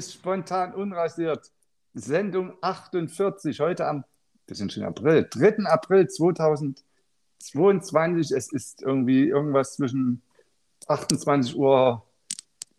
ist 0.00 0.14
spontan 0.14 0.72
unrasiert. 0.72 1.52
Sendung 1.92 2.56
48, 2.62 3.60
heute 3.60 3.86
am, 3.86 4.06
wir 4.46 4.56
sind 4.56 4.72
schon 4.72 4.84
April, 4.84 5.28
3. 5.28 5.66
April 5.66 6.08
2022. 6.08 8.34
Es 8.34 8.50
ist 8.50 8.80
irgendwie 8.80 9.28
irgendwas 9.28 9.76
zwischen 9.76 10.22
28 10.88 11.54
Uhr 11.54 12.02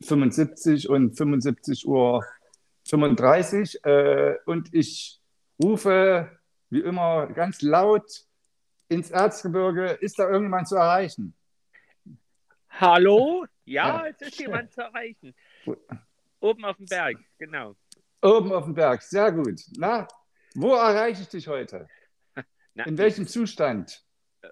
75 0.02 0.90
und 0.90 1.16
75 1.16 1.88
Uhr 1.88 2.26
35. 2.88 3.85
Äh, 3.85 4.38
und 4.48 4.74
ich 4.74 5.22
rufe 5.63 6.32
wie 6.72 6.80
immer 6.80 7.27
ganz 7.27 7.62
laut 7.62 8.26
ins 8.90 9.12
Erzgebirge. 9.12 9.91
Ist 9.91 10.18
da 10.18 10.24
irgendjemand 10.24 10.70
zu 10.70 10.76
erreichen? 10.76 11.35
Hallo? 12.72 13.46
Ja, 13.66 14.08
es 14.08 14.20
ist 14.22 14.40
jemand 14.40 14.74
zu 14.74 14.82
erreichen. 14.82 15.35
Oben 16.41 16.66
auf 16.66 16.77
dem 16.77 16.86
Berg, 16.88 17.18
genau. 17.38 17.76
Oben 18.22 18.52
auf 18.52 18.66
dem 18.66 18.73
Berg, 18.73 19.02
sehr 19.04 19.32
gut. 19.32 19.62
Na, 19.77 20.08
wo 20.55 20.73
erreiche 20.76 21.22
ich 21.22 21.30
dich 21.30 21.48
heute? 21.48 21.88
Na, 22.73 22.84
In 22.86 22.98
welchem 22.98 23.27
Zustand? 23.27 24.04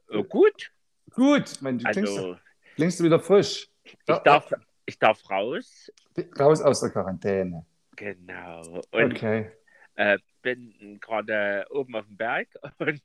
äh, 0.10 0.24
gut. 0.24 0.72
Gut, 1.12 1.58
mein, 1.62 1.80
du 1.80 1.90
klingst, 1.90 2.18
Also, 2.18 2.38
klingst 2.76 3.00
du 3.00 3.04
wieder 3.04 3.20
frisch. 3.20 3.68
ich 3.84 4.18
darf, 4.24 4.54
ich 4.86 5.00
darf 5.00 5.28
raus. 5.30 5.92
Raus 6.40 6.62
aus 6.62 6.82
der 6.82 6.92
Quarantäne. 6.92 7.66
Genau. 7.96 8.82
Und 8.92 9.16
Okay. 9.16 9.52
äh, 9.96 10.20
bin 10.44 11.00
gerade 11.02 11.66
oben 11.72 11.96
auf 11.96 12.06
dem 12.06 12.18
Berg 12.18 12.48
und 12.78 13.02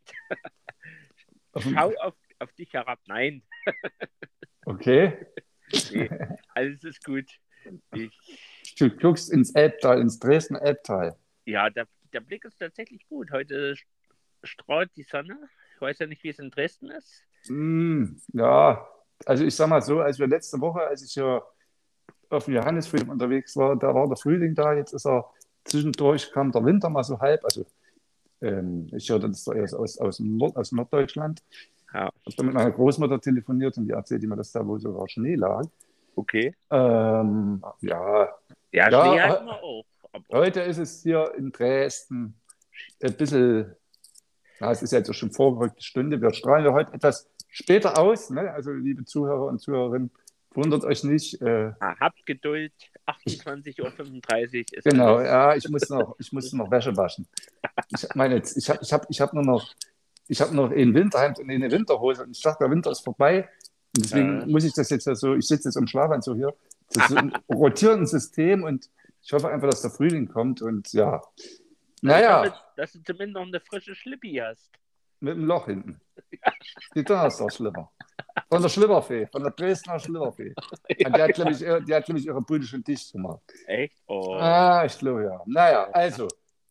schau 1.59 1.95
auf, 2.01 2.15
auf 2.39 2.53
dich 2.53 2.73
herab. 2.75 3.01
Nein, 3.07 3.43
Okay. 4.67 5.27
nee, 5.91 6.11
alles 6.55 6.85
ist 6.85 7.03
gut. 7.05 7.31
Ich, 7.95 8.13
Du 8.79 8.91
guckst 8.91 9.31
ins 9.31 9.51
Elbtal, 9.55 10.01
ins 10.01 10.19
Dresdner 10.19 10.61
Elbtal. 10.63 11.17
ja, 11.47 11.71
der, 11.71 11.87
der 12.13 12.21
Blick 12.21 12.45
ist 12.45 12.59
tatsächlich 12.59 13.07
gut. 13.09 13.31
Heute 13.31 13.75
strahlt 14.43 14.91
die 14.97 15.03
Sonne. 15.05 15.37
Ich 15.75 15.81
weiß 15.81 15.99
ja 16.01 16.07
nicht, 16.07 16.23
wie 16.25 16.29
es 16.31 16.39
in 16.39 16.51
Dresden 16.51 16.91
ist. 16.91 17.23
Hm, 17.47 18.21
ja, 18.33 18.87
also 19.27 19.45
ich 19.45 19.55
sag 19.55 19.69
mal 19.69 19.83
so, 19.83 20.01
als 20.01 20.19
wir 20.19 20.27
letzte 20.27 20.61
Woche, 20.61 20.81
als 20.81 21.05
ich 21.05 21.13
hier 21.13 21.43
auf 22.31 22.47
dem 22.47 22.55
Johannesfriedhof 22.55 23.09
unterwegs 23.09 23.57
war, 23.57 23.77
da 23.77 23.95
war 23.95 24.07
der 24.09 24.17
Frühling 24.17 24.55
da, 24.55 24.73
jetzt 24.75 24.93
ist 24.93 25.07
er 25.07 25.31
zwischendurch, 25.65 26.33
kam 26.33 26.51
der 26.53 26.65
Winter 26.65 26.89
mal 26.91 27.05
so 27.05 27.21
halb. 27.21 27.45
Also 27.45 27.65
ähm, 28.41 28.89
ich 28.93 29.09
hörte 29.11 29.29
das 29.29 29.47
aus, 29.49 29.99
aus, 29.99 30.17
dem 30.17 30.37
Nord, 30.37 30.57
aus 30.57 30.73
Norddeutschland. 30.73 31.43
Ja, 31.93 32.11
Ich 32.25 32.35
habe 32.35 32.37
da 32.39 32.43
mit 32.45 32.55
meiner 32.55 32.71
Großmutter 32.73 33.21
telefoniert 33.21 33.77
und 33.79 33.87
die 33.87 33.93
erzählte 33.93 34.27
mir, 34.27 34.37
dass 34.37 34.51
da 34.53 34.67
wohl 34.67 34.81
sogar 34.81 35.09
Schnee 35.09 35.37
lag. 35.37 35.65
okay. 36.17 36.55
Ähm, 36.71 37.63
ja, 37.81 38.29
Ja, 38.75 38.91
Ja, 38.91 39.15
wir 39.45 39.63
auch. 39.63 39.85
Aber, 40.13 40.25
heute 40.33 40.61
ist 40.63 40.79
es 40.79 41.03
hier 41.03 41.33
in 41.37 41.53
Dresden 41.53 42.35
ein 43.03 43.17
bisschen, 43.17 43.75
ja, 44.61 44.73
es 44.73 44.83
ist 44.83 44.93
jetzt 44.93 45.15
schon 45.15 45.31
vorgerückte 45.31 45.83
Stunde. 45.83 46.21
Wir 46.21 46.33
strahlen 46.35 46.65
ja 46.65 46.73
heute 46.73 46.93
etwas 46.93 47.31
später 47.49 47.97
aus. 47.99 48.31
Ne? 48.31 48.51
Also, 48.53 48.73
liebe 48.73 49.05
Zuhörer 49.05 49.47
und 49.47 49.61
Zuhörerinnen, 49.61 50.11
wundert 50.51 50.85
euch 50.85 51.05
nicht. 51.05 51.41
Äh, 51.41 51.73
ah, 51.79 51.95
habt 52.01 52.27
Geduld. 52.27 52.73
28.35 53.07 53.81
Uhr 53.81 54.79
ist 54.79 54.85
genau, 54.85 55.17
alles. 55.17 55.29
ja, 55.29 55.55
ich 55.57 55.69
muss 55.69 55.89
noch, 55.91 56.17
ich 56.19 56.33
muss 56.33 56.53
noch 56.53 56.71
Wäsche 56.71 56.97
waschen. 56.97 57.29
Ich 57.89 58.07
meine, 58.15 58.37
jetzt, 58.37 58.57
ich 58.57 58.69
habe 58.71 58.81
ich 58.83 58.93
hab, 58.93 59.07
ich 59.09 59.21
hab 59.21 59.35
nur 59.35 59.45
noch, 59.45 59.73
ich 60.27 60.41
habe 60.41 60.55
noch 60.55 60.71
ein 60.73 60.95
Winterhemd 60.95 61.39
und 61.39 61.51
eine 61.51 61.71
Winterhose 61.71 62.25
und 62.25 62.37
ich 62.37 62.43
dachte, 62.43 62.65
der 62.65 62.71
Winter 62.71 62.91
ist 62.91 63.05
vorbei. 63.05 63.49
Und 63.97 64.05
deswegen 64.05 64.41
Ja. 64.41 64.47
muss 64.47 64.65
ich 64.65 64.73
das 64.73 64.91
jetzt 64.91 65.07
ja 65.07 65.15
so, 65.15 65.35
ich 65.35 65.47
sitze 65.47 65.69
jetzt 65.69 65.77
im 65.77 65.87
Schlafanzug 65.87 66.37
hier. 66.37 66.55
Das 66.93 67.11
ist 67.11 67.17
ein 67.17 67.33
rotierendes 67.49 68.11
System 68.11 68.63
und 68.65 68.91
ich 69.23 69.33
hoffe 69.33 69.49
einfach, 69.49 69.71
dass 69.71 69.83
der 69.83 69.91
Frühling 69.91 70.29
kommt 70.29 70.63
und 70.63 70.93
ja. 70.93 71.23
Naja. 72.03 72.45
Hoffe, 72.45 72.55
dass 72.77 72.93
du 72.93 73.03
zumindest 73.03 73.35
noch 73.35 73.47
eine 73.47 73.61
frische 73.61 73.95
Schlippi 73.95 74.41
hast. 74.45 74.71
Mit 75.21 75.37
dem 75.37 75.47
Loch 75.47 75.67
hinten. 75.67 76.01
Die 76.95 77.03
Donnerstag-Schlipper. 77.03 77.91
Von 78.51 78.63
der 78.63 78.69
Schlipperfee, 78.69 79.27
von 79.29 79.43
der 79.43 79.53
Dresdner 79.53 79.99
Schlipperfee. 79.99 80.55
Und 81.07 81.17
die 81.17 81.23
hat, 81.23 81.39
ich, 81.39 81.59
die 81.59 81.95
hat, 81.95 82.05
glaub 82.05 82.19
ich, 82.19 82.27
ihre 82.27 82.43
Bude 82.43 82.65
schon 82.65 82.85
dicht 82.85 83.13
gemacht. 83.13 83.43
Echt? 83.67 84.03
Oh. 84.07 84.35
Ah, 84.35 84.85
ich 84.85 84.99
glaube 84.99 85.25
ja. 85.25 85.41
Naja, 85.47 85.89
also, 85.93 86.29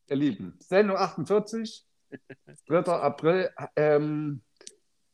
ihr 0.07 0.15
Lieben, 0.15 0.55
Sendung 0.59 0.97
48, 0.97 1.83
3. 2.67 2.77
April. 2.79 3.49
Ähm, 3.75 4.41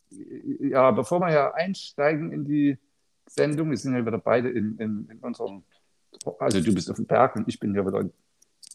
ja, 0.10 0.92
bevor 0.92 1.20
wir 1.20 1.32
ja 1.32 1.54
einsteigen 1.54 2.32
in 2.32 2.44
die 2.44 2.78
Sendung, 3.30 3.70
wir 3.70 3.78
sind 3.78 3.94
ja 3.96 4.06
wieder 4.06 4.18
beide 4.18 4.50
in, 4.50 4.78
in, 4.78 5.08
in 5.10 5.20
unserem, 5.20 5.64
also 6.40 6.60
du 6.62 6.74
bist 6.74 6.90
auf 6.90 6.96
dem 6.98 7.06
Berg 7.06 7.36
und 7.36 7.48
ich 7.48 7.60
bin 7.60 7.74
hier 7.74 7.86
wieder 7.86 8.00
in 8.02 8.12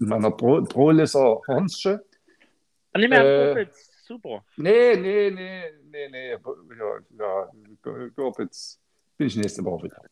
meiner 0.09 0.31
Pro, 0.31 0.63
Prolisser 0.63 1.41
Hornsche. 1.47 2.05
Ah, 2.93 2.99
mehr 2.99 3.57
Äh. 3.57 3.67
Super. 4.07 4.45
Nee, 4.57 4.97
nee, 4.97 5.31
nee, 5.31 5.63
nee, 5.91 6.09
nee. 6.11 6.31
Ja, 6.33 6.99
ja, 7.19 7.51
Gorbitz 8.15 8.79
bin 9.17 9.29
ich 9.29 9.37
nächste 9.37 9.65
Woche 9.65 9.85
wieder. 9.85 10.03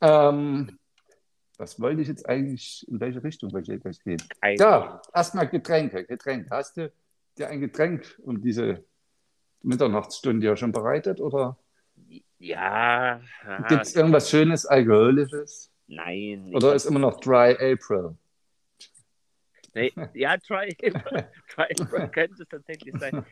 ähm, 0.00 0.78
was 1.58 1.80
wollte 1.80 2.02
ich 2.02 2.08
jetzt 2.08 2.28
eigentlich, 2.28 2.86
in 2.88 3.00
welche 3.00 3.22
Richtung 3.24 3.52
wollte 3.52 3.74
ich 3.74 3.82
jetzt 3.84 4.04
gehen? 4.04 4.22
Ein- 4.40 4.56
Ja, 4.56 5.02
erstmal 5.12 5.48
Getränke. 5.48 6.04
Getränke. 6.04 6.48
Hast 6.50 6.76
du 6.76 6.92
dir 7.36 7.48
ein 7.48 7.60
Getränk 7.60 8.18
um 8.22 8.40
diese 8.40 8.84
Mitternachtsstunde 9.62 10.46
ja 10.46 10.56
schon 10.56 10.70
bereitet? 10.70 11.20
Oder 11.20 11.56
Ja. 12.42 13.20
gibt 13.68 13.82
es 13.82 13.94
irgendwas 13.94 14.28
Schönes, 14.28 14.66
Alkoholisches? 14.66 15.70
Nein. 15.86 16.50
Oder 16.54 16.74
ist 16.74 16.86
immer 16.86 16.98
noch 16.98 17.20
Dry 17.20 17.52
April? 17.52 18.16
Nee, 19.74 19.92
ja, 20.14 20.36
Try 20.38 20.74
Try 21.48 21.74
könnte 22.12 22.42
es 22.42 22.48
tatsächlich 22.48 22.94
sein. 22.98 23.24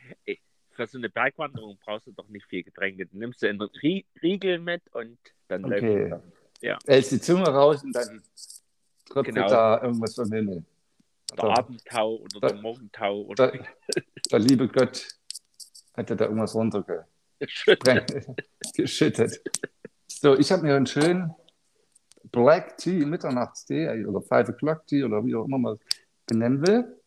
Für 0.71 0.87
so 0.87 0.97
eine 0.99 1.11
Bergwanderung 1.11 1.77
brauchst 1.85 2.07
du 2.07 2.13
doch 2.13 2.29
nicht 2.29 2.47
viel 2.47 2.63
Getränke. 2.63 3.05
Du 3.07 3.19
nimmst 3.19 3.43
du 3.43 3.49
einen 3.49 3.61
Rie- 3.61 4.07
Riegel 4.23 4.59
mit 4.59 4.83
und 4.95 5.19
dann 5.49 5.65
Okay. 5.65 6.09
läuft 6.09 6.25
es. 6.63 6.77
Hältst 6.87 7.13
die 7.13 7.21
Zunge 7.21 7.49
raus 7.49 7.83
und 7.83 7.93
dann 7.95 8.23
tröpfelt 9.07 9.35
Genau. 9.35 9.49
da 9.49 9.83
irgendwas 9.83 10.15
vom 10.15 10.31
Himmel. 10.33 10.65
Der 11.33 11.37
Da- 11.37 11.55
Abendtau 11.59 12.15
oder 12.17 12.41
der 12.41 12.51
Da- 12.51 12.61
Morgentau 12.63 13.21
oder 13.23 13.51
Der, 13.51 13.67
der 14.31 14.39
liebe 14.39 14.69
Gott 14.69 15.09
hat 15.97 16.09
ja 16.11 16.17
da 16.17 16.25
irgendwas 16.27 16.55
runtergeschüttet. 16.55 17.07
geschüttet. 18.75 19.41
So, 20.07 20.37
ich 20.37 20.53
habe 20.53 20.63
mir 20.63 20.77
einen 20.77 20.87
schönen 20.87 21.35
Black 22.31 22.77
Tea, 22.77 23.05
Mitternachtstee 23.05 24.05
oder 24.05 24.21
Five 24.21 24.51
O'Clock 24.51 24.87
Tea 24.87 25.05
oder 25.05 25.25
wie 25.25 25.35
auch 25.35 25.45
immer 25.45 25.59
man 25.59 25.75
es 25.75 25.81
benennen 26.27 26.67
will, 26.67 27.01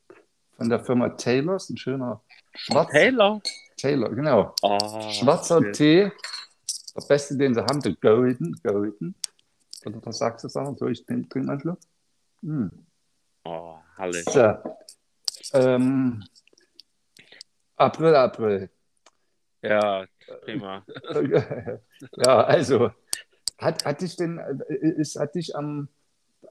von 0.57 0.69
der 0.69 0.83
Firma 0.83 1.09
Taylors, 1.09 1.69
ein 1.69 1.77
schöner 1.77 2.21
schwarzer 2.55 2.91
Taylor. 2.91 3.41
Taylor, 3.77 4.09
genau. 4.09 4.53
Oh, 4.61 5.11
Schwarzer 5.11 5.61
schön. 5.61 5.73
Tee, 5.73 6.11
der 6.95 7.07
beste, 7.07 7.37
den 7.37 7.53
sie 7.53 7.61
haben, 7.61 7.79
der 7.81 7.95
Golden, 7.95 8.59
Golden. 8.63 9.15
Oder 9.85 9.99
was 10.05 10.17
sagst 10.17 10.43
du, 10.45 10.49
sagen? 10.49 10.75
So, 10.77 10.87
ich 10.87 11.05
trinke 11.05 11.29
trink 11.29 11.45
mal 11.45 11.53
einen 11.53 11.61
Schluck. 11.61 11.79
Hm. 12.41 12.71
Oh, 13.45 13.77
herrlich. 13.97 14.23
So. 14.25 14.57
Ähm, 15.53 16.23
April, 17.75 18.15
April. 18.15 18.69
Ja, 19.61 20.05
prima. 20.43 20.85
ja, 22.17 22.43
also, 22.43 22.91
hat, 23.57 23.85
hat 23.85 24.01
dich 24.01 24.15
denn, 24.15 24.37
äh, 24.37 24.75
ist, 24.75 25.19
hat 25.19 25.35
dich 25.35 25.55
am, 25.55 25.89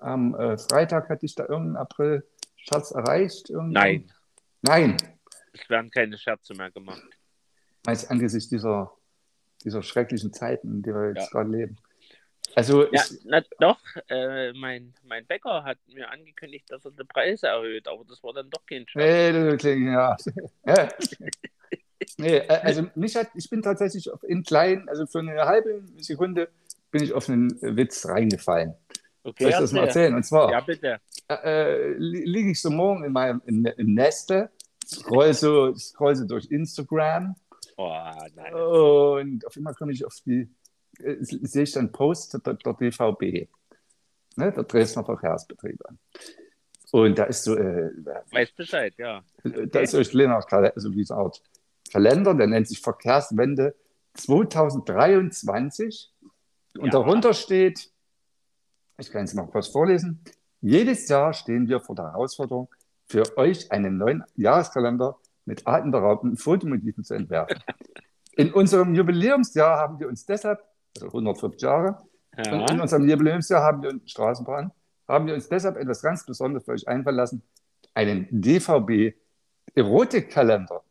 am 0.00 0.34
äh, 0.34 0.56
Freitag, 0.58 1.08
hat 1.08 1.22
dich 1.22 1.34
da 1.34 1.46
irgendein 1.46 1.76
April-Schatz 1.76 2.92
erreicht? 2.92 3.50
Irgendwann? 3.50 3.72
Nein, 3.72 4.12
Nein, 4.62 4.96
es 5.52 5.68
werden 5.68 5.90
keine 5.90 6.16
Scherze 6.16 6.54
mehr 6.54 6.70
gemacht. 6.70 7.02
meinst 7.84 8.10
angesichts 8.10 8.48
dieser, 8.48 8.92
dieser 9.64 9.82
schrecklichen 9.82 10.32
Zeiten, 10.32 10.68
in 10.68 10.82
denen 10.82 10.96
wir 10.96 11.08
jetzt 11.08 11.32
Ja. 11.32 11.40
gerade 11.40 11.50
leben. 11.50 11.76
Also, 12.54 12.84
Ja, 12.92 13.02
ich, 13.10 13.20
na, 13.24 13.42
doch, 13.58 13.80
äh, 14.08 14.52
mein, 14.52 14.94
mein 15.02 15.26
Bäcker 15.26 15.64
hat 15.64 15.78
mir 15.88 16.10
angekündigt, 16.10 16.70
dass 16.70 16.84
er 16.84 16.90
die 16.92 17.04
Preise 17.04 17.48
erhöht, 17.48 17.88
aber 17.88 18.04
das 18.04 18.22
war 18.22 18.34
dann 18.34 18.50
doch 18.50 18.64
kein 18.66 18.86
Scherz. 18.86 19.58
kling, 19.60 19.90
ja. 19.92 20.16
Nee, 22.18 22.36
äh, 22.38 22.48
also, 22.48 22.86
mich 22.94 23.16
hat, 23.16 23.28
ich 23.34 23.48
bin 23.50 23.62
tatsächlich 23.62 24.08
in 24.22 24.42
klein, 24.42 24.88
also 24.88 25.06
für 25.06 25.20
eine 25.20 25.36
halbe 25.44 25.82
Sekunde 25.98 26.48
bin 26.90 27.02
ich 27.02 27.12
auf 27.12 27.28
einen 27.28 27.50
Witz 27.62 28.06
reingefallen. 28.06 28.74
Okay, 29.24 29.44
Soll 29.44 29.50
ich 29.52 29.56
das 29.58 29.72
mal 29.72 29.80
erzähl. 29.84 30.02
erzählen? 30.02 30.14
Und 30.16 30.24
zwar, 30.24 30.50
Ja, 30.50 30.60
bitte. 30.60 30.98
äh, 31.30 31.92
li- 31.92 32.24
liege 32.24 32.50
ich 32.50 32.60
so 32.60 32.70
morgen 32.70 33.04
in 33.04 33.12
meinem 33.12 33.40
im, 33.46 33.64
im 33.64 33.94
Neste, 33.94 34.50
scroll 34.84 35.32
so, 35.32 35.74
scroll 35.76 36.16
so 36.16 36.24
durch 36.26 36.46
Instagram 36.50 37.34
Oh, 37.76 38.12
nein. 38.34 38.52
und 38.54 39.46
auf 39.46 39.56
einmal 39.56 39.74
komme 39.74 39.92
ich 39.92 40.04
auf 40.04 40.16
die, 40.26 40.48
äh, 40.98 41.16
sehe 41.20 41.62
ich 41.62 41.72
dann 41.72 41.90
Post 41.92 42.34
der, 42.44 42.54
der 42.54 42.74
DVB, 42.74 43.48
ne, 44.36 44.52
der 44.52 44.64
Dresdner 44.64 45.04
Verkehrsbetriebe. 45.04 45.84
Und 46.90 47.18
da 47.18 47.24
ist 47.24 47.44
so, 47.44 47.56
äh, 47.56 47.90
Weiß 48.32 48.50
Bescheid, 48.52 48.92
ja. 48.98 49.22
da 49.44 49.80
ist 49.80 49.92
so 49.92 50.02
kleiner 50.02 50.40
Kalender, 50.42 50.74
also 50.74 50.92
wie 50.94 51.04
so 51.04 51.14
eine 51.14 51.22
Art 51.24 51.42
Kalender, 51.90 52.34
der 52.34 52.46
nennt 52.46 52.68
sich 52.68 52.80
Verkehrswende 52.80 53.74
2023 54.14 56.12
und 56.78 56.86
Ja. 56.86 56.90
darunter 56.92 57.34
steht 57.34 57.90
ich 58.98 59.10
kann 59.10 59.24
es 59.24 59.34
mal 59.34 59.46
kurz 59.48 59.68
vorlesen. 59.68 60.22
Jedes 60.60 61.08
Jahr 61.08 61.32
stehen 61.32 61.66
wir 61.66 61.80
vor 61.80 61.96
der 61.96 62.12
Herausforderung, 62.12 62.68
für 63.08 63.36
euch 63.36 63.72
einen 63.72 63.96
neuen 63.98 64.22
Jahreskalender 64.36 65.18
mit 65.44 65.66
atemberaubenden 65.66 66.36
Fotomotiven 66.38 67.02
zu 67.02 67.14
entwerfen. 67.14 67.58
In 68.36 68.52
unserem 68.52 68.94
Jubiläumsjahr 68.94 69.78
haben 69.78 69.98
wir 69.98 70.06
uns 70.08 70.24
deshalb, 70.24 70.60
also 70.94 71.08
140 71.08 71.60
Jahre, 71.62 71.98
Ja. 72.38 72.70
in 72.70 72.80
unserem 72.80 73.08
Jubiläumsjahr 73.08 73.62
haben 73.62 73.82
wir 73.82 73.90
uns 73.90 74.08
Straßenbahn, 74.10 74.70
haben 75.08 75.26
wir 75.26 75.34
uns 75.34 75.48
deshalb 75.48 75.76
etwas 75.76 76.00
ganz 76.00 76.24
Besonderes 76.24 76.64
für 76.64 76.72
euch 76.72 76.86
einfallen 76.88 77.16
lassen, 77.16 77.42
einen 77.94 78.26
DVB 78.30 79.14
Erotikkalender. 79.74 80.82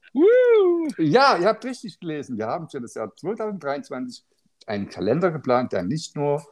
Ja, 0.97 1.37
ihr 1.37 1.47
habt 1.47 1.63
richtig 1.65 1.99
gelesen. 1.99 2.37
Wir 2.37 2.47
haben 2.47 2.69
für 2.69 2.81
das 2.81 2.93
Jahr 2.95 3.15
2023 3.15 4.23
einen 4.67 4.89
Kalender 4.89 5.31
geplant, 5.31 5.71
der 5.73 5.83
nicht 5.83 6.15
nur 6.15 6.45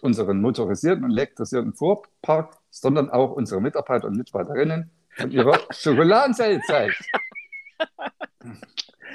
unseren 0.00 0.40
motorisierten 0.40 1.04
und 1.04 1.10
elektrisierten 1.12 1.72
Fuhrpark, 1.74 2.56
sondern 2.70 3.10
auch 3.10 3.32
unsere 3.32 3.60
Mitarbeiter 3.60 4.08
und 4.08 4.16
Mitarbeiterinnen 4.16 4.90
von 5.16 5.30
ihrer 5.30 5.58
Schokoladenzeit 5.70 6.60
zeigt. 6.66 7.02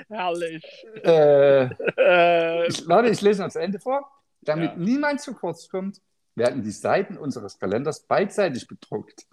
Herrlich. 0.08 0.64
Äh, 1.04 1.66
Äh, 1.98 2.68
ich, 2.68 2.88
warte, 2.88 3.10
ich 3.10 3.22
lese 3.22 3.44
noch 3.44 3.50
zu 3.50 3.60
Ende 3.60 3.80
vor. 3.80 4.10
Damit 4.42 4.72
Ja. 4.72 4.78
niemand 4.78 5.22
zu 5.22 5.34
kurz 5.34 5.68
kommt, 5.70 6.02
werden 6.36 6.64
die 6.64 6.72
Seiten 6.72 7.18
unseres 7.18 7.60
Kalenders 7.60 8.02
beidseitig 8.08 8.68
bedruckt. 8.68 9.28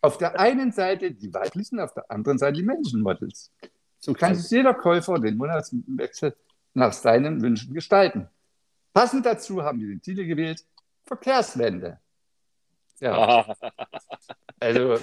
Auf 0.00 0.18
der 0.18 0.38
einen 0.38 0.70
Seite 0.70 1.10
die 1.10 1.34
weiblichen, 1.34 1.80
auf 1.80 1.92
der 1.92 2.08
anderen 2.10 2.38
Seite 2.38 2.58
die 2.58 2.62
männlichen 2.62 3.00
Models. 3.02 3.52
So 4.00 4.12
kann 4.12 4.34
sich 4.34 4.50
jeder 4.50 4.74
Käufer 4.74 5.18
den 5.18 5.36
Monatswechsel 5.36 6.36
nach 6.74 6.92
seinen 6.92 7.42
Wünschen 7.42 7.74
gestalten. 7.74 8.28
Passend 8.92 9.26
dazu 9.26 9.62
haben 9.62 9.80
wir 9.80 9.88
den 9.88 10.02
Titel 10.02 10.24
gewählt: 10.24 10.64
Verkehrswende. 11.04 12.00
Ja, 13.00 13.12
ah, 13.16 13.56
also, 14.60 14.98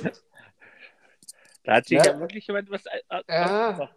da 1.64 1.76
hat 1.76 1.86
sich 1.86 1.98
Ja. 1.98 2.06
ja, 2.06 2.20
wirklich 2.20 2.46
jemand 2.48 2.70
was 2.70 2.86
äh, 2.86 3.00
äh, 3.10 3.22
Ja. 3.28 3.90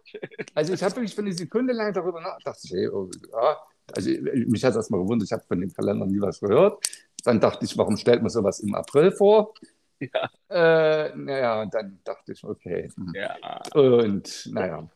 also 0.55 0.73
ich 0.73 0.83
habe 0.83 0.95
wirklich 0.95 1.13
für 1.13 1.21
eine 1.21 1.33
Sekunde 1.33 1.73
lang 1.73 1.93
darüber 1.93 2.21
nachgedacht. 2.21 2.59
Ich, 2.63 2.71
hey, 2.71 2.87
oh, 2.87 3.09
ja. 3.31 3.57
Also 3.95 4.09
mich 4.09 4.63
hat 4.63 4.71
es 4.71 4.77
erstmal 4.77 5.01
gewundert, 5.01 5.27
ich 5.27 5.31
habe 5.31 5.43
von 5.47 5.59
dem 5.59 5.73
Kalender 5.73 6.05
nie 6.05 6.21
was 6.21 6.39
gehört. 6.39 6.85
Dann 7.23 7.39
dachte 7.39 7.65
ich, 7.65 7.77
warum 7.77 7.97
stellt 7.97 8.21
man 8.21 8.29
sowas 8.29 8.59
im 8.59 8.73
April 8.75 9.11
vor? 9.11 9.53
Ja. 9.99 10.29
Äh, 10.49 11.15
naja, 11.15 11.61
und 11.61 11.73
dann 11.73 11.99
dachte 12.03 12.31
ich, 12.31 12.43
okay. 12.43 12.89
hm. 12.95 13.13
Ja. 13.13 13.61
Und 13.73 14.49
naja, 14.51 14.89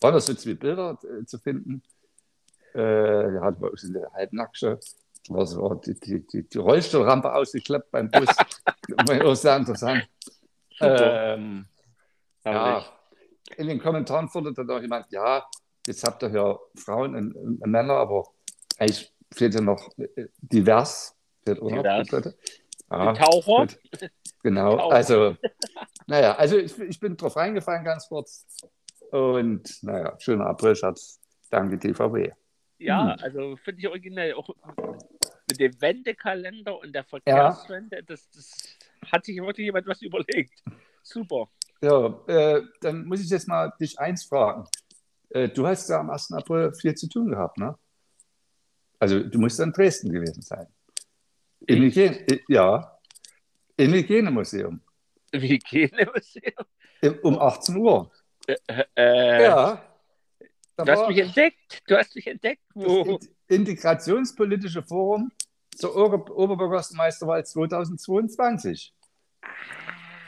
waren 0.00 0.14
das 0.14 0.26
so 0.26 0.34
zwei 0.34 0.54
Bilder 0.54 0.98
äh, 1.02 1.24
zu 1.24 1.38
finden? 1.38 1.82
Äh, 2.74 3.34
ja, 3.34 3.50
bei 3.50 3.68
uns 3.68 3.84
in 3.84 3.94
der 3.94 4.12
Halbnacksche 4.12 4.78
war 5.28 5.46
so 5.46 5.74
die, 5.74 5.94
die, 5.98 6.26
die, 6.26 6.48
die 6.48 6.58
Rollstuhlrampe 6.58 7.32
ausgeklappt 7.32 7.90
beim 7.90 8.10
Bus. 8.10 8.28
war 9.06 9.14
ja 9.14 9.24
auch 9.24 9.34
sehr 9.34 9.56
interessant. 9.56 10.08
Ähm, 10.80 11.66
ja, 12.44 12.84
in 13.56 13.68
den 13.68 13.80
Kommentaren 13.80 14.28
forderte 14.28 14.64
da 14.64 14.80
jemand, 14.80 15.10
ja, 15.10 15.44
jetzt 15.86 16.04
habt 16.04 16.22
ihr 16.22 16.30
hier 16.30 16.58
Frauen 16.76 17.14
und, 17.14 17.34
und 17.34 17.66
Männer, 17.66 17.94
aber 17.94 18.28
eigentlich 18.78 19.12
fehlt 19.32 19.54
ja 19.54 19.60
noch 19.60 19.90
äh, 19.98 20.26
divers. 20.38 21.16
Fehlt 21.44 21.60
auch 21.60 21.70
noch 21.70 21.82
Divers. 21.82 22.08
Die 22.10 22.30
Ja, 22.90 23.12
Taucher. 23.14 23.66
gut. 23.66 23.78
Genau, 24.42 24.76
Taucher. 24.76 24.94
also, 24.94 25.36
naja, 26.06 26.34
also 26.36 26.56
ich, 26.58 26.78
ich 26.78 27.00
bin 27.00 27.16
drauf 27.16 27.36
reingefallen 27.36 27.84
ganz 27.84 28.08
kurz. 28.08 28.46
Und 29.10 29.82
naja, 29.82 30.14
schöner 30.20 30.46
Aprilschatz. 30.46 31.20
Danke, 31.50 31.78
DVB. 31.78 32.32
Ja, 32.78 33.14
Hm. 33.14 33.22
also 33.22 33.56
finde 33.56 33.80
ich 33.80 33.88
originell 33.88 34.34
auch 34.34 34.48
mit 35.48 35.58
dem 35.58 35.80
Wendekalender 35.80 36.78
und 36.78 36.94
der 36.94 37.04
Verkehrswende, 37.04 38.02
das, 38.04 38.28
das 38.30 38.52
hat 39.10 39.24
sich 39.24 39.36
wirklich 39.40 39.64
jemand 39.64 39.86
was 39.86 40.02
überlegt. 40.02 40.62
Super. 41.02 41.48
Ja, 41.80 42.06
äh, 42.26 42.62
dann 42.80 43.04
muss 43.06 43.20
ich 43.20 43.30
jetzt 43.30 43.48
mal 43.48 43.72
dich 43.80 43.98
eins 43.98 44.24
fragen. 44.24 44.64
Äh, 45.30 45.48
du 45.48 45.66
hast 45.66 45.88
ja 45.88 46.00
am 46.00 46.10
1. 46.10 46.32
April 46.32 46.72
viel 46.74 46.94
zu 46.94 47.08
tun 47.08 47.30
gehabt, 47.30 47.56
ne? 47.58 47.76
Also 48.98 49.20
du 49.20 49.38
musst 49.38 49.58
in 49.60 49.72
Dresden 49.72 50.12
gewesen 50.12 50.42
sein. 50.42 50.66
Im 51.66 51.82
Ich? 51.84 51.96
Hygiene, 51.96 52.28
äh, 52.28 52.40
ja, 52.48 52.97
im 53.78 53.92
Hygienemuseum. 53.94 54.80
Im- 57.00 57.18
Um 57.22 57.38
18 57.38 57.76
Uhr. 57.76 58.10
Äh, 58.46 59.42
ja. 59.44 59.82
Da 60.76 60.84
Du 60.84 60.92
hast 60.92 61.08
mich 61.08 61.18
entdeckt. 61.18 61.82
Du 61.86 61.96
hast 61.96 62.14
mich 62.14 62.26
entdeckt. 62.26 62.62
das 62.74 62.84
Wo? 62.84 63.02
In- 63.48 63.60
Integrationspolitische 63.60 64.82
Forum 64.82 65.30
zur 65.76 65.96
Ober 65.96 66.30
Oberbürgermeisterwahl 66.36 67.44
2022. 67.44 68.94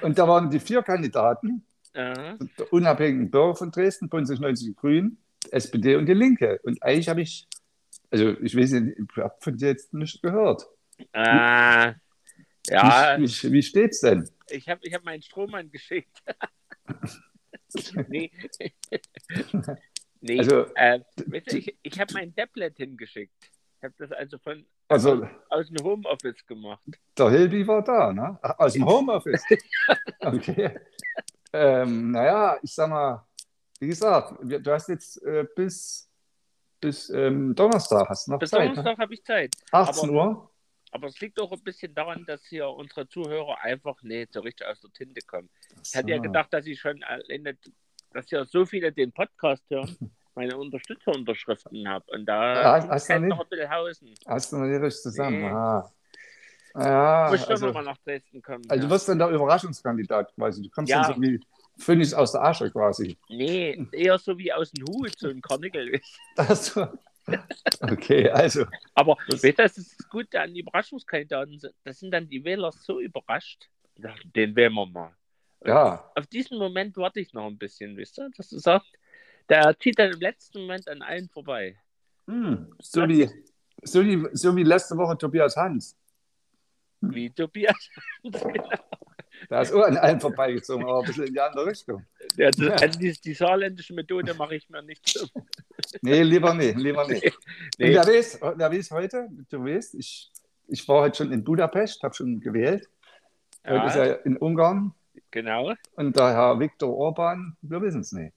Und 0.02 0.18
da 0.18 0.26
waren 0.28 0.50
die 0.50 0.60
vier 0.60 0.82
Kandidaten, 0.82 1.64
Ja. 1.94 2.36
der 2.58 2.72
unabhängigen 2.72 3.30
Bürger 3.30 3.54
von 3.56 3.70
Dresden, 3.70 4.08
Bund 4.08 4.28
90 4.28 4.76
Grünen, 4.76 5.18
SPD 5.50 5.96
und 5.96 6.06
die 6.06 6.14
Linke. 6.14 6.60
Und 6.62 6.82
eigentlich 6.82 7.08
habe 7.08 7.22
ich, 7.22 7.46
also 8.10 8.30
ich 8.40 8.56
weiß 8.56 8.72
nicht, 8.72 8.96
ich 8.98 9.16
habe 9.22 9.34
von 9.40 9.56
dir 9.56 9.68
jetzt 9.68 9.92
nicht 9.94 10.22
gehört. 10.22 10.66
Äh, 11.12 11.94
ja, 12.70 13.16
Wie, 13.18 13.24
wie, 13.24 13.52
wie 13.52 13.62
steht's 13.62 14.00
denn? 14.00 14.28
ich 14.50 14.68
habe 14.68 14.80
ich 14.82 14.94
hab 14.94 15.04
meinen 15.04 15.22
Strohmann 15.22 15.70
geschickt. 15.70 16.22
nee. 18.08 18.30
nee. 20.20 20.38
Also, 20.38 20.66
äh, 20.74 21.00
weißt 21.26 21.52
du, 21.52 21.58
ich 21.58 21.78
ich 21.82 22.00
habe 22.00 22.12
mein 22.14 22.34
Tablet 22.34 22.76
hingeschickt. 22.76 23.50
Ich 23.78 23.84
habe 23.84 23.94
das 23.98 24.12
also 24.12 24.38
von 24.38 24.66
Also 24.88 25.26
aus 25.48 25.68
dem 25.68 25.84
Homeoffice 25.84 26.44
gemacht. 26.46 26.82
der 27.16 27.30
Hilby 27.30 27.66
war 27.66 27.82
da, 27.82 28.12
ne? 28.12 28.38
Aus 28.58 28.74
dem 28.74 28.86
Homeoffice. 28.86 29.42
Okay. 30.20 30.78
Ähm, 31.52 32.10
naja, 32.10 32.58
ich 32.62 32.74
sag 32.74 32.90
mal, 32.90 33.26
wie 33.80 33.88
gesagt, 33.88 34.34
du 34.42 34.70
hast 34.70 34.88
jetzt 34.88 35.22
äh, 35.22 35.46
bis, 35.56 36.08
bis 36.78 37.08
ähm, 37.08 37.54
Donnerstag 37.54 38.08
hast 38.08 38.28
noch 38.28 38.38
Bis 38.38 38.50
Zeit. 38.50 38.60
Ne? 38.60 38.74
Donnerstag 38.74 38.98
habe 38.98 39.14
ich 39.14 39.24
Zeit. 39.24 39.54
18 39.72 40.10
Uhr. 40.10 40.49
Aber 40.92 41.06
es 41.06 41.20
liegt 41.20 41.40
auch 41.40 41.52
ein 41.52 41.62
bisschen 41.62 41.94
daran, 41.94 42.24
dass 42.26 42.44
hier 42.46 42.68
unsere 42.68 43.06
Zuhörer 43.08 43.60
einfach 43.62 44.02
nicht 44.02 44.32
so 44.32 44.40
richtig 44.40 44.66
aus 44.66 44.80
der 44.80 44.90
Tinte 44.92 45.20
kommen. 45.26 45.48
Ich 45.84 45.94
hatte 45.94 46.10
ja 46.10 46.16
So. 46.16 46.22
gedacht, 46.22 46.52
dass 46.52 46.66
ich 46.66 46.80
schon 46.80 47.02
alleine, 47.04 47.56
dass 48.12 48.30
ja 48.30 48.44
so 48.44 48.66
viele 48.66 48.90
den 48.92 49.12
Podcast 49.12 49.62
hören, 49.70 49.96
meine 50.34 50.56
Unterstützerunterschriften 50.56 51.88
habe. 51.88 52.04
Und 52.10 52.26
da 52.26 52.78
Ja, 52.80 52.88
hast 52.88 53.08
du 53.08 53.20
nicht? 53.20 53.28
noch 53.30 53.40
ein 53.40 53.48
bisschen 53.48 53.70
Hausen. 53.70 54.14
Hast 54.26 54.52
du 54.52 54.56
noch 54.56 54.66
nicht 54.66 54.80
richtig 54.82 55.02
zusammen? 55.02 55.40
Nee. 55.42 55.48
Ah. 55.48 55.90
Ja, 56.74 57.26
Muss 57.30 57.40
ich 57.40 57.42
doch 57.46 57.50
also, 57.50 57.66
nochmal 57.66 57.84
nach 57.84 57.98
Dresden 57.98 58.40
kommen. 58.42 58.62
also 58.68 58.80
du 58.80 58.86
ja. 58.86 58.90
wirst 58.94 59.08
dann 59.08 59.18
der 59.18 59.28
Überraschungskandidat 59.28 60.32
quasi. 60.36 60.62
Du 60.62 60.70
kommst 60.70 60.90
Ja. 60.90 61.02
dann 61.02 61.14
so 61.16 61.22
wie 61.22 61.40
Phönix 61.78 62.14
aus 62.14 62.30
der 62.32 62.42
Asche 62.44 62.70
quasi. 62.70 63.16
Nee, 63.28 63.86
eher 63.92 64.18
so 64.18 64.38
wie 64.38 64.52
aus 64.52 64.70
dem 64.70 64.84
Hut, 64.86 65.18
so 65.18 65.28
ein 65.28 65.40
Karnickel. 65.40 66.00
Das, 66.36 66.76
okay, 67.80 68.28
also. 68.30 68.66
Aber 68.94 69.16
Das- 69.28 69.42
weißt 69.42 69.58
du, 69.58 69.62
das 69.62 69.78
ist 69.78 69.99
Gute 70.10 70.40
an 70.40 70.54
Überraschungskandidaten. 70.54 71.58
sind- 71.58 71.74
Das 71.84 71.98
sind 72.00 72.10
dann 72.10 72.28
die 72.28 72.44
Wähler 72.44 72.72
so 72.72 73.00
überrascht. 73.00 73.68
Den 73.96 74.54
wählen 74.56 74.74
wir 74.74 74.86
mal. 74.86 75.16
Ja, 75.64 76.10
Auf 76.14 76.26
diesen 76.26 76.58
Moment 76.58 76.96
warte 76.96 77.20
ich 77.20 77.32
noch 77.34 77.46
ein 77.46 77.58
bisschen, 77.58 77.96
wisst 77.96 78.18
ihr, 78.18 78.30
dass 78.36 78.48
du 78.48 78.58
sagst, 78.58 78.90
der 79.48 79.76
zieht 79.78 79.98
dann 79.98 80.12
im 80.12 80.20
letzten 80.20 80.60
Moment 80.62 80.88
an 80.88 81.02
allen 81.02 81.28
vorbei. 81.28 81.78
hm, 82.26 82.74
so, 82.80 83.06
wie, 83.08 83.28
so, 83.82 84.02
wie, 84.04 84.26
so 84.32 84.54
wie 84.56 84.62
letzte 84.62 84.96
Woche 84.96 85.16
Tobias 85.18 85.56
Hans. 85.56 85.96
Wie 87.02 87.30
Tobias. 87.30 87.76
Da 89.48 89.62
ist 89.62 89.72
auch 89.72 89.82
an 89.82 89.96
allen 89.96 90.20
vorbeigezogen, 90.20 90.84
aber 90.84 91.00
ein 91.00 91.06
bisschen 91.06 91.26
in 91.26 91.32
die 91.32 91.40
andere 91.40 91.66
Richtung. 91.66 92.04
Ja, 92.36 92.50
das, 92.50 92.82
also 92.82 92.98
die, 92.98 93.12
die 93.12 93.34
saarländische 93.34 93.94
Methode 93.94 94.34
mache 94.34 94.56
ich 94.56 94.68
mir 94.68 94.82
nicht 94.82 95.08
so. 95.08 95.26
Nee, 96.02 96.22
lieber 96.22 96.52
nicht, 96.54 96.76
lieber 96.76 97.06
nicht. 97.08 97.24
Und 97.24 97.34
Nee. 97.78 97.94
wer 97.94 98.06
weiß, 98.06 98.38
wer 98.54 98.70
weiß 98.70 98.90
heute, 98.90 99.28
du 99.48 99.64
weißt, 99.64 99.94
ich, 99.94 100.30
ich 100.68 100.86
war 100.86 101.00
heute 101.02 101.16
schon 101.16 101.32
in 101.32 101.42
Budapest, 101.42 102.02
habe 102.02 102.14
schon 102.14 102.38
gewählt. 102.40 102.86
Heute 103.66 103.86
ist 103.86 103.94
Ja, 103.96 104.04
er 104.04 104.26
in 104.26 104.36
Ungarn 104.36 104.94
genau. 105.30 105.72
und 105.96 106.14
der 106.16 106.32
Herr 106.34 106.60
Viktor 106.60 106.94
Orban, 106.96 107.56
wir 107.62 107.80
wissen 107.82 108.02
es 108.02 108.12
nicht. 108.12 108.32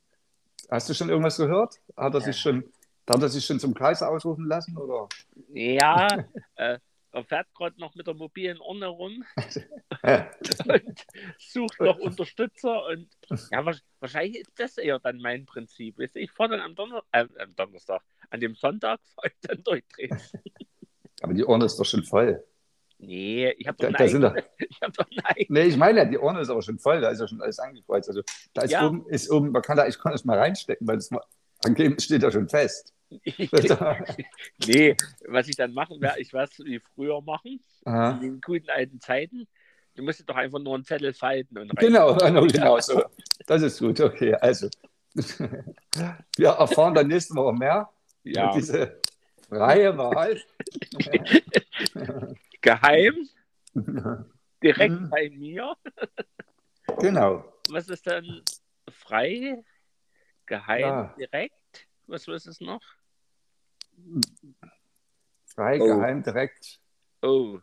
Hast 0.71 0.89
du 0.89 0.93
schon 0.93 1.09
irgendwas 1.09 1.37
gehört? 1.37 1.75
Hat 1.97 2.13
er 2.15 2.21
sich 2.21 2.37
schon, 2.37 2.63
hat 3.09 3.21
er 3.21 3.29
sich 3.29 3.45
schon 3.45 3.59
zum 3.59 3.73
Kaiser 3.73 4.09
ausrufen 4.09 4.45
lassen? 4.47 4.75
Oder? 4.77 5.07
Ja, 5.53 6.07
äh, 6.55 6.79
er 7.13 7.23
fährt 7.23 7.47
gerade 7.53 7.79
noch 7.79 7.95
mit 7.95 8.07
der 8.07 8.15
mobilen 8.15 8.59
Urne 8.59 8.87
rum 8.87 9.23
und 10.03 11.05
sucht 11.37 11.79
noch 11.79 11.97
Unterstützer. 11.99 12.85
Und 12.87 13.07
ja, 13.51 13.59
wahrsch- 13.61 13.83
wahrscheinlich 13.99 14.41
ist 14.41 14.51
das 14.59 14.77
eher 14.77 14.99
dann 14.99 15.19
mein 15.19 15.45
Prinzip. 15.45 15.99
Ich 16.15 16.31
fahre 16.31 16.49
dann 16.51 16.61
am, 16.61 16.75
Donner 16.75 17.03
äh, 17.11 17.27
am 17.39 17.55
Donnerstag, 17.55 18.01
an 18.29 18.39
dem 18.39 18.55
Sonntag 18.55 18.99
fahre 19.15 19.27
ich 19.27 19.33
dann 19.47 19.63
durch 19.63 19.83
Dresden. 19.95 20.41
Aber 21.21 21.33
die 21.33 21.43
Urne 21.45 21.65
ist 21.65 21.77
doch 21.77 21.85
schon 21.85 22.03
voll. 22.03 22.43
Nee, 22.97 23.51
ich 23.57 23.67
habe 23.67 23.77
doch, 23.77 23.91
Da- 23.91 23.97
da 23.97 24.35
ich 24.57 24.81
hab 24.81 24.93
doch 24.93 25.05
eigene. 25.23 25.45
Nee, 25.49 25.67
ich 25.67 25.77
meine 25.77 25.99
ja, 25.99 26.05
die 26.05 26.17
Urne 26.17 26.41
ist 26.41 26.49
aber 26.49 26.61
schon 26.61 26.79
voll, 26.79 27.01
da 27.01 27.09
ist 27.09 27.19
ja 27.19 27.27
schon 27.27 27.41
alles 27.41 27.59
angekreuzt. 27.59 28.09
Also 28.09 28.21
da 28.53 28.63
ist 28.63 28.71
Ja. 28.71 28.87
oben, 28.87 29.07
ist 29.09 29.29
oben, 29.29 29.51
man 29.51 29.61
kann 29.61 29.77
da, 29.77 29.87
ich 29.87 29.99
kann 29.99 30.13
das 30.13 30.25
mal 30.25 30.37
reinstecken, 30.39 30.87
weil 30.87 30.95
das 30.95 31.11
mal, 31.11 31.21
steht 31.99 32.23
ja 32.23 32.31
schon 32.31 32.49
fest. 32.49 32.93
nee, 34.65 34.95
was 35.27 35.47
ich 35.47 35.55
dann 35.55 35.73
machen 35.73 35.99
werde, 36.01 36.19
ich 36.21 36.33
werde 36.33 36.51
es 36.51 36.59
wie 36.65 36.79
früher 36.79 37.21
machen, 37.21 37.59
Aha. 37.85 38.11
in 38.11 38.19
den 38.21 38.41
guten 38.41 38.69
alten 38.69 38.99
Zeiten. 38.99 39.47
Du 39.95 40.03
musst 40.03 40.27
doch 40.27 40.35
einfach 40.35 40.59
nur 40.59 40.75
einen 40.75 40.83
Zettel 40.85 41.13
falten 41.13 41.57
und 41.57 41.69
rein. 41.71 41.85
Genau, 41.87 42.15
genau, 42.17 42.45
genau 42.47 42.79
so. 42.79 43.03
Das 43.45 43.61
ist 43.61 43.79
gut, 43.79 43.99
okay. 43.99 44.33
Also, 44.35 44.67
wir 46.37 46.49
erfahren 46.49 46.93
dann 46.95 47.07
nächste 47.07 47.35
Woche 47.35 47.53
mehr 47.53 47.89
Ja. 48.23 48.51
diese 48.53 48.99
freie 49.47 49.95
Wahl. 49.97 50.41
Geheim, 52.61 53.29
direkt 54.63 54.95
Mhm. 55.01 55.09
bei 55.09 55.29
mir. 55.29 55.75
Genau. 56.99 57.45
Was 57.69 57.89
ist 57.89 58.07
dann 58.07 58.41
frei, 58.89 59.63
geheim, 60.45 60.81
Ja. 60.81 61.15
direkt? 61.17 61.53
Was 62.07 62.27
was 62.27 62.45
ist 62.45 62.61
noch? 62.61 62.81
Frei, 65.45 65.79
Oh. 65.81 65.85
geheim, 65.85 66.23
direkt. 66.23 66.79
Oh, 67.21 67.59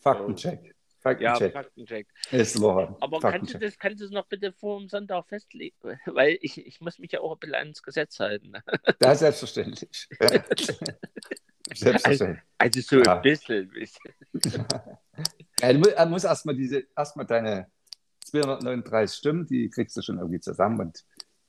Faktencheck. 0.00 0.62
ja, 0.64 0.72
Faktencheck. 1.00 1.52
Faktencheck. 1.52 2.08
Nächste 2.32 2.60
Woche. 2.60 2.96
Aber 3.00 3.18
kannst 3.20 3.24
du, 3.24 3.28
Faktencheck. 3.28 3.60
das, 3.60 3.78
kannst 3.78 4.00
du 4.00 4.04
es 4.06 4.10
noch 4.10 4.26
bitte 4.26 4.52
vor 4.52 4.78
dem 4.78 4.88
Sonntag 4.88 5.26
festlegen? 5.28 5.76
Weil 6.06 6.38
ich, 6.40 6.58
ich 6.66 6.80
muss 6.80 6.98
mich 6.98 7.12
ja 7.12 7.20
auch 7.20 7.32
ein 7.34 7.38
bisschen 7.38 7.54
ans 7.56 7.82
Gesetz 7.82 8.18
halten. 8.20 8.52
Ja, 9.02 9.14
selbstverständlich. 9.14 10.08
selbstverständlich. 11.74 12.42
Also 12.58 12.80
so 12.80 13.00
Ja. 13.02 13.16
ein 13.16 13.22
bisschen. 13.22 13.72
Ja, 15.60 15.72
du 15.72 15.78
mu- 15.78 15.86
er 15.88 16.06
muss 16.06 16.24
erstmal 16.24 16.54
diese, 16.56 16.84
erstmal 16.96 17.26
deine 17.26 17.70
239 18.26 19.16
Stimmen, 19.16 19.46
die 19.46 19.68
kriegst 19.70 19.96
du 19.96 20.02
schon 20.02 20.18
irgendwie 20.18 20.40
zusammen 20.40 20.80
und 20.80 21.04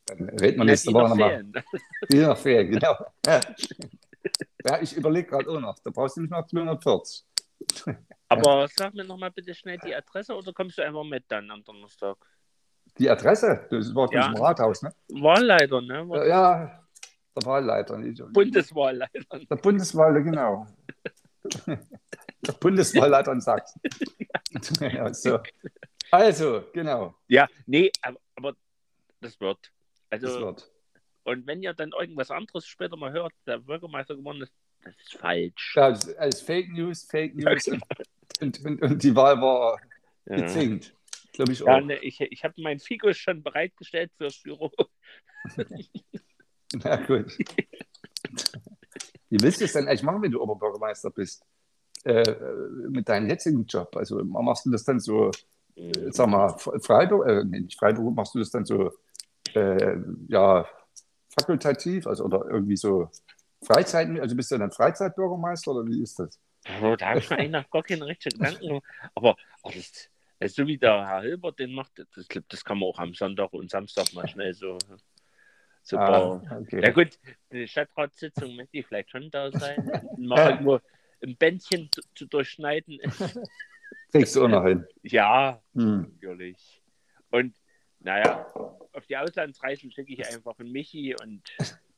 dann 0.07 0.29
reden 0.29 0.57
wir 0.59 0.65
nächste 0.65 0.93
Woche 0.93 1.03
noch 1.03 1.09
nochmal. 1.09 1.43
Die 2.11 2.17
noch 2.19 2.37
fehlen, 2.37 2.69
genau. 2.71 2.95
Ja, 4.67 4.81
ich 4.81 4.95
überlege 4.95 5.27
gerade 5.29 5.49
auch 5.49 5.59
noch. 5.59 5.77
Da 5.79 5.89
brauchst 5.91 6.17
du 6.17 6.21
nicht 6.21 6.31
noch 6.31 6.45
240. 6.47 7.25
Aber 8.29 8.67
sag 8.67 8.93
mir 8.93 9.03
nochmal 9.03 9.31
bitte 9.31 9.53
schnell 9.53 9.77
die 9.77 9.93
Adresse 9.95 10.35
oder 10.35 10.51
kommst 10.53 10.77
du 10.77 10.81
einfach 10.83 11.03
mit 11.03 11.25
dann 11.27 11.49
am 11.51 11.63
Donnerstag? 11.63 12.17
Die 12.97 13.09
Adresse, 13.09 13.67
das 13.69 13.93
war 13.93 14.11
Ja. 14.13 14.27
im 14.27 14.35
Rathaus, 14.35 14.81
ne? 14.81 14.93
Wahlleiter, 15.09 15.81
ne? 15.81 16.07
War- 16.09 16.25
Ja, 16.27 16.83
der 17.35 17.45
Wahlleiter. 17.45 17.97
Bundeswahlleiter. 18.33 19.39
Der 19.49 19.55
Bundeswahlleiter, 19.57 20.23
genau. 20.23 20.67
Der 21.67 22.53
Bundeswahlleiter 22.59 23.31
in 23.31 23.41
Sachsen. 23.41 23.81
Ja, 24.79 25.13
so. 25.13 25.39
Also, 26.11 26.63
genau. 26.73 27.13
Ja, 27.27 27.47
nee, 27.65 27.91
aber, 28.01 28.19
aber 28.35 28.53
das 29.19 29.39
wird. 29.41 29.71
Also, 30.09 30.27
Das 30.27 30.39
wird. 30.39 30.71
Und 31.25 31.45
wenn 31.47 31.61
ihr 31.61 31.73
dann 31.73 31.91
irgendwas 31.91 32.31
anderes 32.31 32.65
später 32.65 32.95
mal 32.95 33.11
hört, 33.11 33.33
der 33.45 33.59
Bürgermeister 33.59 34.15
gewonnen 34.15 34.43
ist, 34.43 34.53
das 34.83 34.95
ist 34.95 35.17
falsch. 35.17 35.73
Ja, 35.75 35.89
das 35.89 36.05
ist 36.07 36.41
Fake 36.43 36.71
News, 36.71 37.03
Fake 37.03 37.35
News. 37.35 37.67
und, 37.67 37.83
und, 38.41 38.65
und, 38.65 38.81
und 38.81 39.03
die 39.03 39.15
Wahl 39.15 39.41
war 39.41 39.79
Ja. 40.27 40.37
gezinkt. 40.37 40.95
Glaube 41.33 41.51
ich 41.51 41.63
auch. 41.63 41.67
Ja, 41.67 41.81
ne, 41.81 41.97
ich, 41.99 42.21
ich 42.21 42.43
habe 42.43 42.53
meinen 42.61 42.79
Figo 42.79 43.11
schon 43.13 43.43
bereitgestellt 43.43 44.11
fürs 44.17 44.41
Büro. 44.41 44.71
Na 46.83 46.95
gut. 46.95 47.37
Wie 49.29 49.41
willst 49.41 49.61
du 49.61 49.65
es 49.65 49.73
denn 49.73 49.87
eigentlich 49.87 50.03
machen, 50.03 50.21
wenn 50.21 50.31
du 50.31 50.41
Oberbürgermeister 50.41 51.09
bist? 51.09 51.43
Äh, 52.03 52.35
mit 52.89 53.09
deinem 53.09 53.27
jetzigen 53.27 53.65
Job? 53.65 53.95
Also 53.97 54.23
machst 54.23 54.65
du 54.65 54.71
das 54.71 54.83
dann 54.83 54.99
so, 54.99 55.31
äh, 55.75 56.11
sag 56.11 56.27
mal, 56.29 56.55
Freiberuf, 56.57 57.25
äh, 57.25 57.43
nee, 57.43 57.61
nicht 57.61 57.79
Freiberuf, 57.79 58.13
machst 58.13 58.35
du 58.35 58.39
das 58.39 58.51
dann 58.51 58.65
so, 58.65 58.91
äh, 59.55 59.97
ja, 60.27 60.67
fakultativ, 61.37 62.07
also 62.07 62.25
oder 62.25 62.45
irgendwie 62.49 62.77
so 62.77 63.09
Freizeit, 63.63 64.09
also 64.19 64.35
bist 64.35 64.51
du 64.51 64.57
dann 64.57 64.71
Freizeitbürgermeister 64.71 65.71
oder 65.71 65.87
wie 65.87 66.01
ist 66.01 66.19
das? 66.19 66.39
Also, 66.65 66.95
da 66.95 67.09
habe 67.09 67.19
ich 67.19 67.29
mir 67.29 67.37
eigentlich 67.37 67.51
noch 67.51 67.69
gar 67.69 67.83
keine 67.83 68.05
richtigen 68.07 68.37
Gedanken 68.37 68.67
gemacht. 68.67 68.83
Aber 69.13 69.35
oh, 69.63 69.71
das, 69.73 70.09
also 70.39 70.63
so 70.63 70.67
wie 70.67 70.77
der 70.77 71.07
Herr 71.07 71.21
Hilbert 71.21 71.59
den 71.59 71.73
macht, 71.73 71.91
das, 72.15 72.27
das 72.49 72.65
kann 72.65 72.79
man 72.79 72.89
auch 72.89 72.99
am 72.99 73.13
Sonntag 73.13 73.53
und 73.53 73.69
Samstag 73.69 74.13
mal 74.13 74.27
schnell 74.27 74.53
so. 74.53 74.77
Ah, 75.91 75.95
paar- 75.95 76.61
okay. 76.61 76.81
Ja 76.81 76.91
gut, 76.91 77.19
die 77.51 77.67
Stadtratssitzung 77.67 78.55
möchte 78.55 78.77
ich 78.77 78.87
vielleicht 78.87 79.11
schon 79.11 79.29
da 79.29 79.51
sein. 79.51 79.91
Mal 80.17 80.51
irgendwo 80.51 80.79
ein 81.23 81.35
Bändchen 81.37 81.89
zu, 81.91 82.01
zu 82.15 82.25
durchschneiden. 82.25 82.99
Kriegst 84.11 84.35
du 84.35 84.45
auch 84.45 84.49
noch 84.49 84.65
hin. 84.65 84.85
ja, 85.03 85.61
Hm. 85.75 86.01
natürlich. 86.13 86.81
Und 87.31 87.55
naja, 88.05 88.45
auf 88.93 89.05
die 89.07 89.17
Auslandsreisen 89.17 89.91
schicke 89.91 90.13
ich 90.13 90.25
einfach 90.25 90.57
einen 90.59 90.71
Michi 90.71 91.15
und 91.21 91.41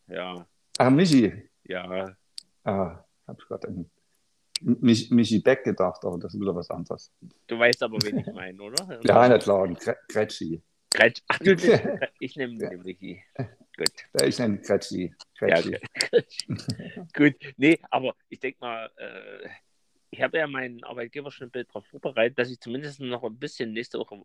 ja, 0.07 0.47
Ah, 0.79 0.89
Michi. 0.89 1.49
ja. 1.65 2.15
Ah, 2.63 3.03
hab 3.27 3.39
ich 3.39 3.45
gerade 3.47 3.67
an 3.67 3.91
Mich, 4.61 5.11
Michi 5.11 5.39
Beck 5.39 5.63
gedacht, 5.63 6.03
aber 6.05 6.17
das 6.17 6.33
ist 6.33 6.39
wieder 6.39 6.55
was 6.55 6.69
anderes. 6.71 7.11
Du 7.47 7.59
weißt 7.59 7.83
aber, 7.83 7.97
wen 8.03 8.17
ich 8.19 8.27
meine, 8.27 8.61
oder? 8.63 8.99
Ja, 9.03 9.27
na 9.27 9.37
klar, 9.37 9.65
ein 9.65 9.75
Kre- 9.75 9.97
Kretschi. 10.07 10.63
Gretsch. 10.91 11.21
Ach, 11.27 11.39
du, 11.39 11.55
ich 12.19 12.35
nehme 12.37 12.57
den 12.57 12.81
Michi. 12.81 13.21
Gut. 13.75 14.23
Ich 14.23 14.39
nenne 14.39 14.55
ihn 14.55 14.61
Kretschi. 14.61 15.13
Ja, 15.41 15.61
Kretschi. 15.61 16.47
Gut, 17.13 17.35
nee, 17.57 17.79
aber 17.91 18.15
ich 18.29 18.39
denke 18.39 18.59
mal, 18.61 18.89
äh, 18.95 19.49
ich 20.09 20.21
habe 20.21 20.37
ja 20.37 20.47
meinen 20.47 20.83
Arbeitgeber 20.85 21.29
schon 21.31 21.47
ein 21.47 21.51
Bild 21.51 21.67
darauf 21.69 21.85
vorbereitet, 21.87 22.39
dass 22.39 22.49
ich 22.49 22.59
zumindest 22.61 23.01
noch 23.01 23.23
ein 23.25 23.37
bisschen 23.37 23.73
nächste 23.73 23.99
Woche. 23.99 24.23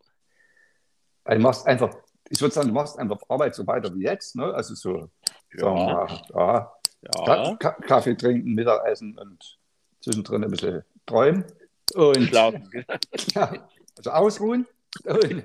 Du 1.24 1.38
machst 1.38 1.66
einfach, 1.66 1.94
ich 2.28 2.40
würde 2.40 2.54
sagen, 2.54 2.68
du 2.68 2.74
machst 2.74 2.98
einfach 2.98 3.20
Arbeit 3.28 3.54
so 3.54 3.66
weiter 3.66 3.94
wie 3.94 4.02
jetzt, 4.02 4.36
ne? 4.36 4.52
Also 4.54 4.74
so, 4.74 5.10
mal, 5.50 6.06
ja, 6.34 6.72
Ja, 7.02 7.56
Ka 7.56 7.72
Kaffee 7.72 8.14
trinken, 8.14 8.54
Mittagessen 8.54 9.18
und 9.18 9.58
zwischendrin 10.00 10.44
ein 10.44 10.50
bisschen 10.50 10.84
träumen. 11.06 11.44
Und 11.94 12.28
schlafen. 12.28 12.68
ja, 13.34 13.52
also 13.96 14.10
ausruhen. 14.10 14.66
Und, 15.04 15.44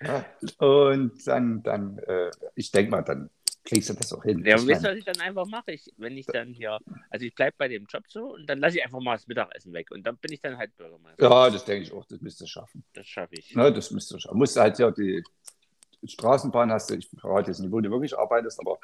und 0.58 1.26
dann, 1.26 1.62
dann 1.62 1.98
äh, 1.98 2.30
ich 2.54 2.70
denke 2.72 2.90
mal, 2.90 3.02
dann 3.02 3.30
kriegst 3.64 3.88
du 3.90 3.94
das 3.94 4.12
auch 4.12 4.22
hin. 4.22 4.44
Ja, 4.44 4.56
wisst 4.56 4.82
ihr, 4.82 4.90
was 4.90 4.96
ich 4.96 5.04
dann 5.04 5.20
einfach 5.20 5.46
mache? 5.46 5.72
Ich, 5.72 5.90
wenn 5.96 6.16
ich 6.16 6.26
dann 6.26 6.52
hier, 6.52 6.78
also 7.10 7.24
ich 7.24 7.34
bleibe 7.34 7.54
bei 7.58 7.68
dem 7.68 7.86
Job 7.86 8.04
so 8.08 8.34
und 8.34 8.46
dann 8.46 8.58
lasse 8.58 8.78
ich 8.78 8.84
einfach 8.84 9.00
mal 9.00 9.14
das 9.16 9.26
Mittagessen 9.26 9.72
weg 9.72 9.90
und 9.90 10.04
dann 10.04 10.16
bin 10.16 10.32
ich 10.32 10.40
dann 10.40 10.56
halt 10.58 10.76
Bürgermeister. 10.76 11.22
ja, 11.22 11.50
das 11.50 11.64
denke 11.64 11.84
ich 11.84 11.92
auch, 11.92 12.04
das 12.06 12.20
müsstest 12.20 12.42
du 12.42 12.46
schaffen. 12.46 12.84
Das 12.92 13.06
schaffe 13.06 13.34
ich. 13.36 13.54
Ne, 13.54 13.72
das 13.72 13.90
müsstest 13.90 14.14
du 14.14 14.18
schaffen. 14.18 14.38
Musst 14.38 14.56
du 14.56 14.60
halt 14.60 14.78
ja 14.78 14.90
die 14.90 15.22
Straßenbahn 16.04 16.72
hast 16.72 16.90
du, 16.90 16.96
ich 16.96 17.08
verrate 17.08 17.50
jetzt 17.50 17.60
nicht, 17.60 17.70
wo 17.70 17.80
du 17.80 17.90
wirklich 17.90 18.16
arbeitest, 18.18 18.58
aber 18.60 18.78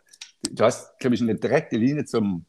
du 0.48 0.64
hast, 0.64 0.96
glaube 1.00 1.16
ich, 1.16 1.22
eine 1.22 1.34
direkte 1.34 1.76
Linie 1.76 2.04
zum, 2.04 2.46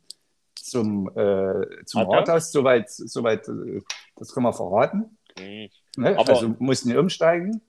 zum, 0.56 1.08
äh, 1.16 1.84
zum 1.86 2.02
Rathaus? 2.02 2.16
Rathaus, 2.30 2.52
soweit, 2.52 2.90
soweit 2.90 3.48
äh, 3.48 3.82
das 4.16 4.32
kann 4.34 4.44
man 4.44 4.54
verraten. 4.54 5.18
Hm. 5.40 5.70
Ne? 5.98 6.18
Aber- 6.18 6.30
also 6.30 6.56
musst 6.60 6.86
nicht 6.86 6.98
umsteigen. 6.98 7.62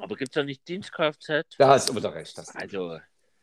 Aber 0.00 0.16
gibt 0.16 0.30
es 0.30 0.34
doch 0.34 0.44
nicht 0.44 0.66
Dienstkfz? 0.68 1.56
Da 1.58 1.68
hast 1.68 1.88
du 1.88 1.96
wieder 1.96 2.14
recht. 2.14 2.38
Das, 2.38 2.54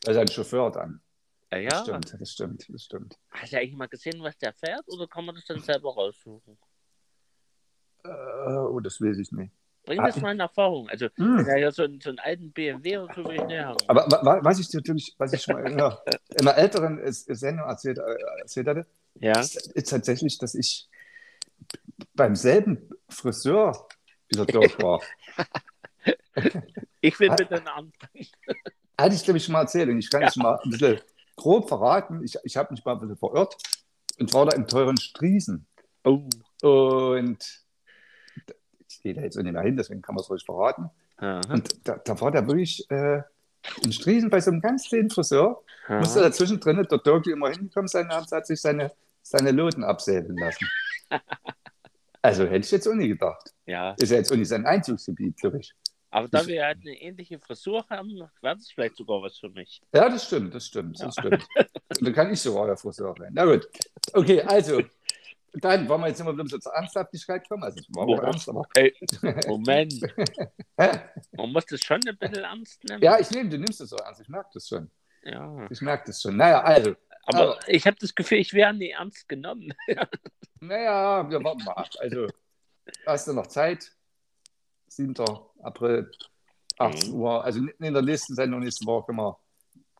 Also, 0.08 0.20
das 0.20 0.30
ein 0.30 0.34
Chauffeur 0.34 0.72
dann. 0.72 1.02
Das 1.50 1.62
ja. 1.62 1.82
stimmt, 1.84 2.16
das 2.20 2.32
stimmt, 2.32 2.66
das 2.70 2.84
stimmt. 2.84 3.18
Hast 3.32 3.54
du 3.54 3.58
eigentlich 3.58 3.76
mal 3.76 3.88
gesehen, 3.88 4.22
was 4.22 4.38
der 4.38 4.54
fährt 4.54 4.84
oder 4.88 5.08
kann 5.08 5.26
man 5.26 5.36
das 5.36 5.46
dann 5.46 5.62
selber 5.62 5.94
raussuchen? 5.94 6.58
Äh, 8.04 8.10
oh, 8.10 8.80
das 8.80 9.00
weiß 9.02 9.18
ich 9.18 9.32
nicht. 9.32 9.54
Bring 9.86 10.00
Ah, 10.00 10.08
das 10.08 10.20
mal 10.20 10.32
in 10.34 10.40
Erfahrung. 10.40 10.90
Also, 10.90 11.08
Hm. 11.16 11.38
wenn 11.38 11.46
er 11.48 11.58
hier 11.58 11.72
so, 11.72 11.84
einen- 11.84 12.02
so 12.02 12.10
einen 12.10 12.20
alten 12.20 12.52
BMW 12.52 12.98
oder 12.98 13.14
so 13.14 13.24
will 13.26 13.36
ich 13.36 13.44
näher 13.46 13.68
haben. 13.68 13.78
Aber 13.88 14.06
wa- 14.12 14.26
wa- 14.26 14.40
was 14.44 14.60
ich 14.60 14.74
natürlich, 14.74 15.14
was 15.20 15.32
ich 15.34 15.44
schon 15.44 15.54
mal 15.56 15.68
in 15.68 15.74
einer, 15.80 16.02
in 16.30 16.48
einer 16.48 16.58
älteren 16.58 17.00
Sendung 17.12 17.68
erzählt, 17.68 18.00
äh, 18.00 18.16
erzählt 18.40 18.68
hatte, 18.68 18.88
Ja. 19.20 19.40
ist, 19.40 19.56
ist 19.74 19.90
tatsächlich, 19.90 20.38
dass 20.40 20.56
ich 20.56 20.90
beim 22.16 22.36
selben 22.36 22.90
Friseur 23.10 23.88
wieder 24.30 24.46
dort 24.46 24.82
war. 24.82 25.02
Ich 27.02 27.20
will 27.20 27.30
Ah. 27.32 27.36
bitte 27.36 27.56
einen 27.56 27.68
anderen. 27.68 27.94
Hatte 29.00 29.16
ich, 29.16 29.24
glaube 29.24 29.38
ich, 29.38 29.44
schon 29.46 29.54
mal 29.54 29.62
erzählt. 29.62 29.90
Und 29.90 30.00
ich 30.00 30.10
kann 30.10 30.22
Ja. 30.22 30.28
es 30.28 30.36
mal 30.36 30.60
ein 30.64 30.70
bisschen 30.70 31.00
grob 31.36 31.68
verraten. 31.68 32.24
Ich, 32.24 32.38
ich 32.44 32.58
habe 32.58 32.72
mich 32.74 32.84
mal 32.86 32.94
ein 32.94 33.00
bisschen 33.00 33.18
verirrt 33.18 33.58
und 34.20 34.34
war 34.34 34.46
da 34.46 34.56
im 34.56 34.68
teuren 34.68 34.98
Striesen. 34.98 35.66
Oh. 36.04 36.28
Und 36.62 37.62
ich 38.90 39.02
gehe 39.02 39.14
da 39.14 39.22
jetzt 39.22 39.36
nicht 39.38 39.52
mehr 39.52 39.62
hin, 39.62 39.75
deswegen 39.78 40.02
kann 40.02 40.16
man 40.16 40.24
es 40.24 40.30
ruhig 40.30 40.44
verraten. 40.46 40.90
Aha. 41.18 41.42
Und 41.50 41.88
da, 41.88 41.98
da 41.98 42.20
war 42.22 42.32
der 42.32 42.48
wirklich 42.48 42.90
äh, 42.90 43.22
in 43.84 43.92
Striesen 43.92 44.30
bei 44.30 44.40
so 44.40 44.52
einem 44.52 44.62
ganz 44.62 44.88
kleinen 44.88 45.10
Friseur. 45.10 45.64
Musste 45.90 46.20
Aha. 46.20 46.28
dazwischen 46.30 46.60
drin 46.60 46.86
der 46.90 46.98
Dirk 47.00 47.28
immer 47.28 47.50
hingekommen 47.50 47.88
sein 47.88 48.06
und 48.06 48.32
hat 48.32 48.48
sich 48.48 48.62
seine, 48.62 48.92
seine 49.22 49.52
Loten 49.52 49.84
absäbeln 49.84 50.38
lassen. 50.38 50.68
Also 52.22 52.46
hätte 52.46 52.66
ich 52.66 52.72
jetzt 52.72 52.88
auch 52.88 52.96
nie 52.96 53.10
gedacht. 53.10 53.54
Ja, 53.68 53.92
Ist 54.00 54.10
ja 54.10 54.18
jetzt 54.18 54.32
auch 54.32 54.36
nicht 54.36 54.48
sein 54.48 54.66
Einzugsgebiet, 54.66 55.38
glaube 55.38 55.60
ich. 55.60 55.75
Aber 56.15 56.29
da 56.29 56.48
wir 56.48 56.63
halt 56.63 56.79
eine 56.79 57.01
ähnliche 57.01 57.38
Frisur 57.39 57.86
haben, 57.89 58.15
wäre 58.41 58.55
das 58.55 58.72
vielleicht 58.72 58.95
sogar 58.95 59.22
was 59.22 59.38
für 59.38 59.50
mich. 59.50 59.81
Ja, 59.93 60.07
das 60.07 60.25
stimmt, 60.27 60.55
das 60.55 60.65
stimmt, 60.65 60.98
das 61.01 61.13
stimmt. 61.13 61.45
Und 61.57 62.01
dann 62.01 62.13
kann 62.13 62.31
ich 62.31 62.39
sogar 62.39 62.67
der 62.67 62.77
Friseur 62.77 63.13
sein. 63.19 63.31
Na 63.34 63.43
gut. 63.43 63.67
Okay, 64.13 64.41
also, 64.41 64.81
dann 65.55 65.89
wollen 65.89 66.01
wir 66.01 66.07
jetzt 66.07 66.22
immer 66.22 66.31
bisschen 66.31 66.62
zur 66.62 66.74
Ernsthaftigkeit 66.74 67.45
kommen. 67.50 67.63
Also, 67.63 67.81
es 67.81 67.88
war 67.89 68.07
auch 68.07 68.17
Ja. 68.17 68.24
ernst, 68.24 68.48
aber. 68.48 68.65
Ey, 68.75 68.95
Moment, 69.48 69.93
man 70.77 71.51
muss 71.51 71.65
das 71.65 71.81
schon 71.81 72.00
ein 72.07 72.17
bisschen 72.17 72.43
ernst 72.43 72.81
nehmen. 72.86 73.03
Ja, 73.03 73.19
ich 73.19 73.29
nehme, 73.31 73.50
du 73.50 73.57
nimmst 73.57 73.81
das 73.81 73.89
so 73.89 73.98
ernst, 73.98 74.22
ich 74.22 74.29
merke 74.29 74.51
das 74.53 74.69
schon. 74.69 74.89
Ja. 75.24 75.67
Ich 75.69 75.81
merke 75.81 76.05
das 76.07 76.22
schon. 76.22 76.38
Naja, 76.38 76.62
also. 76.62 76.95
Aber 77.25 77.57
ich 77.67 77.86
habe 77.88 77.98
das 78.00 78.15
Gefühl, 78.15 78.38
ich 78.38 78.53
wäre 78.53 78.74
nie 78.74 78.91
ernst 78.91 79.27
genommen. 79.27 79.74
Naja, 80.62 81.29
wir 81.29 81.43
warten 81.43 81.63
mal 81.65 81.74
ab. 81.74 81.89
Also, 82.00 82.27
hast 83.05 83.27
du 83.27 83.34
noch 83.34 83.48
Zeit? 83.48 83.91
7. 84.88 85.13
April, 85.63 86.12
18 86.77 87.12
Mhm. 87.12 87.20
Uhr. 87.20 87.44
Also 87.44 87.60
in 87.80 87.94
der 87.94 88.01
nächsten 88.01 88.36
Sendung 88.36 88.62
nächste 88.62 88.86
Woche 88.86 89.08
können 89.08 89.18
wir, 89.20 89.38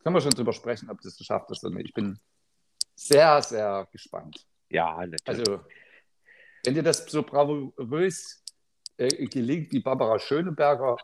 können 0.02 0.14
wir 0.14 0.20
schon 0.20 0.32
drüber 0.32 0.52
sprechen, 0.52 0.90
ob 0.90 1.00
das 1.00 1.16
geschafft 1.16 1.50
ist 1.50 1.64
oder 1.64 1.74
nicht. 1.74 1.88
Ich 1.88 1.94
bin 1.94 2.18
sehr, 2.94 3.42
sehr 3.42 3.88
gespannt. 3.92 4.46
Ja, 4.68 4.96
natürlich. 5.06 5.22
Also, 5.26 5.60
wenn 6.64 6.74
dir 6.74 6.82
das 6.82 7.06
so 7.06 7.22
bravourös 7.22 8.42
äh, 8.96 9.26
gelingt, 9.26 9.72
wie 9.72 9.80
Barbara 9.80 10.18
Schöneberger 10.18 10.96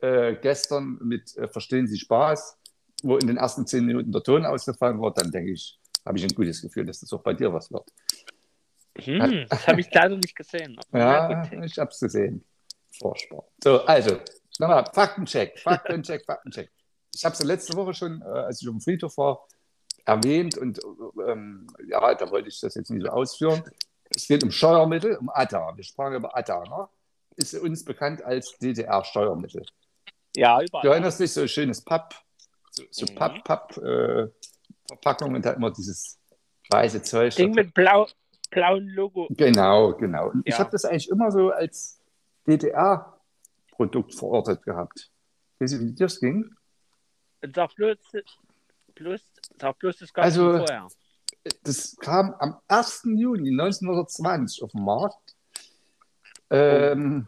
äh, 0.00 0.36
gestern 0.36 0.98
mit 1.02 1.36
äh, 1.36 1.48
Verstehen 1.48 1.86
Sie 1.86 1.98
Spaß, 1.98 2.58
wo 3.02 3.16
in 3.18 3.26
den 3.26 3.36
ersten 3.36 3.66
zehn 3.66 3.84
Minuten 3.84 4.12
der 4.12 4.22
Ton 4.22 4.44
ausgefallen 4.46 5.00
wird, 5.00 5.18
dann 5.18 5.30
denke 5.30 5.52
ich, 5.52 5.78
habe 6.06 6.18
ich 6.18 6.24
ein 6.24 6.34
gutes 6.34 6.62
Gefühl, 6.62 6.84
dass 6.86 7.00
das 7.00 7.12
auch 7.12 7.22
bei 7.22 7.34
dir 7.34 7.52
was 7.52 7.70
wird. 7.70 7.92
hm, 8.98 9.46
das 9.48 9.66
habe 9.66 9.80
ich 9.80 9.92
leider 9.92 10.16
nicht 10.16 10.34
gesehen. 10.36 10.78
Ja, 10.92 11.42
ich 11.62 11.78
habe 11.78 11.90
es 11.90 12.00
gesehen. 12.00 12.44
Furchtbar. 13.02 13.44
So, 13.62 13.84
also, 13.84 14.18
nochmal, 14.58 14.84
Faktencheck, 14.92 15.58
Faktencheck, 15.58 16.24
Faktencheck. 16.26 16.70
Ich 17.14 17.24
habe 17.24 17.32
es 17.34 17.40
ja 17.40 17.46
letzte 17.46 17.76
Woche 17.76 17.92
schon, 17.94 18.22
äh, 18.22 18.24
als 18.24 18.62
ich 18.62 18.68
dem 18.68 18.80
Friedhof 18.80 19.16
war, 19.18 19.46
erwähnt 20.04 20.56
und 20.56 20.80
ähm, 21.28 21.66
ja, 21.86 22.14
da 22.14 22.30
wollte 22.30 22.48
ich 22.48 22.60
das 22.60 22.74
jetzt 22.74 22.90
nicht 22.90 23.04
so 23.04 23.08
ausführen. 23.10 23.62
Es 24.14 24.26
geht 24.26 24.42
um 24.42 24.50
Steuermittel, 24.50 25.16
um 25.16 25.30
ATA. 25.30 25.76
Wir 25.76 25.84
sprachen 25.84 26.14
über 26.14 26.36
ATA. 26.36 26.62
Ne? 26.64 26.88
Ist 27.36 27.54
uns 27.54 27.84
bekannt 27.84 28.22
als 28.22 28.56
DDR-Steuermittel. 28.58 29.64
Ja, 30.36 30.58
Du 30.58 30.66
überall. 30.66 30.86
erinnerst 30.88 31.20
dich, 31.20 31.32
so 31.32 31.42
ein 31.42 31.48
schönes 31.48 31.80
Papp, 31.82 32.14
so, 32.70 32.82
so 32.90 33.06
Mhm. 33.06 33.14
Papp, 33.14 33.44
Papp, 33.44 33.76
äh, 33.78 34.28
Verpackung 34.88 35.34
und 35.34 35.44
da 35.44 35.52
immer 35.52 35.70
dieses 35.70 36.18
weiße 36.70 37.02
Zeug. 37.02 37.34
Ding 37.36 37.54
mit 37.54 37.72
blau, 37.72 38.06
blauem 38.50 38.88
Logo. 38.88 39.28
Genau, 39.30 39.92
genau. 39.94 40.30
Und 40.30 40.42
Ich 40.46 40.54
Ja. 40.54 40.58
habe 40.60 40.70
das 40.70 40.84
eigentlich 40.84 41.08
immer 41.10 41.30
so 41.30 41.50
als 41.50 42.00
DDR-Produkt 42.46 44.14
verortet 44.14 44.62
gehabt. 44.62 45.10
Weißt 45.58 45.74
du, 45.74 45.80
wie 45.80 45.92
dir 45.92 46.06
das 46.06 46.20
ging? 46.20 46.54
Sag 47.54 47.74
bloß, 47.74 47.96
bloß, 48.94 49.20
sag 49.60 49.78
bloß 49.78 49.96
das 49.98 50.12
gab 50.12 50.24
Also- 50.24 50.58
vorher. 50.58 50.88
Das 51.64 51.96
kam 51.96 52.34
am 52.38 52.60
1. 52.68 53.02
Juni 53.18 53.50
1920 53.50 54.62
auf 54.62 54.70
den 54.70 54.84
Markt. 54.84 55.36
Ähm, 56.50 57.26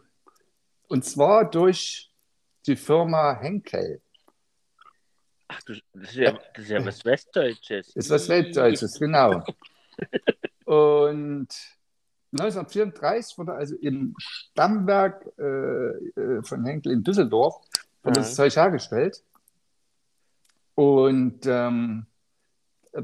Und 0.87 1.03
zwar 1.03 1.49
durch 1.49 2.11
die 2.65 2.75
Firma 2.77 3.35
Henkel. 3.39 4.01
Ach, 5.49 5.61
du, 5.63 5.73
das, 5.93 6.09
ist 6.11 6.15
ja, 6.15 6.31
das 6.53 6.63
ist 6.63 6.69
ja 6.69 6.85
was 6.85 7.03
Westdeutsches. 7.03 7.95
Ist 7.95 8.09
was 8.09 8.29
Weltdeutsches, 8.29 8.97
genau. 8.99 9.43
Und 10.65 11.47
1934 12.39 13.37
wurde 13.37 13.53
also 13.53 13.75
im 13.75 14.13
Stammwerk 14.17 15.25
äh, 15.37 15.43
äh, 15.43 16.43
von 16.43 16.65
Henkel 16.65 16.91
in 16.91 17.03
Düsseldorf 17.03 17.55
wurde 18.03 18.19
das 18.19 18.31
Mhm. 18.31 18.35
Zeug 18.35 18.55
hergestellt. 18.55 19.23
Und 20.75 21.45
ähm, 21.45 22.05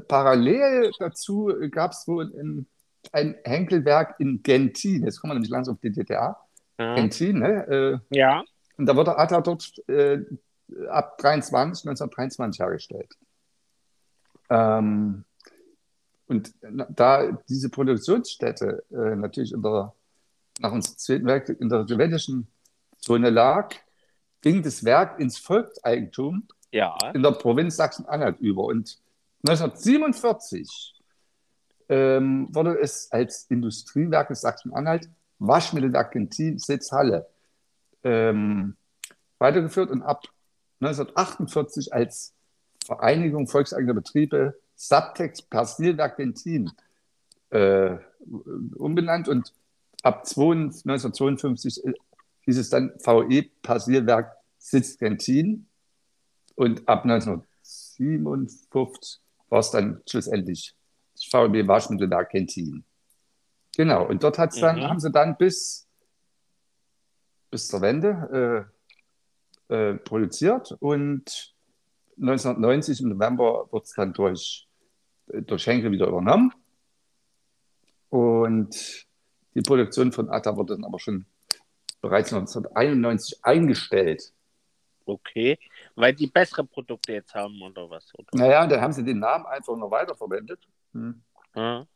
parallel 0.08 0.90
dazu 0.98 1.52
gab 1.70 1.92
es 1.92 2.06
wohl 2.06 2.32
ein, 2.38 2.66
ein 3.12 3.36
Henkelwerk 3.44 4.16
in 4.18 4.42
Gentin. 4.42 5.04
Jetzt 5.04 5.20
kommen 5.20 5.30
wir 5.30 5.34
nämlich 5.34 5.50
langsam 5.50 5.74
auf 5.74 5.80
die 5.80 5.90
DDR. 5.90 6.36
Ja. 6.78 6.94
Gentin, 6.94 7.38
ne? 7.38 8.00
Äh, 8.10 8.16
ja. 8.16 8.44
und 8.76 8.86
da 8.86 8.96
wurde 8.96 9.16
ATA 9.16 9.40
dort 9.40 9.72
äh, 9.88 10.20
ab 10.88 11.18
23, 11.18 11.86
1923 11.86 12.60
hergestellt. 12.60 13.14
Ähm, 14.50 15.24
und 16.26 16.52
da 16.90 17.32
diese 17.48 17.68
Produktionsstätte 17.68 18.84
äh, 18.90 19.16
natürlich 19.16 19.52
in 19.52 19.62
der, 19.62 19.92
nach 20.60 20.72
unserem 20.72 20.96
Zweiten 20.98 21.26
Weltkrieg 21.26 21.60
in 21.60 21.68
der 21.68 21.86
sowjetischen 21.86 22.46
Zone 22.98 23.30
lag, 23.30 23.74
ging 24.40 24.62
das 24.62 24.84
Werk 24.84 25.18
ins 25.20 25.38
Volkseigentum 25.38 26.46
Ja. 26.70 26.96
in 27.14 27.22
der 27.22 27.32
Provinz 27.32 27.76
Sachsen-Anhalt 27.76 28.40
über. 28.40 28.64
Und 28.64 28.98
1947 29.46 30.94
ähm, 31.88 32.48
wurde 32.50 32.78
es 32.78 33.10
als 33.12 33.46
Industriewerk 33.50 34.28
des 34.28 34.40
Sachsen-Anhalt, 34.40 35.10
Waschmittelwerk 35.38 36.12
Gentin, 36.12 36.58
Sitz 36.58 36.92
Halle, 36.92 37.26
ähm, 38.04 38.76
weitergeführt 39.38 39.90
und 39.90 40.02
ab 40.02 40.22
1948 40.80 41.92
als 41.92 42.34
Vereinigung 42.84 43.46
volkseigener 43.46 43.94
Betriebe 43.94 44.58
Subtex 44.82 45.42
Persilwerk 45.42 46.16
Gentin 46.16 46.70
äh, 47.50 47.96
umbenannt 48.74 49.28
und 49.28 49.52
ab 50.02 50.26
22 50.26 50.86
1952 50.86 51.94
hieß 52.40 52.58
es 52.58 52.70
dann 52.70 52.90
VE 52.98 53.44
Persilwerk 53.62 54.36
Sitz 54.58 54.98
Gentin 54.98 55.68
und 56.56 56.88
ab 56.88 57.04
1957 57.04 59.20
war 59.48 59.60
es 59.60 59.70
dann 59.70 60.02
schlussendlich 60.08 60.74
das 61.14 61.32
VEB 61.32 61.68
Waschmittelwerk 61.68 62.30
Gentin. 62.30 62.84
Genau, 63.76 64.08
und 64.08 64.24
dort 64.24 64.38
hat's 64.38 64.58
dann, 64.58 64.76
Mhm. 64.76 64.88
haben 64.88 65.00
sie 65.00 65.12
dann 65.12 65.36
bis, 65.36 65.86
bis 67.50 67.68
zur 67.68 67.82
Wende 67.82 68.66
äh, 69.70 69.74
äh, 69.74 69.94
produziert 69.94 70.72
und 70.80 71.54
1990 72.16 73.00
im 73.00 73.10
November 73.10 73.68
wird 73.70 73.84
es 73.84 73.92
dann 73.94 74.12
durch, 74.12 74.66
äh, 74.68 74.71
durch 75.32 75.66
Henkel 75.66 75.90
wieder 75.90 76.06
übernommen. 76.06 76.52
Und 78.10 79.06
die 79.54 79.62
Produktion 79.62 80.12
von 80.12 80.28
ATA 80.28 80.56
wurde 80.56 80.74
dann 80.74 80.84
aber 80.84 80.98
schon 80.98 81.26
bereits 82.00 82.32
1991 82.32 83.44
eingestellt. 83.44 84.32
Okay. 85.04 85.58
Weil 85.94 86.14
die 86.14 86.26
bessere 86.26 86.64
Produkte 86.64 87.12
jetzt 87.12 87.34
haben 87.34 87.60
oder 87.62 87.88
was? 87.90 88.12
Oder? 88.18 88.28
Naja, 88.34 88.62
und 88.62 88.70
dann 88.70 88.80
haben 88.80 88.92
sie 88.92 89.04
den 89.04 89.18
Namen 89.18 89.46
einfach 89.46 89.76
noch 89.76 89.90
weiterverwendet. 89.90 90.60
Hm. 90.92 91.22
Ja. 91.54 91.86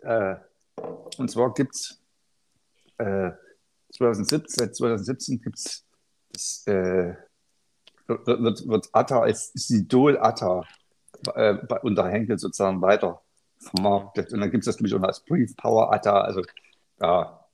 Äh, 0.00 0.36
und 1.18 1.30
zwar 1.30 1.52
gibt 1.54 1.74
es 1.74 2.02
äh, 2.98 3.30
2017, 3.92 4.48
seit 4.48 4.76
2017 4.76 5.40
gibt 5.40 5.58
es 5.58 6.66
äh, 6.66 7.14
wird, 8.06 8.26
wird, 8.26 8.68
wird 8.68 8.88
ATA 8.92 9.20
als 9.22 9.52
Sidol 9.54 10.18
ATA 10.18 10.64
äh, 11.34 11.56
unter 11.82 12.08
Henkel 12.08 12.38
sozusagen 12.38 12.80
weiter 12.82 13.20
vermarktet. 13.58 14.32
Und 14.32 14.40
dann 14.40 14.50
gibt 14.50 14.62
es 14.62 14.66
das 14.66 14.76
nämlich 14.76 14.94
auch 14.94 15.02
als 15.06 15.20
Brief 15.20 15.56
Power 15.56 15.92
ATA. 15.92 16.20
Also 16.20 16.42
ja, 17.00 17.44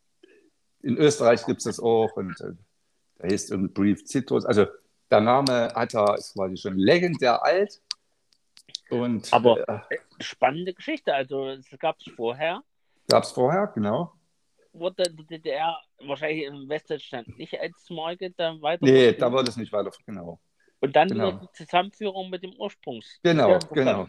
in 0.83 0.96
Österreich 0.96 1.44
gibt 1.46 1.59
es 1.59 1.64
das 1.64 1.81
auch 1.81 2.12
und 2.16 2.40
äh, 2.40 2.53
da 3.18 3.29
heißt 3.29 3.51
irgendwie 3.51 3.72
Brief 3.72 4.05
Citrus. 4.07 4.44
Also 4.44 4.66
der 5.11 5.20
Name 5.20 5.75
ATA 5.77 6.14
ist 6.14 6.35
quasi 6.35 6.57
schon 6.57 6.77
legendär 6.79 7.42
alt. 7.44 7.81
Und 8.90 9.33
Aber- 9.33 9.68
äh, 9.68 9.98
Spannende 10.20 10.72
Geschichte. 10.75 11.14
Also, 11.14 11.48
es 11.48 11.66
gab 11.79 11.96
es 11.98 12.12
vorher. 12.14 12.62
gab 13.09 13.25
es 13.25 13.33
vorher, 13.33 13.66
genau. 13.75 14.12
Wurde 14.72 15.03
die 15.05 15.27
DDR 15.27 15.77
wahrscheinlich 16.07 16.44
im 16.44 16.68
Westdeutschland 16.68 17.37
nicht 17.38 17.59
als 17.61 17.88
Marke 17.90 18.31
dann 18.31 18.62
weiter. 18.62 18.85
Nee, 18.87 19.12
da 19.14 19.33
war 19.33 19.42
das 19.42 19.57
nicht 19.57 19.72
weiter, 19.72 19.90
genau. 20.07 20.38
Und 20.83 20.97
dann 20.97 21.09
genau. 21.09 21.31
die 21.31 21.53
Zusammenführung 21.53 22.29
mit 22.29 22.42
dem 22.42 22.55
Ursprungs. 22.59 23.21
Genau, 23.23 23.59
genau. 23.73 24.09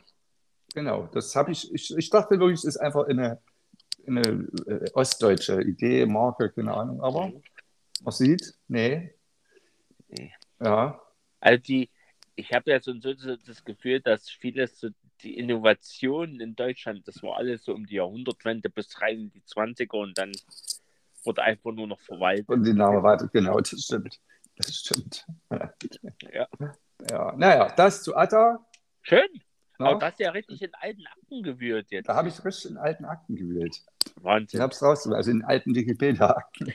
Genau, 0.74 1.08
das 1.14 1.36
habe 1.36 1.52
ich, 1.52 1.72
ich, 1.72 1.96
ich 1.96 2.10
dachte 2.10 2.40
wirklich, 2.40 2.58
es 2.58 2.66
ist 2.66 2.78
einfach 2.78 3.08
eine, 3.08 3.40
eine 4.08 4.48
äh, 4.66 4.90
ostdeutsche 4.94 5.62
Idee, 5.62 6.08
Marke, 6.08 6.50
keine 6.50 6.74
Ahnung, 6.74 7.00
aber 7.00 7.32
man 8.02 8.12
sieht, 8.12 8.56
nee. 8.68 9.14
Nee. 10.08 10.34
Ja, 10.60 11.00
Also 11.40 11.62
die, 11.62 11.92
ich 12.36 12.52
habe 12.54 12.72
ja 12.72 12.80
so, 12.80 13.00
so 13.00 13.14
so 13.14 13.36
das 13.36 13.64
Gefühl, 13.64 14.02
dass 14.02 14.32
vieles 14.32 14.80
so 14.80 14.90
die 15.22 15.38
Innovationen 15.38 16.40
in 16.40 16.56
Deutschland, 16.56 17.08
das 17.08 17.22
war 17.22 17.38
alles 17.38 17.66
so 17.66 17.74
um 17.76 17.86
die 17.86 17.96
Jahrhundertwende 17.96 18.72
bis 18.72 19.00
rein 19.00 19.20
in 19.20 19.32
die 19.32 19.42
20er 19.42 19.96
und 19.96 20.18
dann 20.18 20.32
wurde 21.24 21.44
einfach 21.44 21.72
nur 21.72 21.86
noch 21.86 22.02
verwaltet. 22.02 22.50
und 22.50 22.64
die 22.64 22.74
Name 22.74 23.04
weiter, 23.04 23.30
genau, 23.32 23.60
das 23.60 23.80
stimmt. 23.80 24.20
Das 24.56 24.76
stimmt. 24.76 25.26
Ja. 26.32 26.48
Ja, 27.10 27.34
naja, 27.36 27.74
das 27.76 28.04
zu 28.04 28.16
Atta. 28.16 28.66
Schön. 29.02 29.28
Ja, 29.80 29.88
Aber 29.88 30.00
das 30.00 30.12
ist 30.14 30.20
ja 30.20 30.32
richtig 30.32 30.62
in 30.62 30.74
alten 30.76 31.06
Akten 31.08 31.44
gewühlt 31.44 31.88
jetzt. 31.90 32.08
da 32.08 32.16
habe 32.16 32.30
ich 32.30 32.46
richtig 32.46 32.72
in 32.72 32.78
alten 32.78 33.06
Akten 33.06 33.36
gewählt. 33.36 33.82
Ich 34.06 34.24
Wahnsinn. 34.24 34.62
habe 34.62 34.72
es 34.72 34.82
rausgesucht, 34.82 35.16
also 35.18 35.32
in 35.32 35.44
alten 35.44 35.76
Wikipedia-Akten. 35.76 36.74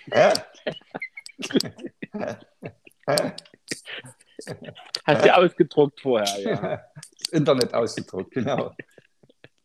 Hast 5.06 5.24
du 5.24 5.36
ausgedruckt 5.36 6.00
vorher, 6.00 6.40
ja. 6.40 6.84
Internet 7.32 7.72
ausgedruckt, 7.74 8.32
genau. 8.32 8.74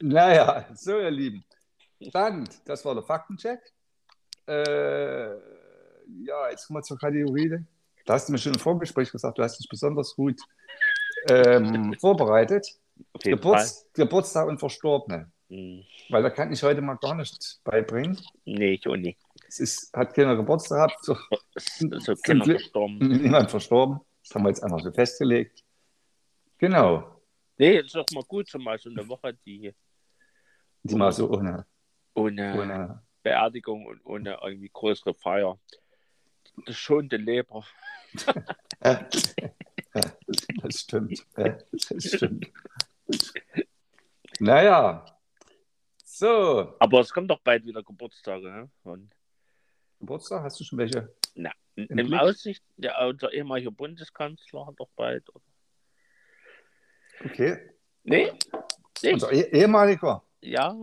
Naja, 0.01 0.65
so 0.73 0.97
ihr 0.99 1.11
Lieben. 1.11 1.43
Dann, 2.11 2.47
das 2.65 2.83
war 2.85 2.93
der 2.93 3.03
Faktencheck. 3.03 3.59
Äh, 4.47 5.29
ja, 6.25 6.49
jetzt 6.49 6.67
kommen 6.67 6.79
wir 6.79 6.83
zur 6.83 6.97
Kategorie. 6.97 7.63
Da 8.05 8.13
hast 8.13 8.27
du 8.27 8.31
mir 8.33 8.37
schon 8.37 8.53
im 8.53 8.59
Vorgespräch 8.59 9.11
gesagt, 9.11 9.37
du 9.37 9.43
hast 9.43 9.59
dich 9.59 9.69
besonders 9.69 10.15
gut 10.15 10.39
ähm, 11.29 11.93
vorbereitet. 11.99 12.67
Auf 13.13 13.23
jeden 13.23 13.37
Geburts 13.37 13.87
Geburtstag 13.93 14.47
und 14.47 14.59
Verstorbene. 14.59 15.31
Fall. 15.47 15.57
Hm. 15.57 15.83
Weil 16.09 16.23
da 16.23 16.29
kann 16.29 16.51
ich 16.51 16.61
heute 16.63 16.81
mal 16.81 16.95
gar 16.95 17.15
nichts 17.15 17.61
beibringen. 17.63 18.19
Nee, 18.45 18.73
ich 18.73 18.87
auch 18.87 18.95
nicht. 18.95 19.19
Es 19.47 19.59
ist, 19.59 19.93
hat 19.95 20.13
keiner 20.13 20.35
Geburtstag 20.35 20.77
gehabt, 20.89 21.03
so, 21.03 21.15
So 21.99 22.15
Kinder 22.15 22.45
Glück- 22.45 22.59
verstorben. 22.61 22.97
niemand 22.97 23.51
verstorben. 23.51 23.99
Das 24.23 24.35
haben 24.35 24.43
wir 24.43 24.49
jetzt 24.49 24.63
einfach 24.63 24.79
so 24.79 24.91
festgelegt. 24.91 25.63
Genau. 26.57 27.21
Nee, 27.57 27.79
ist 27.79 27.93
doch 27.95 28.05
mal 28.13 28.23
gut, 28.23 28.49
schon 28.49 28.63
mal 28.63 28.77
so 28.79 28.89
eine 28.89 29.07
Woche, 29.07 29.33
die 29.45 29.73
Die 30.83 30.95
mal 30.95 31.11
so 31.11 31.29
ohne, 31.29 31.65
ohne, 32.15 32.59
ohne 32.59 33.03
Beerdigung 33.21 33.85
und 33.85 34.01
ohne 34.05 34.39
irgendwie 34.43 34.69
größere 34.73 35.13
Feier. 35.13 35.59
Das 36.65 36.75
schonte 36.77 37.17
Leber. 37.17 37.65
Ja, 38.83 39.07
das 40.61 40.79
stimmt. 40.81 41.25
Ja, 41.37 41.57
Das 41.89 42.03
stimmt. 42.05 42.51
Naja. 44.39 45.05
So, 46.03 46.75
Aber 46.79 46.99
es 46.99 47.11
kommt 47.11 47.29
doch 47.31 47.39
bald 47.39 47.65
wieder 47.65 47.83
Geburtstage. 47.83 48.69
Ne? 48.83 49.07
Geburtstag, 49.99 50.43
hast 50.43 50.59
du 50.59 50.63
schon 50.63 50.77
welche? 50.79 51.13
na, 51.35 51.51
Im 51.75 51.97
im? 51.97 52.13
Aussicht, 52.13 52.63
der, 52.77 52.99
unser 53.07 53.31
ehemaliger 53.33 53.71
Bundeskanzler 53.71 54.67
hat 54.67 54.75
doch 54.79 54.89
bald. 54.95 55.27
Okay. 57.25 57.57
Nee? 58.03 58.31
Nee. 59.01 59.13
Unser 59.13 59.31
eh 59.31 59.41
ehemaliger. 59.51 60.23
Ja, 60.41 60.75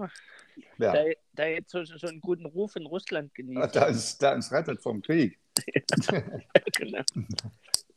Ja. 0.78 0.92
der, 0.92 1.14
der 1.32 1.52
jetzt 1.52 1.70
so, 1.70 1.84
so 1.84 2.06
einen 2.06 2.20
guten 2.20 2.46
Ruf 2.46 2.76
in 2.76 2.86
Russland 2.86 3.34
genießt. 3.34 3.74
Der 3.74 3.88
uns, 3.88 4.18
der 4.18 4.34
uns 4.34 4.50
rettet 4.52 4.82
vom 4.82 5.00
Krieg. 5.02 5.38
genau. 6.76 7.02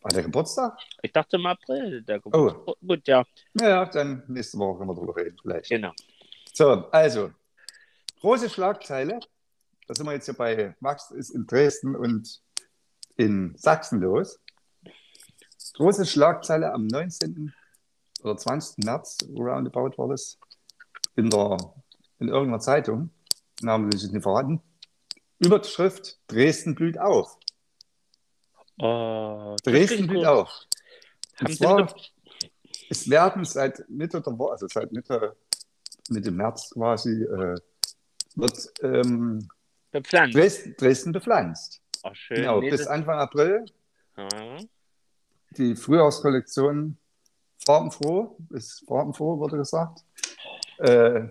War 0.01 0.11
der 0.11 0.23
Geburtstag? 0.23 0.77
Ich 1.01 1.11
dachte 1.11 1.37
im 1.37 1.45
April, 1.45 2.01
der 2.01 2.19
Geburtstag. 2.19 2.75
Gut, 2.85 3.07
ja, 3.07 3.23
Ja, 3.59 3.85
dann 3.85 4.23
nächste 4.27 4.57
Woche 4.57 4.79
können 4.79 4.89
wir 4.89 4.95
drüber 4.95 5.15
reden, 5.15 5.37
vielleicht. 5.41 5.69
genau. 5.69 5.91
So, 6.53 6.89
also, 6.91 7.31
große 8.21 8.49
Schlagzeile. 8.49 9.19
Da 9.87 9.95
sind 9.95 10.05
wir 10.05 10.13
jetzt 10.13 10.25
hier 10.25 10.33
bei 10.33 10.75
Max, 10.79 11.11
ist 11.11 11.31
in 11.31 11.45
Dresden 11.47 11.95
und 11.95 12.41
in 13.17 13.53
Sachsen 13.57 13.99
los. 14.01 14.39
Große 15.73 16.05
Schlagzeile 16.05 16.71
am 16.73 16.87
19. 16.87 17.53
oder 18.23 18.37
20. 18.37 18.85
März, 18.85 19.17
roundabout 19.35 19.97
war 19.97 20.09
das, 20.09 20.37
in, 21.15 21.29
der, 21.29 21.57
in 22.19 22.27
irgendeiner 22.27 22.59
Zeitung. 22.59 23.09
Namen 23.61 23.91
will 23.91 23.97
ich 23.99 24.11
nicht 24.11 24.23
verraten. 24.23 24.61
Überschrift: 25.39 26.19
Dresden 26.27 26.75
blüht 26.75 26.97
auf. 26.99 27.37
Oh, 28.79 29.55
Dresden 29.63 30.25
auf. 30.25 30.49
Haben 31.37 31.47
Und 31.47 31.57
zwar, 31.57 31.95
es 32.89 33.09
werden 33.09 33.45
seit 33.45 33.87
Mitte 33.89 34.21
der 34.21 34.37
Woche, 34.37 34.53
also 34.53 34.67
seit 34.67 34.91
Mitte, 34.91 35.35
Mitte 36.09 36.31
März 36.31 36.71
quasi, 36.71 37.23
äh, 37.23 37.55
wird 38.35 38.73
ähm, 38.81 39.47
bepflanzt? 39.91 40.35
Dresden, 40.35 40.75
Dresden 40.77 41.11
bepflanzt. 41.11 41.81
Oh, 42.03 42.13
schön. 42.13 42.37
Genau, 42.37 42.59
Nee, 42.59 42.71
bis 42.71 42.87
Anfang 42.87 43.19
April 43.19 43.65
Ja. 44.17 44.57
die 45.51 45.75
Frühjahrskollektion 45.75 46.97
farbenfroh, 47.65 48.35
ist 48.49 48.83
farbenfroh, 48.87 49.39
wurde 49.39 49.57
gesagt. 49.57 50.03
Äh, 50.79 51.27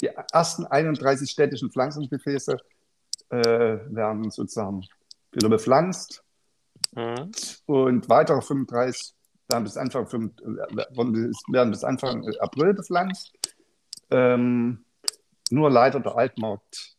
die 0.00 0.10
ersten 0.32 0.66
31 0.66 1.30
städtischen 1.30 1.70
Pflanzengefäße 1.70 2.56
äh, 3.30 3.36
werden 3.38 4.30
sozusagen 4.30 4.84
wieder 5.32 5.48
bepflanzt 5.48 6.23
Ja. 6.96 7.28
und 7.66 8.08
weitere 8.08 8.40
35 8.40 9.14
werden 9.48 9.64
bis 9.64 9.76
Anfang, 9.76 10.08
werden 10.08 11.70
bis 11.70 11.84
Anfang 11.84 12.26
April 12.40 12.74
bepflanzt. 12.74 13.32
Ähm, 14.10 14.84
nur 15.50 15.70
leider 15.70 16.00
der 16.00 16.16
Altmarkt 16.16 16.96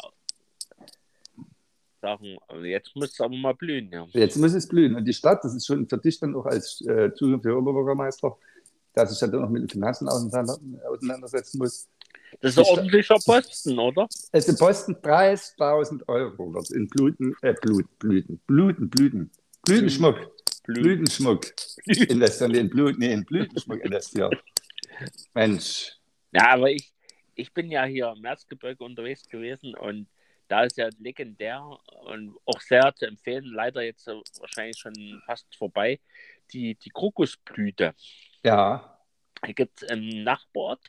sagen, 2.02 2.38
jetzt 2.64 2.96
muss 2.96 3.12
es 3.12 3.22
aber 3.22 3.36
mal 3.36 3.54
blühen. 3.54 3.90
Ja. 3.92 4.06
Jetzt 4.12 4.38
muss 4.38 4.54
es 4.54 4.68
blühen. 4.68 4.96
Und 4.96 5.06
die 5.06 5.14
Stadt, 5.14 5.44
das 5.44 5.56
ist 5.56 5.66
schon 5.66 5.88
für 5.88 5.98
dich 5.98 6.20
dann 6.20 6.36
auch 6.36 6.46
als 6.46 6.82
äh, 6.82 7.14
zukünftiger 7.14 7.58
Oberbürgermeister, 7.58 8.38
der 8.96 9.08
sich 9.08 9.20
ja 9.22 9.28
dann 9.28 9.42
noch 9.42 9.50
mit 9.50 9.64
den 9.64 9.70
Finanzen 9.70 10.08
auseinander, 10.08 10.58
auseinandersetzen 10.90 11.58
muss. 11.58 11.88
Das 12.42 12.52
ist 12.52 12.58
ein 12.60 12.66
ordentlicher 12.66 13.16
Posten, 13.24 13.80
oder? 13.80 14.08
Es 14.32 14.46
sind 14.46 14.60
Posten 14.60 14.96
30.000 14.96 16.08
Euro. 16.08 16.54
Wird 16.54 16.72
in 16.72 16.88
Blüten, 16.88 17.36
äh, 17.42 17.54
Blut, 17.62 17.86
Blüten, 18.00 18.40
Blüten, 18.48 18.90
Blüten, 18.90 19.32
Blütenschmuck, 19.64 20.18
Blütenschmuck. 20.64 21.46
Investieren, 21.86 22.54
in 22.56 22.70
Blut, 22.70 22.98
nee, 22.98 23.14
in 23.14 23.24
Blütenschmuck 23.26 23.84
investieren. 23.84 24.36
Mensch, 25.34 25.94
Ja, 26.32 26.50
aber 26.50 26.70
ich, 26.72 26.94
ich 27.36 27.54
bin 27.54 27.72
ja 27.72 27.86
hier 27.86 28.14
im 28.16 28.24
Erzgebirge 28.26 28.84
unterwegs 28.84 29.28
gewesen 29.28 29.76
und 29.76 30.08
da 30.48 30.64
ist 30.64 30.78
ja 30.78 30.90
legendär 31.00 31.64
und 32.06 32.36
auch 32.46 32.62
sehr 32.62 32.94
zu 32.96 33.06
empfehlen, 33.06 33.46
leider 33.46 33.82
jetzt 33.82 34.08
wahrscheinlich 34.40 34.78
schon 34.78 34.94
fast 35.26 35.56
vorbei, 35.56 36.00
die, 36.52 36.76
die 36.76 36.90
Krokusblüte. 36.90 37.94
ja, 38.44 39.00
Hier 39.46 39.54
gibt 39.54 39.82
es 39.82 39.90
im 39.90 40.24
Nachbarort, 40.24 40.82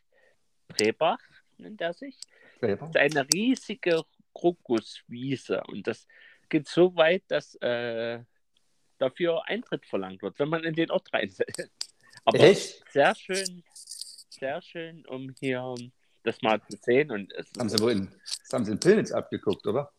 Brebach 0.69 1.19
nennt 1.59 1.81
er 1.81 1.93
sich, 1.93 2.19
Gräber. 2.61 2.87
ist 2.87 2.97
eine 2.97 3.27
riesige 3.33 4.03
Krokuswiese 4.35 5.63
und 5.69 5.87
das 5.87 6.07
geht 6.49 6.69
so 6.69 6.95
weit, 6.97 7.23
dass 7.29 7.55
äh, 7.57 8.21
dafür 8.99 9.47
Eintritt 9.47 9.87
verlangt 9.87 10.23
wird, 10.23 10.39
wenn 10.39 10.49
man 10.49 10.65
in 10.65 10.75
den 10.75 10.91
Ort 10.91 11.13
rein 11.13 11.33
will. 11.39 11.71
Aber 12.25 12.41
Echt? 12.41 12.83
sehr 12.93 13.15
schön, 13.15 13.63
sehr 13.75 14.61
schön, 14.63 15.07
um 15.07 15.35
hier 15.41 15.75
das 16.23 16.41
mal 16.43 16.61
zu 16.63 16.77
sehen. 16.81 17.11
Und 17.11 17.33
Haben 17.59 17.69
sie 17.69 17.79
wohl 17.81 17.93
in, 17.93 18.07
das 18.07 18.53
haben 18.53 18.65
sie 18.65 18.73
in 18.73 18.81
Pilnitz 18.81 19.13
abgeguckt, 19.13 19.67
oder? 19.67 19.93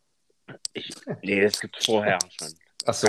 ich, 0.74 0.90
nee, 1.22 1.42
das 1.42 1.60
gibt 1.60 1.78
es 1.78 1.86
vorher 1.86 2.20
schon. 2.40 2.54
Ach 2.86 2.94
so. 2.94 3.08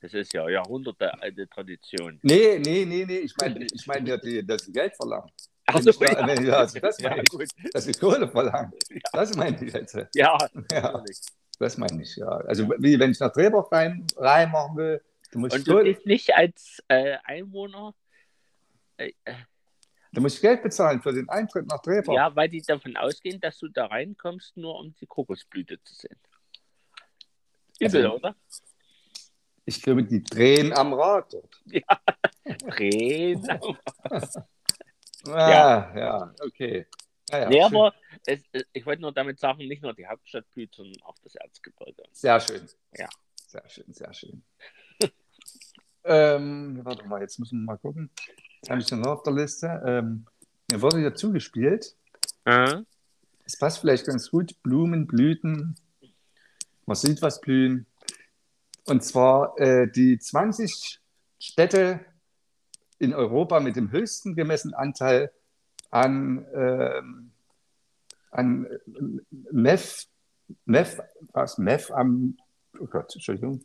Das 0.00 0.12
ist 0.12 0.34
ja 0.34 0.48
Jahrhunderte 0.48 1.12
alte 1.20 1.48
Tradition. 1.48 2.18
Nee, 2.22 2.58
nee, 2.58 2.84
nee, 2.84 3.04
nee, 3.06 3.18
ich 3.18 3.34
meine, 3.40 3.64
ich 3.64 4.20
die, 4.20 4.46
dass 4.46 4.64
sie 4.64 4.72
Geld 4.72 4.94
verlangen. 4.94 5.30
Ach 5.66 5.74
Wenn 5.76 5.82
so, 5.82 5.90
ich 5.90 5.98
da- 5.98 6.26
wenn- 6.26 6.46
ja, 6.46 6.56
also 6.58 6.78
das 6.78 6.98
ja, 7.00 7.16
ich. 7.16 7.28
gut. 7.30 7.48
Dass 7.72 7.84
sie 7.84 7.92
Kohle 7.92 8.28
verlangen. 8.28 8.72
Das 9.12 9.34
meine 9.34 9.64
ich 9.64 9.72
jetzt. 9.72 9.96
Ja, 10.14 10.36
Ja, 10.70 11.02
das 11.58 11.78
meine 11.78 12.02
ich, 12.02 12.16
ja. 12.16 12.26
Also, 12.28 12.68
wie 12.78 12.98
wenn 12.98 13.10
ich 13.12 13.20
nach 13.20 13.32
Drehbach 13.32 13.70
rein, 13.72 14.06
rein 14.16 14.50
machen 14.50 14.76
will, 14.76 15.02
du 15.30 15.38
musst, 15.38 15.56
Und 15.56 15.66
du 15.66 15.82
bist 15.82 16.04
nicht 16.06 16.34
als 16.34 16.82
äh, 16.88 17.16
Einwohner, 17.24 17.94
äh, 18.98 19.12
äh, 19.24 19.34
du 20.12 20.20
musst 20.20 20.40
Geld 20.42 20.62
bezahlen 20.62 21.00
für 21.00 21.12
den 21.12 21.28
Eintritt 21.30 21.66
nach 21.66 21.80
Drehbach. 21.80 22.12
ja, 22.14 22.34
weil 22.36 22.48
die 22.48 22.60
davon 22.60 22.96
ausgehen, 22.96 23.40
dass 23.40 23.56
du 23.58 23.68
da 23.68 23.86
reinkommst, 23.86 24.56
nur 24.56 24.78
um 24.78 24.94
die 25.00 25.06
Kokosblüte 25.06 25.82
zu 25.82 25.94
sehen. 25.94 26.18
Übel, 27.80 28.04
Also- 28.04 28.16
oder? 28.16 28.36
Ich 29.66 29.80
glaube, 29.80 30.04
die 30.04 30.22
drehen 30.22 30.74
am 30.74 30.92
Rad 30.92 31.32
dort. 31.32 31.62
Drehen. 32.66 33.42
Ah, 35.26 35.92
ja, 35.96 36.34
okay. 36.44 36.86
Naja, 37.30 37.48
nee, 37.48 37.54
schön. 37.56 37.64
aber 37.64 37.94
es, 38.26 38.40
es- 38.52 38.64
ich 38.72 38.84
wollte 38.84 39.02
nur 39.02 39.12
damit 39.12 39.40
sagen, 39.40 39.58
nicht 39.58 39.82
nur 39.82 39.94
die 39.94 40.06
Hauptstadt 40.06 40.44
blüht, 40.52 40.74
sondern 40.74 41.00
auch 41.02 41.14
das 41.22 41.34
Erzgebirge. 41.36 42.02
Sehr 42.12 42.38
schön. 42.40 42.68
Ja. 42.96 43.08
Sehr 43.46 43.68
schön, 43.68 43.92
sehr 43.94 44.12
schön. 44.12 44.42
ähm, 46.04 46.80
warte 46.84 47.06
mal, 47.06 47.20
jetzt 47.20 47.38
müssen 47.38 47.60
wir 47.60 47.66
mal 47.72 47.78
gucken. 47.78 48.10
Was 48.62 48.70
habe 48.70 48.80
ich 48.80 48.86
denn 48.86 49.00
noch 49.00 49.12
auf 49.12 49.22
der 49.22 49.32
Liste? 49.32 49.82
Ähm, 49.86 50.26
mir 50.70 50.82
wurde 50.82 51.00
ja 51.00 51.14
zugespielt. 51.14 51.96
Aha. 52.44 52.82
Es 53.44 53.58
passt 53.58 53.78
vielleicht 53.78 54.06
ganz 54.06 54.30
gut. 54.30 54.60
Blumen, 54.62 55.06
Blüten. 55.06 55.76
Man 56.86 56.96
sieht 56.96 57.22
was 57.22 57.40
blühen. 57.40 57.86
Und 58.86 59.02
zwar 59.02 59.58
äh, 59.58 59.90
die 59.90 60.18
20 60.18 61.00
Städte 61.38 62.00
in 62.98 63.14
Europa 63.14 63.60
mit 63.60 63.76
dem 63.76 63.90
höchsten 63.90 64.34
gemessenen 64.34 64.74
Anteil 64.74 65.32
an, 65.90 66.46
ähm, 66.54 67.30
an 68.30 68.66
äh, 68.66 69.38
MEF, 69.52 70.06
MEF, 70.64 71.00
was, 71.32 71.58
MEF 71.58 71.90
am, 71.90 72.36
oh 72.78 72.86
Gott, 72.86 73.14
Entschuldigung. 73.14 73.62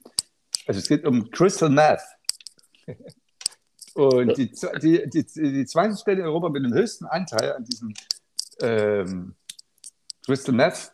Also 0.68 0.80
es 0.80 0.88
geht 0.88 1.06
um 1.06 1.30
Crystal 1.32 1.70
Meth. 1.70 2.02
Und 3.96 4.38
die, 4.38 4.52
die, 4.82 5.10
die, 5.10 5.26
die 5.26 5.66
20 5.66 6.00
Städte 6.00 6.22
in 6.22 6.28
Europa 6.28 6.50
mit 6.50 6.64
dem 6.64 6.74
höchsten 6.74 7.06
Anteil 7.06 7.54
an 7.54 7.64
diesem 7.66 7.94
ähm, 8.62 9.36
Crystal 10.26 10.54
Meth, 10.54 10.92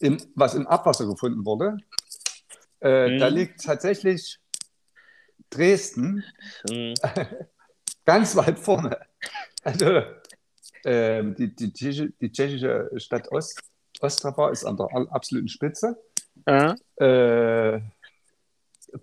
im, 0.00 0.16
was 0.34 0.54
im 0.54 0.66
Abwasser 0.66 1.06
gefunden 1.06 1.44
wurde, 1.44 1.76
äh, 2.80 3.10
mhm. 3.10 3.18
da 3.18 3.28
liegt 3.28 3.62
tatsächlich 3.62 4.38
Dresden 5.50 6.24
mhm. 6.68 6.94
ganz 8.10 8.34
weit 8.34 8.58
vorne. 8.58 8.98
Also 9.62 10.02
ähm, 10.84 11.36
die, 11.36 11.54
die, 11.54 11.72
tschechische, 11.72 12.10
die, 12.20 12.32
tschechische 12.32 12.90
Stadt 12.96 13.30
Ost, 13.30 13.60
Ostrava 14.00 14.50
ist 14.50 14.64
an 14.64 14.76
der 14.76 14.88
absoluten 15.10 15.48
Spitze. 15.48 15.96
Mhm. 16.44 16.74
Äh, 16.96 17.80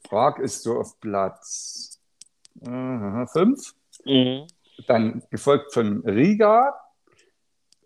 Prag 0.03 0.39
ist 0.39 0.63
so 0.63 0.79
auf 0.79 0.99
Platz 0.99 2.01
5. 2.61 3.75
Mhm. 4.03 4.47
Dann 4.87 5.23
gefolgt 5.29 5.73
von 5.73 6.01
Riga. 6.01 6.75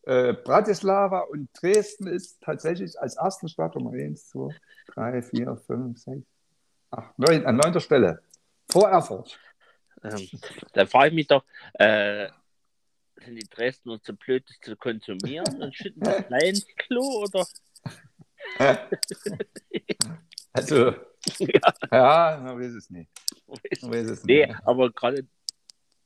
Äh, 0.04 0.34
Bratislava 0.34 1.20
und 1.20 1.50
Dresden 1.54 2.08
ist 2.08 2.42
tatsächlich 2.42 3.00
als 3.00 3.16
erste 3.16 3.48
Stadt 3.48 3.76
um 3.76 3.88
1, 3.94 4.30
2, 4.30 4.56
3, 4.96 5.22
4, 5.22 5.56
5, 5.56 6.00
6, 6.00 6.22
8, 6.90 7.20
9, 7.20 7.46
an 7.46 7.58
neunter 7.58 7.80
Stelle. 7.80 8.24
Vor 8.68 8.90
Erfurt. 8.90 9.38
Ähm, 10.04 10.28
da 10.74 10.86
frage 10.86 11.10
ich 11.10 11.14
mich 11.14 11.28
doch, 11.28 11.44
äh, 11.74 12.30
sind 13.24 13.36
die 13.36 13.48
Dresdner 13.50 14.02
zu 14.02 14.16
blöd, 14.16 14.44
das 14.48 14.60
zu 14.60 14.76
konsumieren 14.76 15.62
und 15.62 15.76
schütten 15.76 16.02
das 16.02 16.28
Blei 16.28 16.50
ins 16.50 16.66
Klo 16.76 17.24
oder? 17.24 17.46
also, 20.54 20.92
ja, 21.40 21.74
ja 21.92 22.40
man 22.44 22.60
weiß 22.60 22.74
es 22.74 22.90
nicht. 22.90 23.10
Man 23.82 23.94
weiß 23.94 24.10
es 24.10 24.24
nee, 24.24 24.46
nicht. 24.46 24.60
aber 24.64 24.92
gerade 24.92 25.28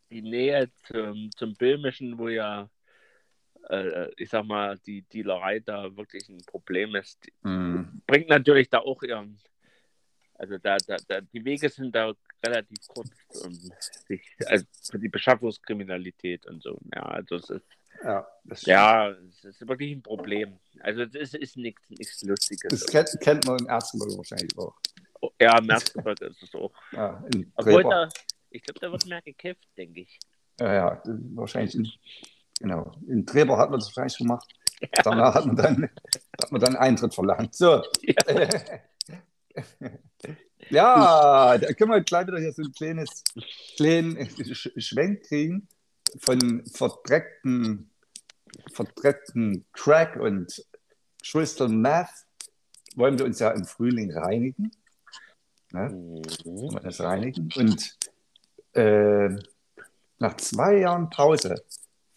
die 0.09 0.21
Nähe 0.21 0.69
zum, 0.87 1.29
zum 1.35 1.53
Böhmischen, 1.55 2.17
wo 2.17 2.27
ja, 2.27 2.69
äh, 3.69 4.09
ich 4.17 4.29
sag 4.29 4.45
mal, 4.45 4.77
die 4.79 5.01
Dealerei 5.03 5.59
da 5.59 5.95
wirklich 5.95 6.29
ein 6.29 6.41
Problem 6.45 6.95
ist, 6.95 7.25
mm. 7.41 7.83
bringt 8.05 8.29
natürlich 8.29 8.69
da 8.69 8.79
auch 8.79 9.01
ihren, 9.03 9.39
also 10.35 10.57
da, 10.57 10.77
da, 10.77 10.97
da, 11.07 11.21
die 11.21 11.43
Wege 11.43 11.69
sind 11.69 11.95
da 11.95 12.13
relativ 12.45 12.87
kurz 12.87 13.09
um 13.43 13.53
sich, 14.07 14.21
also 14.45 14.65
für 14.89 14.99
die 14.99 15.09
Beschaffungskriminalität 15.09 16.45
und 16.45 16.61
so. 16.61 16.79
Ja, 16.93 17.01
also 17.03 17.35
es 17.35 17.49
ist, 17.49 17.67
ja, 18.03 18.27
ja, 18.65 19.09
es 19.09 19.43
ist 19.43 19.67
wirklich 19.67 19.91
ein 19.91 20.01
Problem. 20.01 20.59
Also 20.81 21.03
es 21.03 21.33
ist 21.33 21.57
nichts 21.57 22.21
Lustiges. 22.23 22.69
Das 22.69 22.85
kennt, 22.85 23.09
kennt 23.21 23.45
man 23.47 23.59
in 23.59 23.65
Erzgebirge 23.67 24.17
wahrscheinlich 24.17 24.57
auch. 24.57 24.75
Oh, 25.21 25.31
ja, 25.39 25.57
im 25.57 25.69
Erzgebirge 25.69 26.25
ist 26.25 26.43
es 26.43 26.53
auch. 26.55 26.73
Ja, 26.91 27.23
Obwohl 27.55 27.83
da, 27.83 28.09
ich 28.49 28.61
glaube, 28.61 28.79
da 28.79 28.91
wird 28.91 29.05
mehr 29.05 29.21
gekämpft, 29.21 29.67
denke 29.77 30.01
ich. 30.01 30.19
Ja, 30.59 30.73
ja, 30.73 31.01
wahrscheinlich 31.05 31.75
in, 31.75 31.89
genau. 32.59 32.91
In 33.07 33.25
Treber 33.25 33.57
hat 33.57 33.69
man 33.69 33.79
das 33.79 33.87
wahrscheinlich 33.89 34.17
gemacht. 34.17 34.47
Ja. 34.81 34.87
Danach 35.03 35.35
hat 35.35 35.45
man, 35.45 35.55
dann, 35.55 35.89
hat 36.41 36.51
man 36.51 36.61
dann 36.61 36.75
Eintritt 36.75 37.13
verlangt. 37.13 37.55
So. 37.55 37.83
Ja. 38.01 39.61
Ja, 40.69 41.57
da 41.57 41.73
können 41.73 41.91
wir 41.91 42.01
gleich 42.01 42.27
wieder 42.27 42.39
hier 42.39 42.51
so 42.51 42.63
ein 42.63 42.71
kleines, 42.71 43.23
kleinen 43.77 44.27
Schwenk 44.77 45.23
kriegen 45.23 45.67
von 46.19 46.65
verdreckten, 46.65 47.89
verdreckten 48.73 49.65
Crack 49.73 50.15
und 50.15 50.65
Crystal 51.23 51.69
Meth. 51.69 52.07
Wollen 52.95 53.19
wir 53.19 53.25
uns 53.25 53.39
ja 53.39 53.51
im 53.51 53.65
Frühling 53.65 54.11
reinigen. 54.17 54.71
Ne? 55.71 55.89
Mhm. 55.89 56.71
Wir 56.71 56.79
das 56.79 57.01
reinigen. 57.01 57.49
Und 57.55 57.97
äh, 58.73 59.29
nach 60.19 60.37
zwei 60.37 60.77
Jahren 60.79 61.09
Pause 61.09 61.63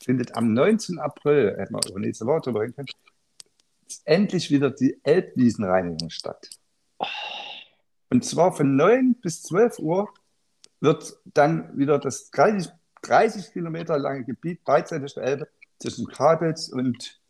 findet 0.02 0.36
am 0.36 0.52
19. 0.54 0.98
April, 0.98 1.56
hätten 1.58 1.74
wir 1.74 1.90
über 1.90 2.00
nächste 2.00 2.26
Woche 2.26 2.42
drüber 2.42 2.68
können, 2.68 2.88
endlich 4.04 4.50
wieder 4.50 4.70
die 4.70 5.00
Elbwiesenreinigung 5.02 6.10
statt. 6.10 6.48
Oh. 8.10 8.14
Und 8.14 8.24
zwar 8.24 8.52
von 8.52 8.76
9 8.76 9.16
bis 9.20 9.42
12 9.42 9.78
Uhr 9.78 10.12
wird 10.80 11.16
dann 11.24 11.76
wieder 11.76 11.98
das 11.98 12.30
30, 12.30 12.70
30 13.02 13.52
Kilometer 13.52 13.98
lange 13.98 14.24
Gebiet 14.24 14.64
beidseitig 14.64 15.14
der 15.14 15.24
Elbe 15.24 15.48
zwischen 15.78 16.06
Kabels 16.08 16.68
und 16.68 17.20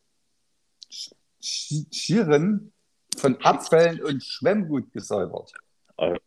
Schieren 1.41 2.73
von 3.17 3.41
Abfällen 3.43 4.03
und 4.03 4.23
Schwemmgut 4.23 4.93
gesäubert. 4.93 5.53
Äh, 5.97 6.19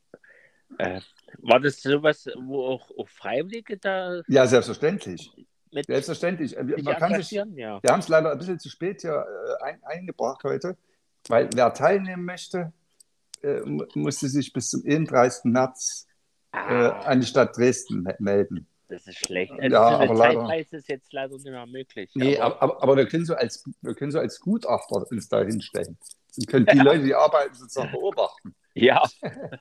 äh, 0.78 1.02
war 1.40 1.60
das 1.60 1.82
sowas, 1.82 2.28
wo 2.38 2.66
auch, 2.66 2.90
auch 2.98 3.10
Freiwillige 3.10 3.78
da. 3.78 4.22
Ja, 4.28 4.48
selbstverständlich. 4.48 5.32
Selbstverständlich. 5.72 6.56
Kann 6.56 7.16
sich, 7.16 7.32
ja. 7.32 7.46
Wir 7.82 7.92
haben 7.92 8.00
es 8.00 8.08
leider 8.08 8.32
ein 8.32 8.38
bisschen 8.38 8.60
zu 8.60 8.70
spät 8.70 9.02
hier 9.02 9.26
äh, 9.62 9.64
ein, 9.64 9.84
eingebracht 9.84 10.44
heute, 10.44 10.78
weil 11.28 11.50
wer 11.54 11.74
teilnehmen 11.74 12.26
möchte, 12.26 12.74
äh, 13.44 13.62
musste 13.96 14.28
sich 14.28 14.54
bis 14.54 14.70
zum 14.70 14.84
31. 14.86 15.46
März 15.46 16.08
äh, 16.54 16.58
ah. 16.58 17.02
an 17.02 17.22
die 17.22 17.28
Stadt 17.28 17.58
Dresden 17.58 18.08
melden. 18.20 18.68
Das 18.92 19.08
ist 19.08 19.26
schlecht. 19.26 19.54
Also 19.54 19.74
ja, 19.74 20.00
aber 20.00 20.14
leider, 20.14 20.60
ist 20.60 20.74
es 20.74 20.88
jetzt 20.88 21.14
leider 21.14 21.34
nicht 21.34 21.46
mehr 21.46 21.66
möglich. 21.66 22.12
Nee, 22.14 22.38
aber, 22.38 22.62
aber, 22.62 22.84
aber, 22.84 22.98
wir, 22.98 23.08
können 23.08 23.24
so 23.26 23.34
als, 23.36 23.64
wir 23.82 23.96
können 23.96 24.12
so 24.12 24.20
als 24.20 24.42
Gutachter 24.42 25.10
uns 25.10 25.30
da 25.30 25.42
hinstellen. 25.44 25.98
Dann 26.38 26.46
können 26.46 26.66
die 26.66 26.78
ja. 26.78 26.84
Leute, 26.84 27.04
die 27.04 27.16
arbeiten, 27.16 27.54
sozusagen 27.54 27.92
beobachten. 27.92 28.56
Ja. 28.74 29.04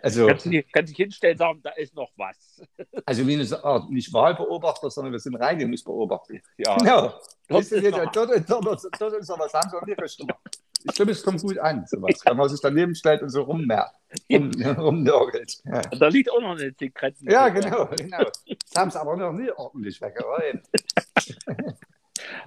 Also, 0.00 0.26
kannst, 0.26 0.46
du, 0.46 0.50
dich 0.50 0.96
hinstellen 0.96 1.34
und 1.34 1.38
sagen, 1.38 1.60
da 1.62 1.70
ist 1.70 1.94
noch 1.94 2.10
was. 2.16 2.62
Also 3.06 3.26
wie 3.26 3.34
eine 3.34 3.64
Art, 3.64 3.90
nicht 3.90 4.12
Wahlbeobachter, 4.12 4.90
sondern 4.90 5.12
wir 5.12 5.18
sind 5.20 5.36
Reinigungsbeobachter. 5.36 6.34
Ja. 6.56 6.76
Genau. 6.76 7.14
Dort, 7.48 7.70
dort, 7.70 8.16
dort, 8.16 8.50
dort, 8.50 9.00
dort 9.00 9.14
ist 9.14 9.28
noch 9.28 9.38
was, 9.38 9.52
haben 9.52 9.68
sie 9.68 9.76
auch 9.76 9.86
nicht 9.86 10.18
gemacht 10.18 10.62
ich 10.84 10.94
glaube, 10.94 11.12
es 11.12 11.22
kommt 11.22 11.40
gut 11.42 11.58
an, 11.58 11.86
sowas. 11.86 12.20
Wenn 12.24 12.36
man 12.36 12.48
sich 12.48 12.60
daneben 12.60 12.94
stellt 12.94 13.22
und 13.22 13.28
so 13.28 13.42
rummerkt, 13.42 13.94
rum, 14.30 14.50
rumnörgelt. 14.78 15.62
Ja. 15.64 15.80
Da 15.82 16.08
liegt 16.08 16.30
auch 16.30 16.40
noch 16.40 16.58
eine 16.58 16.74
Zigarette. 16.74 17.18
Ja, 17.22 17.48
genau, 17.48 17.88
genau. 17.96 18.24
Das 18.48 18.74
haben 18.76 18.90
sie 18.90 19.00
aber 19.00 19.16
noch 19.16 19.32
nie 19.32 19.50
ordentlich 19.50 20.00
weggeräumt. 20.00 20.68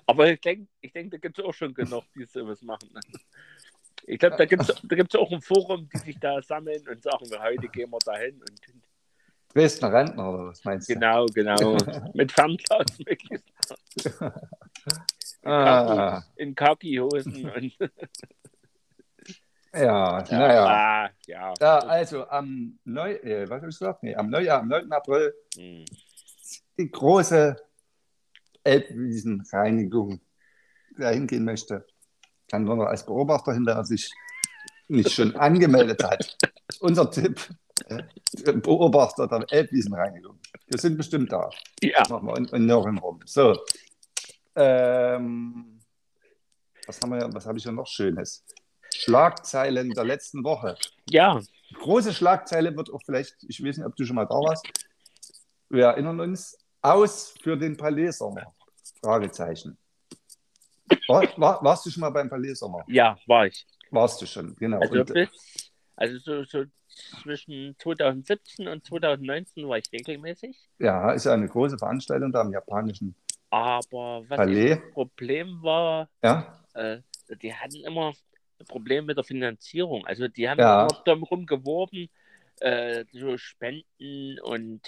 Aber 0.05 0.31
ich 0.31 0.41
denke, 0.41 0.67
ich 0.81 0.91
denk, 0.91 1.11
da 1.11 1.17
gibt 1.17 1.39
es 1.39 1.45
auch 1.45 1.53
schon 1.53 1.73
genug, 1.73 2.03
die 2.15 2.25
sowas 2.25 2.61
machen. 2.61 2.89
Ich 4.07 4.19
glaube, 4.19 4.35
da 4.38 4.45
gibt 4.45 4.61
es 4.61 4.81
da 4.83 4.95
gibt's 4.95 5.15
auch 5.15 5.31
ein 5.31 5.41
Forum, 5.41 5.89
die 5.93 5.97
sich 5.97 6.19
da 6.19 6.41
sammeln 6.41 6.88
und 6.88 7.01
sagen, 7.01 7.25
heute 7.41 7.67
gehen 7.69 7.89
wir 7.89 7.99
da 8.05 8.15
hin. 8.17 8.39
Und 8.39 8.61
Dresdner 9.55 9.93
Rentner, 9.93 10.29
oder 10.29 10.47
was 10.47 10.63
meinst 10.65 10.89
du? 10.89 10.93
Genau, 10.93 11.25
genau. 11.27 11.77
Mit 12.13 12.31
Fernglas 12.31 12.85
möglichst. 12.99 13.53
ah. 15.43 16.21
In 16.35 16.53
Kaki-Hosen. 16.53 17.71
ja, 19.73 20.23
naja. 20.29 20.65
Ah, 20.65 21.09
ja. 21.25 21.53
ja. 21.59 21.77
also 21.79 22.27
am, 22.27 22.77
Neu 22.83 23.13
äh, 23.13 23.49
was 23.49 23.63
ich 23.63 23.67
gesagt? 23.67 24.03
Nee, 24.03 24.13
am, 24.15 24.29
Neujahr, 24.29 24.59
am 24.59 24.67
9. 24.67 24.91
April 24.91 25.33
hm. 25.55 25.85
die 26.77 26.91
große 26.91 27.55
Elbwiesenreinigung. 28.65 30.19
Wer 30.97 31.12
hingehen 31.12 31.45
möchte, 31.45 31.86
kann 32.49 32.63
nur 32.63 32.75
noch 32.75 32.86
als 32.86 33.06
Beobachter 33.06 33.54
hin, 33.54 33.65
wer 33.65 33.84
sich 33.84 34.12
nicht 34.88 35.12
schon 35.12 35.36
angemeldet 35.36 36.04
hat. 36.04 36.38
Unser 36.80 37.10
Tipp, 37.10 37.49
äh, 37.88 38.04
Beobachter 38.54 39.28
der 39.28 39.45
Elbwiesenreinigung. 39.49 40.39
Wir 40.67 40.80
sind 40.80 40.97
bestimmt 40.97 41.32
da. 41.32 41.49
Ja. 41.82 42.04
Machen 42.10 42.28
wir 42.28 42.38
in, 42.38 42.45
in 42.45 42.65
Nürnberg 42.65 43.04
rum. 43.04 43.19
So, 43.25 43.58
ähm, 44.56 45.80
was 46.88 47.01
haben 47.01 47.12
wir, 47.12 47.30
was 47.34 47.45
habe 47.45 47.58
ich 47.58 47.65
ja 47.65 47.71
noch 47.71 47.88
Schönes? 47.88 48.45
Schlagzeilen 48.93 49.89
der 49.91 50.06
letzten 50.06 50.43
Woche. 50.43 50.78
Ja. 51.10 51.41
Große 51.73 52.13
Schlagzeile 52.13 52.75
wird 52.75 52.93
auch 52.93 53.01
vielleicht, 53.06 53.36
ich 53.47 53.63
weiß 53.63 53.78
nicht, 53.78 53.86
ob 53.86 53.95
du 53.95 54.06
schon 54.06 54.15
mal 54.15 54.25
da 54.25 54.36
warst. 54.36 54.65
Wir 55.69 55.86
erinnern 55.86 56.19
uns, 56.21 56.58
aus 56.82 57.34
für 57.41 57.58
den 57.58 57.75
Palais 57.75 58.12
Sommer. 58.12 58.54
Fragezeichen. 59.05 59.77
War, 61.07 61.23
war, 61.37 61.63
warst 61.63 61.85
du 61.85 61.89
schon 61.89 62.01
mal 62.01 62.09
beim 62.09 62.29
Palais 62.29 62.55
Sommer? 62.55 62.83
Ja, 62.87 63.17
war 63.27 63.47
ich. 63.47 63.65
Warst 63.91 64.21
du 64.21 64.25
schon, 64.25 64.55
genau. 64.55 64.79
Also, 64.79 64.99
und, 64.99 65.13
bis, 65.13 65.29
also 65.95 66.17
so, 66.19 66.43
so 66.43 66.65
zwischen 67.21 67.75
2017 67.79 68.67
und 68.67 68.85
2019 68.85 69.67
war 69.67 69.77
ich 69.77 69.91
regelmäßig. 69.91 70.57
Ja, 70.79 71.11
ist 71.11 71.25
ja 71.25 71.33
eine 71.33 71.47
große 71.47 71.77
Veranstaltung 71.77 72.31
da 72.31 72.41
im 72.41 72.51
japanischen 72.51 73.15
aber 73.55 74.25
was 74.27 74.37
das 74.37 74.93
Problem 74.93 75.61
war, 75.61 76.09
ja? 76.21 76.59
äh, 76.73 76.97
die 77.41 77.53
hatten 77.53 77.77
immer 77.85 78.13
ein 78.59 78.65
Problem 78.65 79.05
mit 79.05 79.15
der 79.15 79.23
Finanzierung. 79.23 80.05
Also 80.05 80.27
die 80.27 80.49
haben 80.49 80.59
ja. 80.59 80.83
immer 80.83 81.01
darum 81.05 81.45
geworben, 81.45 82.09
äh, 82.59 83.05
so 83.13 83.37
Spenden 83.37 84.39
und 84.41 84.81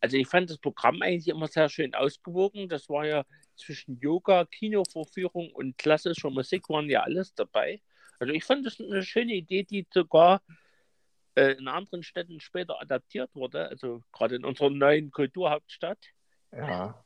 also 0.00 0.16
ich 0.16 0.28
fand 0.28 0.50
das 0.50 0.58
Programm 0.58 1.02
eigentlich 1.02 1.28
immer 1.28 1.48
sehr 1.48 1.68
schön 1.68 1.94
ausgewogen. 1.94 2.68
Das 2.68 2.88
war 2.88 3.06
ja 3.06 3.24
zwischen 3.56 3.98
Yoga, 3.98 4.44
Kinovorführung 4.44 5.52
und 5.52 5.76
klassischer 5.78 6.30
Musik 6.30 6.68
waren 6.68 6.88
ja 6.88 7.02
alles 7.02 7.34
dabei. 7.34 7.80
Also 8.18 8.32
ich 8.32 8.44
fand 8.44 8.66
das 8.66 8.80
eine 8.80 9.02
schöne 9.02 9.34
Idee, 9.34 9.64
die 9.64 9.86
sogar 9.92 10.42
äh, 11.34 11.52
in 11.52 11.68
anderen 11.68 12.02
Städten 12.02 12.40
später 12.40 12.80
adaptiert 12.80 13.34
wurde, 13.34 13.68
also 13.68 14.02
gerade 14.12 14.36
in 14.36 14.44
unserer 14.44 14.70
neuen 14.70 15.10
Kulturhauptstadt. 15.10 15.98
Ja. 16.52 17.02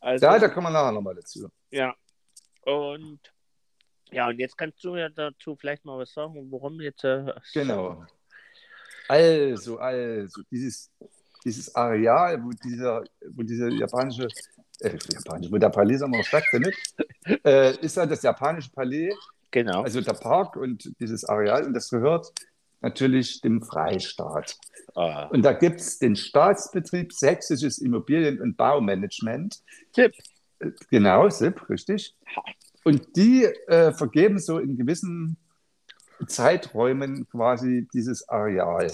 Also, 0.00 0.26
ja, 0.26 0.38
da 0.38 0.48
kommen 0.48 0.66
wir 0.66 0.70
nachher 0.70 0.92
nochmal 0.92 1.14
dazu. 1.14 1.48
Ja. 1.70 1.94
Und 2.62 3.20
ja, 4.10 4.28
und 4.28 4.38
jetzt 4.38 4.56
kannst 4.56 4.82
du 4.84 4.96
ja 4.96 5.08
dazu 5.08 5.54
vielleicht 5.56 5.84
mal 5.84 5.98
was 5.98 6.12
sagen, 6.12 6.50
warum 6.50 6.80
jetzt. 6.80 7.04
Äh, 7.04 7.34
genau. 7.52 8.06
Also, 9.06 9.78
also, 9.78 10.42
dieses, 10.50 10.90
dieses 11.44 11.74
Areal, 11.74 12.42
wo 12.42 12.50
dieser, 12.50 13.04
wo 13.30 13.42
diese 13.42 13.68
japanische, 13.70 14.28
äh, 14.80 14.96
japanische, 15.12 15.52
wo 15.52 15.58
der 15.58 15.70
Palais 15.70 16.00
immer 16.00 16.22
stattfindet, 16.22 16.74
äh, 17.44 17.76
ist 17.80 17.96
ja 17.96 18.06
das 18.06 18.22
japanische 18.22 18.70
Palais. 18.70 19.14
Genau. 19.50 19.82
Also 19.82 20.00
der 20.00 20.12
Park 20.12 20.56
und 20.56 20.92
dieses 21.00 21.24
Areal, 21.24 21.64
und 21.64 21.74
das 21.74 21.88
gehört 21.88 22.32
natürlich 22.80 23.40
dem 23.40 23.62
Freistaat. 23.62 24.56
Ah. 24.94 25.24
Und 25.26 25.42
da 25.42 25.52
gibt 25.52 25.80
es 25.80 25.98
den 25.98 26.16
Staatsbetrieb 26.16 27.12
Sächsisches 27.12 27.78
Immobilien- 27.78 28.40
und 28.40 28.56
Baumanagement. 28.56 29.62
SIP. 29.94 30.14
Genau, 30.90 31.28
SIP, 31.28 31.68
richtig. 31.68 32.14
Und 32.84 33.16
die 33.16 33.44
äh, 33.44 33.92
vergeben 33.92 34.38
so 34.38 34.58
in 34.58 34.76
gewissen 34.76 35.36
Zeiträumen 36.26 37.28
quasi 37.28 37.86
dieses 37.92 38.28
Areal. 38.28 38.90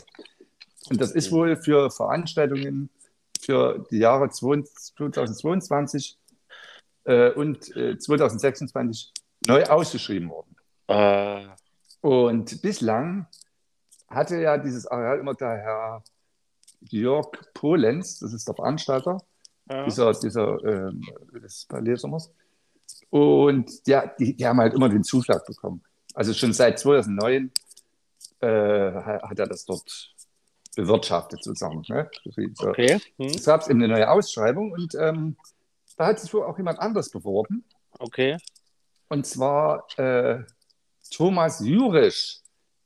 Und 0.90 1.00
das 1.00 1.12
ist 1.12 1.32
wohl 1.32 1.56
für 1.56 1.90
Veranstaltungen 1.90 2.90
für 3.40 3.84
die 3.90 3.98
Jahre 3.98 4.28
2022 4.30 6.18
äh, 7.04 7.30
und 7.30 7.74
äh, 7.76 7.98
2026 7.98 9.12
neu 9.46 9.64
ausgeschrieben 9.64 10.30
worden. 10.30 10.56
Uh. 10.88 11.40
Und 12.00 12.60
bislang 12.62 13.26
hatte 14.08 14.36
ja 14.40 14.58
dieses 14.58 14.86
Areal 14.86 15.18
immer 15.18 15.34
der 15.34 15.56
Herr 15.56 16.04
Jörg 16.80 17.30
Polenz, 17.54 18.18
das 18.18 18.32
ist 18.34 18.46
der 18.46 18.54
Veranstalter 18.54 19.18
ja. 19.70 19.84
dieser, 19.84 20.12
dieser 20.12 20.62
äh, 20.64 20.92
des 21.40 21.64
Palais-Sommers. 21.66 22.30
Und 23.10 23.86
ja, 23.86 24.06
die, 24.18 24.36
die 24.36 24.46
haben 24.46 24.58
halt 24.58 24.74
immer 24.74 24.88
den 24.88 25.04
Zuschlag 25.04 25.46
bekommen. 25.46 25.82
Also 26.14 26.32
schon 26.32 26.52
seit 26.52 26.78
2009 26.78 27.50
äh, 28.40 28.46
hat 28.46 29.38
er 29.38 29.46
das 29.46 29.64
dort 29.64 30.13
bewirtschaftet 30.74 31.42
sozusagen. 31.42 31.82
Ne? 31.88 32.10
Okay. 32.58 33.00
Hm. 33.18 33.26
Es 33.26 33.44
gab 33.44 33.68
eben 33.68 33.82
eine 33.82 33.92
neue 33.92 34.10
Ausschreibung 34.10 34.72
und 34.72 34.94
ähm, 34.94 35.36
da 35.96 36.06
hat 36.06 36.20
sich 36.20 36.32
wohl 36.34 36.44
auch 36.44 36.58
jemand 36.58 36.78
anders 36.80 37.10
beworben. 37.10 37.64
Okay. 37.98 38.36
Und 39.08 39.26
zwar 39.26 39.86
äh, 39.98 40.42
Thomas 41.10 41.60
Jurisch. 41.60 42.40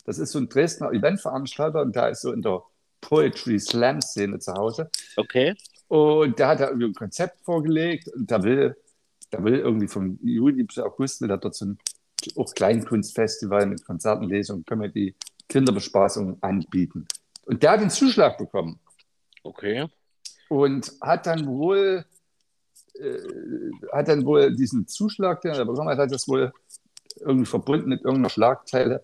Das 0.05 0.18
ist 0.18 0.33
so 0.33 0.38
ein 0.38 0.48
Dresdner 0.48 0.92
Eventveranstalter 0.92 1.83
und 1.83 1.94
der 1.94 2.11
ist 2.11 2.22
so 2.22 2.33
in 2.33 2.42
der 2.42 2.62
Poetry 3.01 3.59
Slam 3.59 4.01
Szene 4.01 4.38
zu 4.38 4.53
Hause. 4.55 4.90
Okay. 5.16 5.55
Und 5.88 6.38
der 6.38 6.48
hat 6.48 6.61
da 6.61 6.68
irgendwie 6.68 6.88
ein 6.88 6.94
Konzept 6.94 7.40
vorgelegt 7.42 8.09
und 8.09 8.31
der 8.31 8.42
will, 8.42 8.77
der 9.33 9.44
will 9.44 9.59
irgendwie 9.59 9.88
vom 9.88 10.18
Juli 10.22 10.64
bis 10.64 10.79
August 10.79 11.20
will 11.20 11.31
er 11.31 11.38
dort 11.38 11.55
so 11.55 11.66
ein 11.66 11.79
auch 12.37 12.53
Kleinkunstfestival 12.55 13.66
mit 13.66 13.85
Konzerten, 13.85 14.24
Lesungen, 14.24 14.64
Comedy, 14.64 15.14
Kinderbespaßung 15.48 16.42
anbieten. 16.42 17.07
Und 17.49 17.63
der 17.63 17.71
hat 17.73 17.81
den 17.81 17.89
Zuschlag 17.89 18.37
bekommen. 18.37 18.79
Okay. 19.43 19.87
Und 20.51 20.93
hat 21.01 21.27
dann 21.27 21.47
wohl, 21.47 22.05
äh, 22.95 23.19
hat 23.91 24.09
dann 24.09 24.27
wohl 24.27 24.55
diesen 24.55 24.87
Zuschlag, 24.87 25.41
den 25.41 25.53
er 25.53 25.65
bekommen 25.65 25.89
hat, 25.89 25.99
hat 25.99 26.13
das 26.13 26.29
wohl 26.29 26.53
irgendwie 27.21 27.47
verbunden 27.47 27.89
mit 27.89 28.03
irgendeiner 28.03 28.29
Schlagzeile 28.29 29.03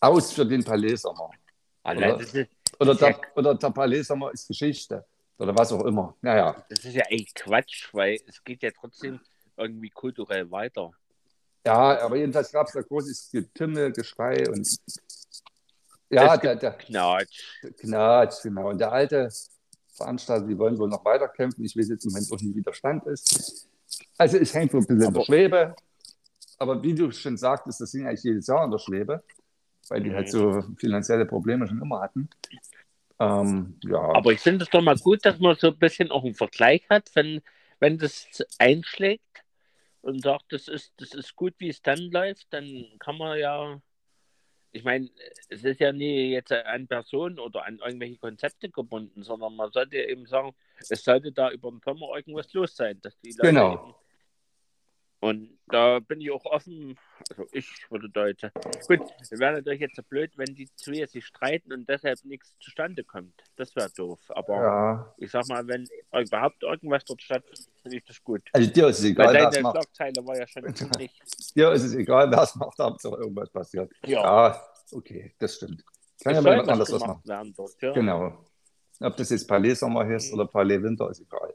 aus 0.00 0.32
für 0.32 0.46
den 0.46 0.64
Palais-Sommer. 0.64 1.30
Oder, 1.84 2.18
oder, 2.80 2.94
der, 2.94 3.20
oder 3.36 3.54
der 3.54 3.70
Palais-Sommer 3.70 4.32
ist 4.32 4.48
Geschichte. 4.48 5.04
Oder 5.36 5.54
was 5.54 5.70
auch 5.70 5.84
immer. 5.84 6.16
Naja. 6.22 6.64
Das 6.70 6.86
ist 6.86 6.94
ja 6.94 7.04
echt 7.10 7.34
Quatsch, 7.34 7.92
weil 7.92 8.18
es 8.26 8.42
geht 8.42 8.62
ja 8.62 8.70
trotzdem 8.70 9.20
irgendwie 9.58 9.90
kulturell 9.90 10.50
weiter. 10.50 10.90
Ja, 11.66 12.00
aber 12.00 12.16
jedenfalls 12.16 12.50
gab 12.50 12.66
es 12.66 12.72
da 12.72 12.80
großes 12.80 13.30
Getümmel, 13.30 13.92
Geschrei 13.92 14.48
und 14.48 14.66
ja, 16.10 16.36
der, 16.36 16.56
der 16.56 16.72
Knatsch. 16.72 17.60
Knatsch, 17.78 18.42
genau. 18.42 18.70
Und 18.70 18.78
der 18.78 18.92
alte 18.92 19.28
Veranstalter, 19.94 20.46
die 20.46 20.58
wollen 20.58 20.78
wohl 20.78 20.88
noch 20.88 21.04
weiterkämpfen. 21.04 21.64
Ich 21.64 21.76
weiß 21.76 21.88
jetzt 21.88 22.04
im 22.04 22.12
Moment 22.12 22.32
auch 22.32 22.40
nicht, 22.40 22.56
wie 22.56 22.62
der 22.62 22.72
Stand 22.72 23.04
ist. 23.06 23.68
Also 24.18 24.38
es 24.38 24.54
hängt 24.54 24.72
so 24.72 24.78
ein 24.78 24.86
bisschen 24.86 25.02
aber, 25.02 25.08
in 25.08 25.14
der 25.14 25.24
Schwebe. 25.24 25.76
Aber 26.58 26.82
wie 26.82 26.94
du 26.94 27.10
schon 27.10 27.36
sagtest, 27.36 27.80
das 27.80 27.90
sind 27.90 28.06
eigentlich 28.06 28.22
jedes 28.22 28.46
Jahr 28.46 28.64
in 28.64 28.70
der 28.70 28.78
Schwebe, 28.78 29.22
weil 29.88 30.02
die 30.02 30.14
halt 30.14 30.26
mhm. 30.26 30.30
so 30.30 30.62
finanzielle 30.78 31.26
Probleme 31.26 31.66
schon 31.66 31.80
immer 31.80 32.00
hatten. 32.00 32.28
Ähm, 33.20 33.78
ja. 33.84 34.00
Aber 34.00 34.32
ich 34.32 34.40
finde 34.40 34.64
es 34.64 34.70
doch 34.70 34.82
mal 34.82 34.96
gut, 34.96 35.24
dass 35.24 35.38
man 35.38 35.56
so 35.56 35.68
ein 35.68 35.78
bisschen 35.78 36.10
auch 36.10 36.24
einen 36.24 36.34
Vergleich 36.34 36.84
hat, 36.90 37.10
wenn, 37.14 37.40
wenn 37.78 37.98
das 37.98 38.26
einschlägt 38.58 39.22
und 40.02 40.22
sagt, 40.22 40.52
das 40.52 40.68
ist, 40.68 40.92
das 40.98 41.14
ist 41.14 41.36
gut, 41.36 41.54
wie 41.58 41.68
es 41.68 41.82
dann 41.82 42.10
läuft, 42.10 42.46
dann 42.50 42.84
kann 42.98 43.16
man 43.16 43.38
ja, 43.38 43.80
ich 44.74 44.82
meine, 44.82 45.08
es 45.48 45.62
ist 45.62 45.78
ja 45.78 45.92
nie 45.92 46.32
jetzt 46.32 46.50
an 46.50 46.88
Personen 46.88 47.38
oder 47.38 47.64
an 47.64 47.78
irgendwelche 47.78 48.18
Konzepte 48.18 48.68
gebunden, 48.68 49.22
sondern 49.22 49.54
man 49.54 49.70
sollte 49.70 49.96
eben 49.96 50.26
sagen, 50.26 50.52
es 50.90 51.04
sollte 51.04 51.30
da 51.30 51.50
über 51.52 51.70
den 51.70 51.80
Sommer 51.80 52.08
irgendwas 52.16 52.52
los 52.52 52.74
sein, 52.74 53.00
dass 53.00 53.16
die 53.20 53.30
Leute 53.30 53.48
genau. 53.48 53.94
Und 55.24 55.58
da 55.68 56.00
bin 56.00 56.20
ich 56.20 56.30
auch 56.30 56.44
offen, 56.44 56.98
also 57.30 57.46
ich 57.50 57.66
würde 57.88 58.10
jetzt, 58.28 58.52
gut, 58.86 59.00
wäre 59.30 59.54
natürlich 59.54 59.80
jetzt 59.80 59.96
so 59.96 60.02
blöd, 60.02 60.30
wenn 60.36 60.54
die 60.54 60.68
zwei 60.76 61.06
sich 61.06 61.24
streiten 61.24 61.72
und 61.72 61.88
deshalb 61.88 62.22
nichts 62.26 62.54
zustande 62.60 63.04
kommt. 63.04 63.32
Das 63.56 63.74
wäre 63.74 63.88
doof. 63.96 64.20
Aber 64.28 64.54
ja. 64.54 65.14
ich 65.16 65.30
sag 65.30 65.48
mal, 65.48 65.66
wenn 65.66 65.88
überhaupt 66.12 66.62
irgendwas 66.62 67.06
dort 67.06 67.22
stattfindet, 67.22 67.70
finde 67.80 67.96
ich 67.96 68.04
das 68.04 68.22
gut. 68.22 68.42
Also 68.52 68.70
dir 68.70 68.88
ist 68.88 68.98
es 68.98 69.04
egal, 69.06 69.28
Weil 69.28 69.50
deine 69.50 69.70
Schlagzeile 69.70 70.26
war 70.26 70.36
ja 70.36 70.46
schon 70.46 70.74
ziemlich... 70.74 71.18
dir 71.56 71.72
ist 71.72 71.84
es 71.84 71.94
egal, 71.94 72.30
wer 72.30 72.42
es 72.42 72.54
macht, 72.56 72.78
Hauptsache 72.78 73.16
irgendwas 73.16 73.48
passiert. 73.48 73.90
Ja. 74.04 74.22
ja, 74.22 74.62
okay, 74.92 75.34
das 75.38 75.54
stimmt. 75.54 75.86
Kann 76.22 76.34
das 76.34 76.36
ja 76.36 76.42
mal 76.42 76.50
jemand 76.50 76.68
anders 76.68 76.92
was 76.92 77.00
machen. 77.00 77.54
Dort, 77.56 77.80
ja. 77.80 77.92
Genau. 77.92 78.44
Ob 79.00 79.16
das 79.16 79.30
jetzt 79.30 79.48
Palais 79.48 79.74
Sommer 79.74 80.06
ist 80.10 80.28
mhm. 80.28 80.40
oder 80.40 80.48
Palais 80.48 80.82
Winter, 80.82 81.08
ist 81.08 81.22
egal. 81.22 81.54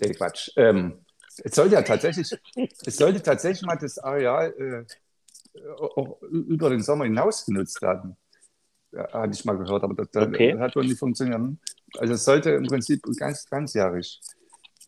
Nee, 0.00 0.14
Quatsch. 0.14 0.50
Ähm, 0.56 1.03
es 1.42 1.54
sollte 1.54 1.74
ja 1.74 1.82
tatsächlich, 1.82 2.30
es 2.86 2.96
sollte 2.96 3.22
tatsächlich 3.22 3.66
mal 3.66 3.76
das 3.76 3.98
Areal 3.98 4.86
äh, 5.56 5.70
auch 5.78 6.20
über 6.22 6.70
den 6.70 6.82
Sommer 6.82 7.04
hinaus 7.04 7.44
genutzt 7.46 7.80
werden. 7.82 8.16
Ja, 8.92 9.12
hatte 9.12 9.32
ich 9.32 9.44
mal 9.44 9.56
gehört, 9.56 9.82
aber 9.82 9.94
das, 9.94 10.10
das 10.12 10.28
okay. 10.28 10.56
hat 10.58 10.76
wohl 10.76 10.84
nicht 10.84 10.98
funktioniert. 10.98 11.40
Also 11.98 12.14
es 12.14 12.24
sollte 12.24 12.50
im 12.50 12.64
Prinzip 12.64 13.02
ganz 13.18 13.44
ganzjährig. 13.46 14.20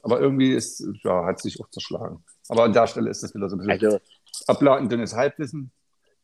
Aber 0.03 0.21
irgendwie 0.21 0.55
ist, 0.55 0.85
ja, 1.03 1.25
hat 1.25 1.41
sich 1.41 1.61
auch 1.61 1.69
zerschlagen. 1.71 2.25
Aber 2.49 2.65
an 2.65 2.73
der 2.73 2.87
Stelle 2.87 3.11
ist 3.11 3.23
das 3.23 3.35
wieder 3.35 3.49
so 3.49 3.57
ein 3.57 3.59
bisschen 3.59 3.73
also, 3.73 4.01
Abladen, 4.47 4.89
dünnes 4.89 5.15
Halbwissen. 5.15 5.73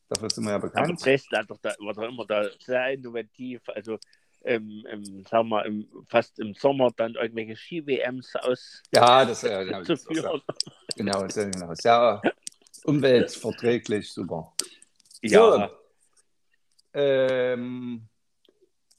Dafür 0.09 0.31
sind 0.31 0.45
wir 0.45 0.51
ja 0.51 0.59
bekannt. 0.59 0.91
Aber 0.91 0.97
Dresden 0.97 1.37
hat 1.37 1.51
doch 1.51 1.59
da, 1.61 1.75
war 1.81 1.95
doch 1.95 2.03
immer 2.03 2.27
da 2.27 2.45
sehr 2.65 2.93
innovativ. 2.93 3.61
Also 3.69 3.99
im, 4.45 4.85
im, 4.87 5.25
sagen 5.25 5.49
wir, 5.49 5.65
im, 5.65 5.87
fast 6.09 6.39
im 6.39 6.55
Sommer 6.55 6.91
dann 6.97 7.15
irgendwelche 7.15 7.57
Ski-WMs 7.57 8.37
aus 8.37 8.83
ja, 8.95 9.25
das, 9.25 9.43
ja, 9.43 9.63
genau, 9.63 9.83
zu 9.83 9.97
führen. 9.97 10.43
Genau, 10.97 11.29
sehr, 11.29 11.51
genau. 11.51 11.75
Sehr 11.75 12.21
umweltverträglich, 12.85 14.13
super. 14.13 14.53
Ja. 15.23 15.69
So, 15.69 15.75
ähm, 16.95 18.09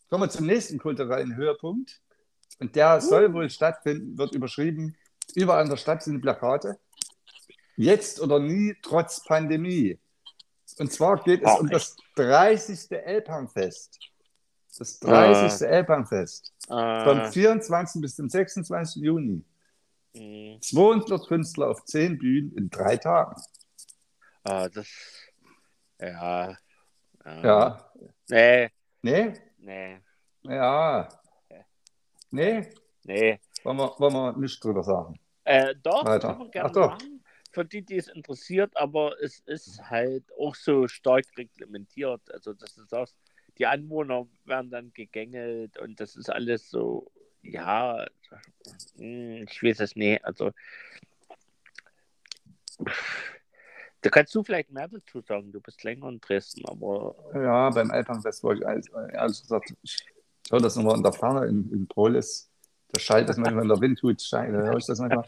kommen 0.09 0.23
wir 0.23 0.29
zum 0.29 0.45
nächsten 0.45 0.79
kulturellen 0.79 1.35
Höhepunkt. 1.35 2.01
Und 2.59 2.75
der 2.75 2.97
uh. 2.97 2.99
soll 2.99 3.33
wohl 3.33 3.49
stattfinden, 3.49 4.17
wird 4.17 4.33
überschrieben. 4.35 4.95
Überall 5.35 5.63
in 5.63 5.69
der 5.69 5.77
Stadt 5.77 6.03
sind 6.03 6.21
Plakate. 6.21 6.79
Jetzt 7.75 8.21
oder 8.21 8.39
nie, 8.39 8.75
trotz 8.81 9.23
Pandemie. 9.23 9.99
Und 10.77 10.91
zwar 10.91 11.23
geht 11.23 11.41
es 11.41 11.49
Ach, 11.49 11.59
um 11.59 11.69
das 11.69 11.95
30. 12.15 12.91
Elbhangfest. 12.91 13.99
Das 14.77 14.99
30. 14.99 15.61
Äh, 15.61 15.71
Elbernfest. 15.71 16.53
Äh, 16.69 17.03
vom 17.03 17.31
24. 17.31 18.01
bis 18.01 18.15
zum 18.15 18.29
26. 18.29 19.03
Juni. 19.03 19.43
Mh. 20.13 20.59
200 20.61 21.27
Künstler 21.27 21.69
auf 21.69 21.85
10 21.85 22.17
Bühnen 22.17 22.55
in 22.55 22.69
drei 22.69 22.97
Tagen. 22.97 23.41
Ah, 24.43 24.67
das. 24.69 24.87
Ja. 25.99 26.57
Ja. 27.25 27.43
ja. 27.43 27.91
Nee. 28.29 28.69
Nee? 29.01 29.33
Nee. 29.57 29.99
Ja. 30.43 31.09
Nee? 32.31 32.69
Nee. 33.03 33.39
Wollen 33.63 33.77
wir, 33.77 33.95
wollen 33.99 34.13
wir 34.13 34.37
nicht 34.37 34.63
drüber 34.63 34.83
sagen? 34.83 35.19
Äh, 35.43 35.75
doch, 35.81 36.05
Weiter. 36.05 36.35
können 36.35 36.51
gerne 36.51 36.69
Ach, 36.69 36.75
machen. 36.75 37.23
Für 37.51 37.63
die, 37.63 37.83
die 37.83 37.97
es 37.97 38.07
interessiert, 38.07 38.75
aber 38.75 39.21
es 39.21 39.39
ist 39.45 39.79
halt 39.89 40.23
auch 40.39 40.55
so 40.55 40.87
stark 40.87 41.25
reglementiert. 41.37 42.21
Also, 42.31 42.53
dass 42.53 42.73
du 42.73 42.83
sagst, 42.85 43.15
die 43.57 43.65
Anwohner 43.65 44.27
werden 44.45 44.71
dann 44.71 44.93
gegängelt 44.93 45.77
und 45.77 45.99
das 45.99 46.15
ist 46.15 46.29
alles 46.29 46.69
so, 46.69 47.11
ja, 47.41 48.05
hm, 48.97 49.45
ich 49.49 49.61
weiß 49.61 49.81
es 49.81 49.95
nicht. 49.95 50.23
Also, 50.25 50.51
da 54.01 54.09
kannst 54.09 54.33
du 54.35 54.43
vielleicht 54.43 54.71
mehr 54.71 54.87
dazu 54.87 55.21
sagen. 55.21 55.51
Du 55.51 55.61
bist 55.61 55.83
länger 55.83 56.09
in 56.09 56.19
Dresden, 56.19 56.65
aber. 56.67 57.15
Ja, 57.33 57.69
beim 57.69 57.89
ich, 57.89 58.65
also, 58.67 58.99
ehrlich 59.13 59.41
gesagt, 59.41 59.73
ich 59.81 60.05
höre 60.49 60.59
das 60.59 60.75
nochmal 60.75 60.97
in 60.97 61.03
der 61.03 61.13
Ferne 61.13 61.45
in, 61.47 61.71
in 61.71 61.87
Prolis. 61.87 62.49
Da 62.89 62.99
schallt 62.99 63.29
das 63.29 63.37
manchmal, 63.37 63.61
wenn 63.61 63.69
der 63.69 63.81
Wind 63.81 63.99
tut, 63.99 64.21
schallt, 64.21 64.53
da 64.53 64.59
höre 64.59 64.77
ich 64.77 64.85
das 64.85 64.99
manchmal. 64.99 65.25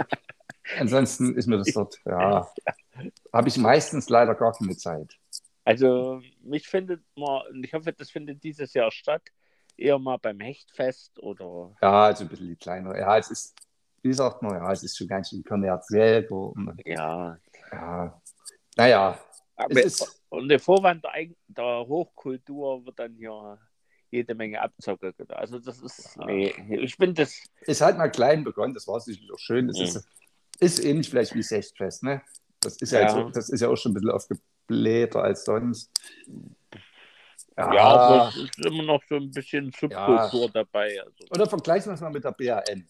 Ansonsten 0.80 1.36
ist 1.36 1.48
mir 1.48 1.58
das 1.58 1.72
dort, 1.74 2.00
ja, 2.06 2.52
habe 3.34 3.48
ich 3.48 3.58
meistens 3.58 4.10
leider 4.10 4.36
gar 4.36 4.54
keine 4.54 4.76
Zeit. 4.76 5.18
Also 5.66 6.22
mich 6.42 6.68
findet 6.68 7.04
man, 7.16 7.42
und 7.48 7.64
ich 7.64 7.74
hoffe, 7.74 7.92
das 7.92 8.12
findet 8.12 8.44
dieses 8.44 8.74
Jahr 8.74 8.92
statt, 8.92 9.24
eher 9.76 10.00
mal 10.00 10.18
beim 10.18 10.40
Hechtfest 10.40 11.20
oder. 11.20 11.76
Ja, 11.82 12.06
also 12.06 12.24
ein 12.24 12.30
bisschen 12.30 12.48
die 12.48 12.56
kleinere. 12.56 13.00
Ja, 13.00 13.18
es 13.18 13.32
ist, 13.32 13.56
wie 14.04 14.14
sagt 14.14 14.44
man, 14.44 14.54
ja, 14.54 14.72
es 14.72 14.84
ist 14.84 14.96
schon 14.96 15.08
ganz 15.08 15.30
schön 15.30 15.44
kommerziell. 15.44 16.28
Ja. 16.86 17.38
Ja. 17.72 18.22
Naja. 18.78 19.20
Aber 19.56 19.72
es 19.72 19.86
ist, 19.86 20.22
und 20.30 20.50
der 20.50 20.60
Vorwand 20.60 21.04
der, 21.04 21.30
der 21.48 21.88
Hochkultur 21.88 22.86
wird 22.86 23.00
dann 23.00 23.18
ja 23.18 23.58
jede 24.12 24.36
Menge 24.36 24.62
Abzocke. 24.62 25.14
Also 25.30 25.60
das 25.60 25.82
ist, 25.82 26.18
nee, 26.26 26.54
ich 26.70 26.96
finde 26.96 27.24
das... 27.24 27.42
Ist 27.62 27.82
halt 27.82 27.98
mal 27.98 28.12
klein 28.12 28.44
begonnen, 28.44 28.74
das 28.74 28.88
war 28.88 29.00
sicherlich 29.00 29.32
auch 29.32 29.40
schön. 29.40 29.68
Das 29.68 29.78
mhm. 29.78 29.84
ist, 29.84 30.08
ist 30.60 30.86
ähnlich 30.86 31.10
vielleicht 31.10 31.34
wie 31.34 31.42
Sechtfest, 31.42 32.04
ne? 32.04 32.22
Das 32.62 32.78
ist 32.78 32.92
ja, 32.92 33.02
ja. 33.02 33.10
So, 33.10 33.30
das 33.30 33.50
ist 33.50 33.62
ja 33.62 33.70
auch 33.70 33.76
schon 33.76 33.92
ein 33.92 33.96
bisschen 33.96 34.12
aufgeblähter 34.66 35.24
als 35.24 35.46
sonst. 35.46 35.92
Ja, 37.58 37.74
ja 37.74 37.84
aber 37.84 38.30
es 38.30 38.36
ist 38.36 38.66
immer 38.66 38.84
noch 38.84 39.02
so 39.08 39.16
ein 39.16 39.32
bisschen 39.32 39.72
Subkultur 39.72 40.46
ja. 40.46 40.52
dabei. 40.54 41.00
Also. 41.02 41.26
Oder 41.32 41.48
vergleichen 41.48 41.88
wir 41.88 41.94
es 41.94 42.02
mal 42.02 42.12
mit 42.12 42.24
der 42.24 42.32
BAN. 42.32 42.86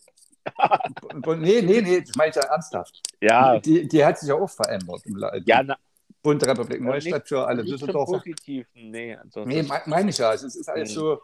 nee, 1.40 1.62
nee, 1.62 1.82
nee, 1.82 2.02
das 2.02 2.16
meine 2.16 2.30
ich 2.30 2.36
ja 2.36 2.44
ernsthaft. 2.44 3.02
Ja. 3.22 3.60
Die, 3.60 3.88
die 3.88 4.06
hat 4.06 4.20
sich 4.20 4.30
ja 4.30 4.36
auch 4.36 4.50
verändert. 4.50 5.02
Ja, 5.46 5.64
na, 5.64 5.76
Bundesrepublik 6.22 6.82
Neustadt 6.82 7.28
für 7.28 7.46
alle 7.46 7.64
Düsseldorfer. 7.64 8.20
Positiven, 8.20 8.92
nee. 8.92 9.16
Also 9.16 9.44
nee, 9.46 9.64
meine 9.86 10.10
ich 10.10 10.18
ja. 10.18 10.34
Es 10.34 10.44
ist 10.44 10.70
alles 10.70 10.92
mhm. 10.92 10.94
so 10.94 11.22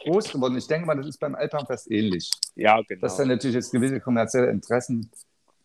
groß 0.00 0.32
geworden. 0.32 0.56
Ich 0.56 0.66
denke 0.66 0.86
mal, 0.86 0.96
das 0.96 1.06
ist 1.06 1.18
beim 1.18 1.34
Alpenfest 1.34 1.90
ähnlich. 1.90 2.30
Ja, 2.54 2.80
genau. 2.82 3.02
Dass 3.02 3.16
dann 3.16 3.28
natürlich 3.28 3.56
jetzt 3.56 3.72
gewisse 3.72 4.00
kommerzielle 4.00 4.50
Interessen 4.50 5.10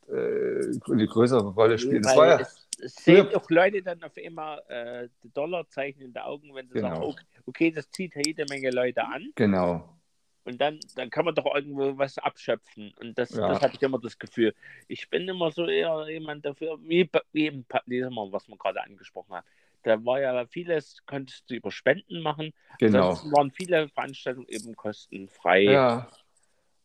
äh, 0.09 0.91
eine 0.91 1.07
größere 1.07 1.49
Rolle 1.49 1.77
spielen. 1.77 2.03
Das 2.03 2.15
war 2.15 2.27
ja, 2.27 2.39
es, 2.39 2.62
sehen 2.85 3.33
auch 3.35 3.49
Leute 3.49 3.81
dann 3.81 4.03
auf 4.03 4.13
einmal 4.17 4.61
äh, 4.67 5.09
Dollarzeichen 5.33 6.01
in 6.01 6.13
den 6.13 6.21
Augen, 6.21 6.53
wenn 6.53 6.67
sie 6.67 6.75
genau. 6.75 6.89
sagen, 6.89 7.03
okay, 7.03 7.25
okay, 7.45 7.71
das 7.71 7.89
zieht 7.91 8.13
jede 8.15 8.45
Menge 8.49 8.69
Leute 8.71 9.03
an. 9.05 9.31
Genau. 9.35 9.97
Und 10.45 10.59
dann, 10.59 10.79
dann 10.95 11.09
kann 11.09 11.25
man 11.25 11.35
doch 11.35 11.53
irgendwo 11.55 11.97
was 11.97 12.17
abschöpfen. 12.17 12.93
Und 12.99 13.17
das, 13.17 13.31
ja. 13.31 13.47
das 13.47 13.61
habe 13.61 13.73
ich 13.75 13.81
immer 13.81 13.99
das 13.99 14.19
Gefühl. 14.19 14.53
Ich 14.87 15.09
bin 15.09 15.27
immer 15.27 15.51
so 15.51 15.65
eher 15.67 16.07
jemand 16.09 16.45
dafür, 16.45 16.77
wie, 16.81 17.09
wie 17.31 17.47
im, 17.47 17.65
was 17.69 18.47
man 18.47 18.57
gerade 18.57 18.83
angesprochen 18.83 19.35
hat. 19.35 19.45
Da 19.83 20.03
war 20.05 20.19
ja 20.19 20.45
vieles, 20.47 21.05
konntest 21.05 21.49
du 21.49 21.55
über 21.55 21.71
Spenden 21.71 22.21
machen. 22.21 22.53
Genau. 22.79 23.09
Ansonsten 23.09 23.31
waren 23.31 23.51
viele 23.51 23.89
Veranstaltungen 23.89 24.47
eben 24.49 24.75
kostenfrei. 24.75 25.63
Ja. 25.63 26.09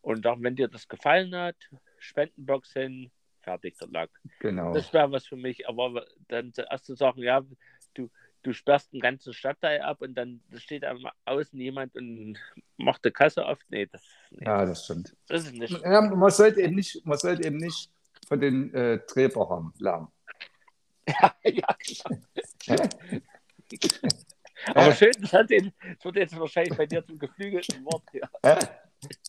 Und 0.02 0.26
auch 0.26 0.36
wenn 0.40 0.56
dir 0.56 0.68
das 0.68 0.88
gefallen 0.88 1.34
hat, 1.34 1.56
Spendenbox 1.98 2.72
hin, 2.72 3.10
fertig 3.48 3.78
der 3.78 3.88
Lack. 3.88 4.10
Genau. 4.40 4.74
Das 4.74 4.92
wäre 4.92 5.10
was 5.10 5.26
für 5.26 5.36
mich. 5.36 5.68
Aber 5.68 6.04
dann 6.28 6.52
erst 6.70 6.84
zu 6.84 6.94
sagen, 6.94 7.22
ja, 7.22 7.42
du, 7.94 8.10
du 8.42 8.52
sperrst 8.52 8.92
einen 8.92 9.00
ganzen 9.00 9.32
Stadtteil 9.32 9.80
ab 9.80 10.02
und 10.02 10.14
dann 10.14 10.42
steht 10.56 10.84
am 10.84 11.06
Außen 11.24 11.58
jemand 11.58 11.96
und 11.96 12.38
macht 12.76 13.04
die 13.04 13.10
Kasse 13.10 13.46
auf. 13.46 13.58
Nee, 13.68 13.86
das, 13.86 14.02
nee, 14.30 14.44
ja, 14.44 14.66
das 14.66 14.84
stimmt. 14.84 15.16
Das 15.28 15.44
ist 15.44 15.54
nicht. 15.54 15.80
Ja, 15.82 16.00
man, 16.02 16.30
sollte 16.30 16.60
eben 16.60 16.74
nicht 16.74 17.04
man 17.06 17.18
sollte 17.18 17.46
eben 17.46 17.56
nicht 17.56 17.90
von 18.26 18.40
den 18.40 18.74
äh, 18.74 18.98
Drehbachern 19.06 19.72
lernen. 19.78 20.08
ja, 21.06 21.34
ja, 21.44 21.76
genau. 22.66 22.88
Aber 24.74 24.92
schön, 24.92 25.12
das, 25.20 25.32
hat 25.32 25.48
den, 25.48 25.72
das 25.80 26.04
wird 26.04 26.16
jetzt 26.16 26.38
wahrscheinlich 26.38 26.76
bei 26.76 26.84
dir 26.84 27.02
zum 27.06 27.18
geflügelten 27.18 27.82
Wort. 27.84 28.02
Ja. 28.12 28.58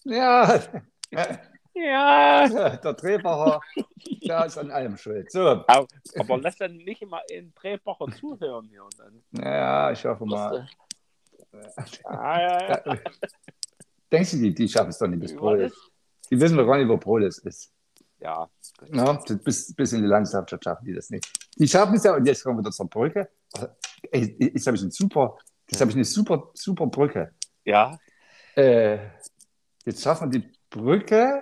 ja. 0.03 1.39
Ja. 1.74 2.47
Der 2.84 2.93
Drehbacher, 2.93 3.61
der 4.28 4.45
ist 4.45 4.57
an 4.57 4.72
allem 4.72 4.97
schuld. 4.97 5.32
So. 5.32 5.47
Aber, 5.67 5.88
aber 6.17 6.38
lass 6.38 6.57
dann 6.57 6.78
nicht 6.78 7.01
immer 7.01 7.22
in 7.30 7.53
Drehbacher 7.53 8.07
zuhören 8.20 8.67
hier. 8.70 8.84
Und 8.84 8.99
dann. 8.99 9.24
Ja, 9.43 9.91
ich 9.91 10.03
hoffe 10.05 10.26
mal. 10.26 10.67
Ah, 12.03 12.39
ja, 12.39 12.84
ja. 12.86 12.97
Denkst 14.11 14.32
du, 14.32 14.38
die, 14.38 14.53
die 14.53 14.67
schaffen 14.67 14.89
es 14.89 14.97
doch 14.97 15.07
nicht 15.07 15.20
bis 15.20 15.36
Prolis? 15.36 15.74
Die 16.30 16.39
wissen 16.39 16.57
doch 16.57 16.65
gar 16.65 16.78
nicht, 16.78 16.88
wo 16.88 16.97
Prolis 16.97 17.39
ist. 17.39 17.72
Ja. 18.20 18.49
ja 18.91 19.13
bis, 19.43 19.74
bis 19.74 19.93
in 19.93 20.01
die 20.01 20.07
Landwirtschaft 20.07 20.63
schaffen 20.63 20.86
die 20.86 20.93
das 20.93 21.09
nicht. 21.09 21.28
Die 21.57 21.67
schaffen 21.67 21.95
es 21.95 22.03
ja, 22.03 22.15
und 22.15 22.26
jetzt 22.26 22.43
kommen 22.43 22.63
wir 22.63 22.72
zur 22.72 22.89
Brücke. 22.89 23.30
Ey, 24.11 24.36
jetzt 24.39 24.67
habe 24.67 24.78
ich, 24.78 24.84
ein 24.84 24.91
super, 24.91 25.38
jetzt 25.70 25.82
hab 25.82 25.89
ich 25.89 25.95
eine 25.95 26.05
super, 26.05 26.51
super 26.53 26.88
Brücke. 26.88 27.34
Ja. 27.63 27.97
Äh, 28.55 28.99
jetzt 29.86 30.03
schaffen 30.03 30.32
wir 30.32 30.39
die 30.39 30.51
Brücke 30.70 31.41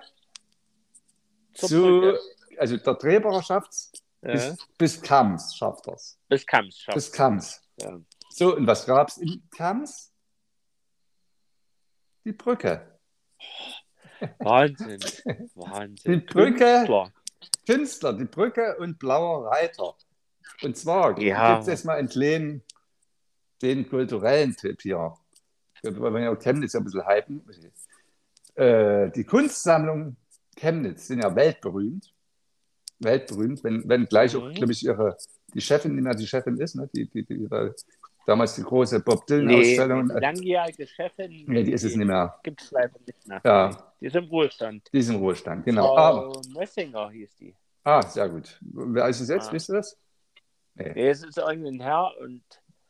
zu, 1.58 2.14
also 2.58 2.78
der 2.78 2.94
Drehbarer 2.94 3.44
schafft 3.44 3.72
es 3.72 3.92
ja. 4.22 4.32
bis, 4.32 4.58
bis 4.78 5.02
Kams 5.02 5.56
schafft 5.56 5.88
das. 5.88 6.20
Bis 6.28 6.46
Kams 6.46 6.80
schafft 6.80 6.96
Bis 6.96 7.12
Kams. 7.12 7.62
Ja. 7.80 8.00
So, 8.30 8.56
und 8.56 8.68
was 8.68 8.86
gab 8.86 9.10
es 9.10 9.18
in 9.18 9.44
Kams? 9.56 10.14
Die 12.24 12.34
Brücke. 12.34 13.00
Wahnsinn. 14.40 15.00
Wahnsinn. 15.56 16.14
Die 16.14 16.18
Brücke, 16.26 16.58
Künstler. 16.58 17.14
Künstler, 17.66 18.14
die 18.14 18.26
Brücke 18.26 18.78
und 18.78 19.00
Blauer 19.00 19.52
Reiter. 19.52 19.96
Und 20.62 20.76
zwar 20.76 21.20
ja. 21.20 21.54
gibt 21.54 21.62
es 21.62 21.68
jetzt 21.68 21.86
mal 21.86 21.98
entlehnen 21.98 22.64
den 23.62 23.88
kulturellen 23.90 24.56
Tipp 24.56 24.82
hier. 24.82 25.18
Ja 25.84 26.32
auch 26.32 26.40
Chemnitz 26.40 26.76
ein 26.76 26.84
bisschen 26.84 27.08
hypen. 27.08 27.44
Äh, 28.56 29.12
die 29.12 29.24
Kunstsammlung 29.24 30.18
Chemnitz 30.58 31.08
sind 31.08 31.24
ja 31.24 31.34
weltberühmt. 31.36 32.14
Weltberühmt, 33.00 33.64
wenn, 33.64 33.88
wenn 33.88 34.06
gleich 34.06 34.36
auch, 34.36 34.44
mhm. 34.44 34.54
glaube 34.56 34.72
ich, 34.74 34.84
ihre, 34.84 35.16
die 35.54 35.62
Chefin, 35.62 35.96
die 35.96 36.02
mehr 36.02 36.16
die 36.16 36.26
Chefin 36.26 36.58
ist, 36.58 36.76
ne? 36.76 36.90
die, 36.94 37.08
die, 37.08 37.24
die, 37.24 37.38
die 37.38 37.48
damals 38.26 38.56
die 38.56 38.64
große 38.64 39.00
Bob 39.00 39.26
Dylan-Ausstellung. 39.28 40.08
Nee, 40.08 40.14
die 40.16 40.20
langjährige 40.20 40.88
Chefin. 40.88 41.46
Nee, 41.48 41.64
die 41.64 41.72
ist 41.72 41.84
es 41.84 41.96
nicht 41.96 42.08
mehr. 42.08 42.38
Gibt 42.44 42.62
es 42.62 42.72
leider 42.72 43.00
nicht 43.06 43.28
mehr. 43.28 43.42
Ja. 43.46 43.94
Die 44.02 44.06
ist 44.08 44.16
im 44.16 44.26
Ruhestand. 44.26 44.90
Die 44.92 44.98
ist 45.00 45.10
im 45.10 45.16
Ruhestand, 45.18 45.64
genau. 45.64 45.96
Frau 45.96 46.42
Messinger 46.54 47.10
hieß 47.10 47.36
die. 47.38 47.56
Ah, 47.84 48.02
sehr 48.02 48.28
gut. 48.28 48.60
Wer 48.62 49.08
ist 49.08 49.22
es 49.22 49.30
jetzt? 49.30 49.50
Ah. 49.50 49.54
Wisst 49.54 49.70
ihr 49.70 49.76
das? 49.76 49.98
Nee. 50.76 50.92
nee, 50.94 51.10
es 51.10 51.24
ist 51.24 51.38
irgendein 51.38 51.80
Herr 51.80 52.12
und 52.20 52.44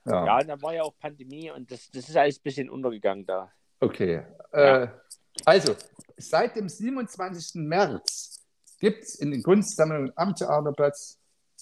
ja, 0.06 0.26
ja 0.26 0.44
da 0.44 0.62
war 0.62 0.74
ja 0.74 0.84
auch 0.84 0.94
Pandemie 1.00 1.52
und 1.52 1.72
das, 1.72 1.90
das 1.92 2.10
ist 2.10 2.18
alles 2.18 2.40
ein 2.40 2.44
bisschen 2.44 2.70
untergegangen 2.70 3.26
da. 3.26 3.52
Okay. 3.80 4.24
Ja. 4.52 4.84
Äh, 4.84 4.88
also, 5.46 5.76
seit 6.18 6.56
dem 6.56 6.68
27. 6.68 7.56
März 7.56 8.46
gibt 8.80 9.04
es 9.04 9.16
in 9.16 9.32
den 9.32 9.44
Kunstsammlungen 9.44 10.12
am 10.16 10.36
Theaterplatz 10.36 11.20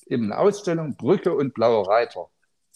eben 0.08 0.32
eine 0.32 0.40
Ausstellung 0.40 0.96
Brücke 0.96 1.34
und 1.34 1.54
Blauer 1.54 1.88
Reiter. 1.88 2.30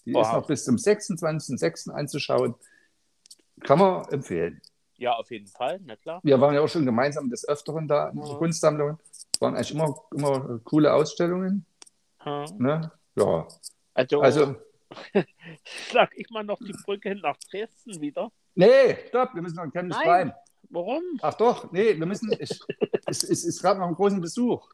Die 0.05 0.13
wow. 0.13 0.25
ist 0.25 0.33
noch 0.33 0.47
bis 0.47 0.65
zum 0.65 0.75
26.06. 0.75 1.91
anzuschauen. 1.91 2.55
Kann 3.61 3.79
man 3.79 4.05
empfehlen. 4.09 4.61
Ja, 4.97 5.13
auf 5.13 5.31
jeden 5.31 5.47
Fall, 5.47 5.79
na 5.83 5.95
klar. 5.95 6.19
Wir 6.23 6.39
waren 6.41 6.53
ja 6.53 6.61
auch 6.61 6.67
schon 6.67 6.85
gemeinsam 6.85 7.29
des 7.29 7.47
Öfteren 7.47 7.87
da 7.87 8.09
in 8.09 8.21
der 8.21 8.35
Kunstsammlung. 8.35 8.99
Es 9.11 9.41
waren 9.41 9.55
eigentlich 9.55 9.71
immer, 9.71 9.95
immer 10.13 10.59
coole 10.63 10.93
Ausstellungen. 10.93 11.65
Hm. 12.19 12.45
Ne? 12.57 12.91
Ja. 13.15 13.47
Also, 13.93 14.21
also 14.21 14.55
sag 15.91 16.17
ich 16.17 16.29
mal 16.29 16.43
noch 16.43 16.59
die 16.59 16.75
Brücke 16.83 17.15
nach 17.15 17.37
Dresden 17.49 18.01
wieder. 18.01 18.31
Nee, 18.55 18.97
stopp, 19.07 19.33
wir 19.35 19.41
müssen 19.41 19.55
noch 19.55 19.63
in 19.63 19.71
Chemnitz 19.71 20.01
bleiben. 20.01 20.33
Warum? 20.69 21.03
Ach 21.21 21.33
doch, 21.33 21.71
nee, 21.71 21.97
wir 21.97 22.05
müssen, 22.05 22.31
ich, 22.39 22.59
es, 23.07 23.23
es 23.23 23.43
ist 23.43 23.61
gerade 23.61 23.79
noch 23.79 23.87
einen 23.87 23.95
großen 23.95 24.21
Besuch. 24.21 24.69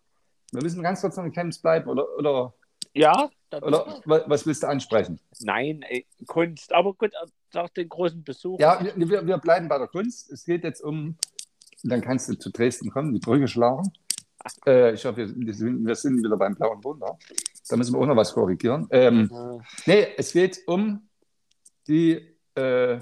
Wir 0.51 0.61
müssen 0.61 0.83
ganz 0.83 1.01
kurz 1.01 1.15
noch 1.17 1.23
in 1.23 1.31
Chemnitz 1.31 1.59
bleiben, 1.59 1.89
oder, 1.89 2.05
oder 2.17 2.53
ja. 2.93 3.29
Oder 3.61 4.01
was 4.05 4.45
willst 4.45 4.63
du 4.63 4.67
ansprechen? 4.67 5.19
Nein, 5.41 5.81
ey, 5.83 6.05
Kunst. 6.27 6.73
Aber 6.73 6.93
gut, 6.93 7.11
sag 7.51 7.73
den 7.73 7.87
großen 7.87 8.23
Besuch. 8.23 8.59
Ja, 8.59 8.79
wir, 8.95 9.25
wir 9.25 9.37
bleiben 9.37 9.67
bei 9.67 9.77
der 9.77 9.87
Kunst. 9.87 10.31
Es 10.31 10.45
geht 10.45 10.63
jetzt 10.63 10.81
um, 10.81 11.17
dann 11.83 12.01
kannst 12.01 12.27
du 12.29 12.33
zu 12.33 12.49
Dresden 12.49 12.89
kommen, 12.89 13.13
die 13.13 13.19
Brücke 13.19 13.47
schlagen. 13.47 13.91
Äh, 14.65 14.93
ich 14.93 15.05
hoffe, 15.05 15.33
wir, 15.35 15.55
wir, 15.85 15.95
sind 15.95 16.23
wieder 16.23 16.37
beim 16.37 16.55
Blauen 16.55 16.83
Wunder. 16.83 17.17
Da 17.67 17.77
müssen 17.77 17.93
wir 17.93 17.99
auch 17.99 18.05
noch 18.05 18.15
was 18.15 18.33
korrigieren. 18.33 18.87
Ähm, 18.91 19.29
ja. 19.31 19.57
Nee, 19.85 20.07
es 20.17 20.33
geht 20.33 20.61
um 20.67 21.09
die 21.87 22.37
äh, 22.55 22.99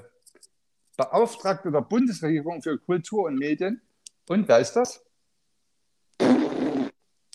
Beauftragte 0.98 1.72
der 1.72 1.82
Bundesregierung 1.82 2.62
für 2.62 2.78
Kultur 2.78 3.26
und 3.26 3.36
Medien. 3.36 3.82
Und 4.30 4.48
wer 4.48 4.60
ist 4.60 4.74
das? 4.74 5.04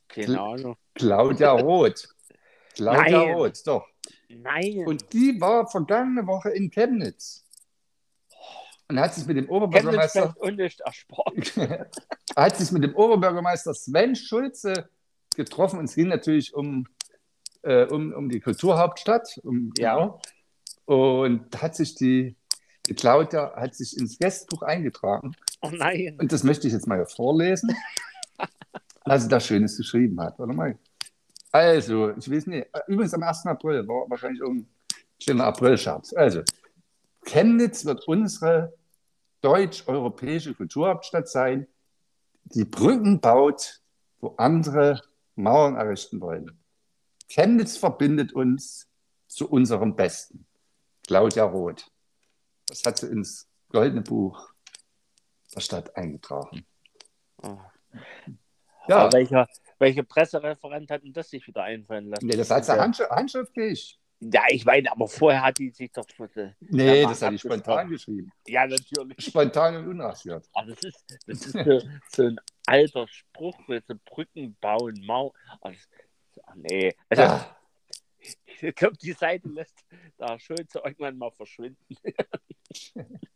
Keine 0.09 0.41
Ahnung. 0.41 0.77
Claudia 0.95 1.53
Roth. 1.53 2.09
Claudia 2.75 3.25
Nein. 3.25 3.35
Roth, 3.35 3.67
doch. 3.67 3.87
Nein. 4.29 4.85
Und 4.87 5.13
die 5.13 5.41
war 5.41 5.69
vergangene 5.69 6.27
Woche 6.27 6.51
in 6.51 6.71
Chemnitz. 6.71 7.45
Und 8.89 8.99
hat 8.99 9.15
sich 9.15 9.27
mit 9.27 9.37
dem 9.37 9.51
Oberbürgermeister. 9.51 10.35
hat 12.37 12.57
sich 12.57 12.73
mit 12.73 12.85
dem 12.85 12.95
Oberbürgermeister 12.95 13.75
Sven 13.75 14.17
Schulze 14.17 14.89
getroffen. 15.37 15.79
Und 15.79 15.85
es 15.87 15.95
ging 15.95 16.09
natürlich 16.09 16.55
um, 16.55 16.87
äh, 17.63 17.85
um, 17.85 18.13
um 18.15 18.29
die 18.31 18.41
Kulturhauptstadt. 18.41 19.41
Um, 19.43 19.73
ja. 19.77 20.19
Und 20.87 21.61
hat 21.61 21.77
sich 21.77 21.97
die 21.97 22.38
Die 22.89 22.95
Claudia 22.95 23.55
hat 23.55 23.75
sich 23.75 23.97
ins 23.99 24.19
Gästebuch 24.19 24.63
eingetragen. 24.63 25.37
Oh 25.61 25.71
nein. 25.71 26.17
Und 26.19 26.33
das 26.33 26.43
möchte 26.43 26.67
ich 26.67 26.73
jetzt 26.73 26.87
mal 26.87 27.05
vorlesen, 27.05 27.77
was 29.05 29.25
sie 29.25 29.29
da 29.29 29.41
Schönes 29.41 29.77
geschrieben 29.77 30.19
hat. 30.21 30.39
Warte 30.39 30.55
mal. 30.55 30.79
Also, 31.53 32.11
ich 32.17 32.31
weiß 32.31 32.47
nicht, 32.47 32.67
übrigens 32.87 33.13
am 33.15 33.23
1. 33.23 33.47
April 33.47 33.87
war 33.87 34.09
wahrscheinlich 34.09 34.41
irgendein 34.41 34.69
schöner 35.19 35.45
April-Scherz. 35.45 36.15
Also, 36.15 36.43
Chemnitz 37.25 37.85
wird 37.85 38.07
unsere 38.09 38.73
deutsch-europäische 39.43 40.55
Kulturhauptstadt 40.55 41.29
sein, 41.29 41.67
die 42.45 42.65
Brücken 42.65 43.21
baut, 43.21 43.81
wo 44.21 44.35
andere 44.39 45.03
Mauern 45.37 45.77
errichten 45.77 46.21
wollen. 46.21 46.59
Chemnitz 47.29 47.77
verbindet 47.77 48.33
uns 48.33 48.89
zu 49.27 49.49
unserem 49.51 49.95
Besten. 49.95 50.47
Claudia 51.07 51.45
Roth. 51.45 51.91
Das 52.69 52.85
hat 52.85 52.99
sie 52.99 53.07
ins 53.07 53.49
Goldene 53.71 54.03
Buch 54.03 54.53
der 55.55 55.61
Stadt 55.61 55.97
eingetragen. 55.97 56.65
Oh. 57.43 57.59
Ja. 58.89 59.13
welcher, 59.13 59.49
welcher 59.79 60.03
Pressereferent 60.03 60.91
hat 60.91 61.03
denn 61.03 61.13
das 61.13 61.31
sich 61.31 61.47
wieder 61.47 61.63
einfallen 61.63 62.09
lassen? 62.09 62.27
Nee, 62.27 62.37
das 62.37 62.51
hat 62.51 62.65
sie 62.65 62.79
handsch 62.79 63.01
handschriftlich. 63.01 63.99
Ja, 64.21 64.43
ich 64.49 64.65
meine, 64.65 64.91
aber 64.91 65.07
vorher 65.07 65.43
hat 65.43 65.59
die 65.59 65.71
sich 65.71 65.93
doch. 65.93 66.05
Äh, 66.35 66.51
nee, 66.61 67.03
das 67.03 67.23
hat 67.23 67.33
die 67.33 67.39
spontan 67.39 67.89
geschrieben. 67.89 68.33
Ja, 68.49 68.67
natürlich. 68.67 69.25
Spontan 69.25 69.77
und 69.77 69.89
unrasiert. 69.89 70.49
Aber 70.55 70.71
das 70.71 70.83
ist, 70.83 71.05
das 71.27 71.47
ist 71.47 71.53
so, 71.53 71.81
so 72.09 72.23
ein 72.25 72.41
alter 72.67 73.07
Spruch, 73.07 73.57
so 73.69 73.95
Brücken 74.05 74.57
bauen, 74.61 75.01
Mauer. 75.07 75.33
Also, 75.61 75.79
ach 76.45 76.55
nee. 76.57 76.93
Also, 77.09 77.23
ja. 77.23 77.58
Ich 78.61 78.75
glaube, 78.75 78.97
die 78.97 79.13
Seite 79.13 79.49
lässt 79.49 79.85
da 80.17 80.37
schön 80.39 80.67
so 80.69 80.83
irgendwann 80.83 81.17
mal 81.17 81.31
verschwinden. 81.31 81.97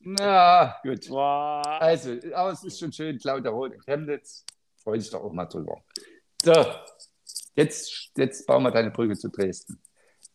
Na, 0.00 0.76
gut. 0.82 1.08
Wow. 1.10 1.62
Also, 1.66 2.18
aber 2.34 2.52
es 2.52 2.64
ist 2.64 2.78
schon 2.78 2.92
schön, 2.92 3.18
Claudia 3.18 3.50
Roth 3.50 3.74
in 3.74 3.80
Chemnitz. 3.82 4.44
Freue 4.76 4.98
dich 4.98 5.10
doch 5.10 5.22
auch 5.22 5.32
mal 5.32 5.46
drüber. 5.46 5.82
So, 6.42 6.52
jetzt, 7.56 8.10
jetzt 8.16 8.46
bauen 8.46 8.62
wir 8.62 8.70
deine 8.70 8.90
Brücke 8.90 9.16
zu 9.16 9.28
Dresden. 9.28 9.80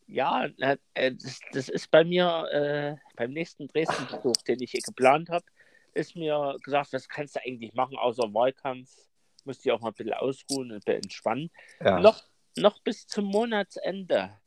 Ja, 0.08 0.48
äh, 0.58 1.16
das, 1.52 1.70
ist 1.70 1.92
bei 1.92 2.04
mir 2.04 2.48
äh, 2.52 2.96
beim 3.16 3.32
nächsten 3.32 3.68
Dresden-Besuch, 3.68 4.42
den 4.48 4.62
ich 4.62 4.72
geplant 4.72 5.30
habe, 5.30 5.46
ist 5.94 6.16
mir 6.16 6.56
gesagt, 6.64 6.94
was 6.94 7.08
kannst 7.08 7.36
du 7.36 7.42
eigentlich 7.46 7.74
machen 7.76 7.96
außer 7.96 8.34
Wahlkampf? 8.34 8.90
Musst 9.46 9.64
dich 9.64 9.72
auch 9.72 9.82
mal 9.82 9.90
ein 9.90 9.94
bisschen 9.94 10.14
ausruhen 10.14 10.72
und 10.72 10.78
ein 10.78 10.80
bisschen 10.80 11.04
entspannen. 11.04 11.52
Ja. 11.80 12.00
Noch, 12.00 12.24
noch 12.60 12.80
bis 12.82 13.07
zum 13.07 13.26
Monatsende 13.26 14.39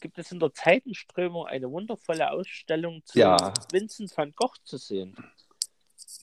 gibt 0.00 0.18
es 0.18 0.32
in 0.32 0.40
der 0.40 0.52
Zeitenströmung 0.52 1.46
eine 1.46 1.70
wundervolle 1.70 2.30
Ausstellung 2.30 3.04
zu 3.04 3.18
ja. 3.18 3.52
Vincent 3.72 4.16
van 4.16 4.32
Gogh 4.32 4.56
zu 4.64 4.76
sehen. 4.76 5.16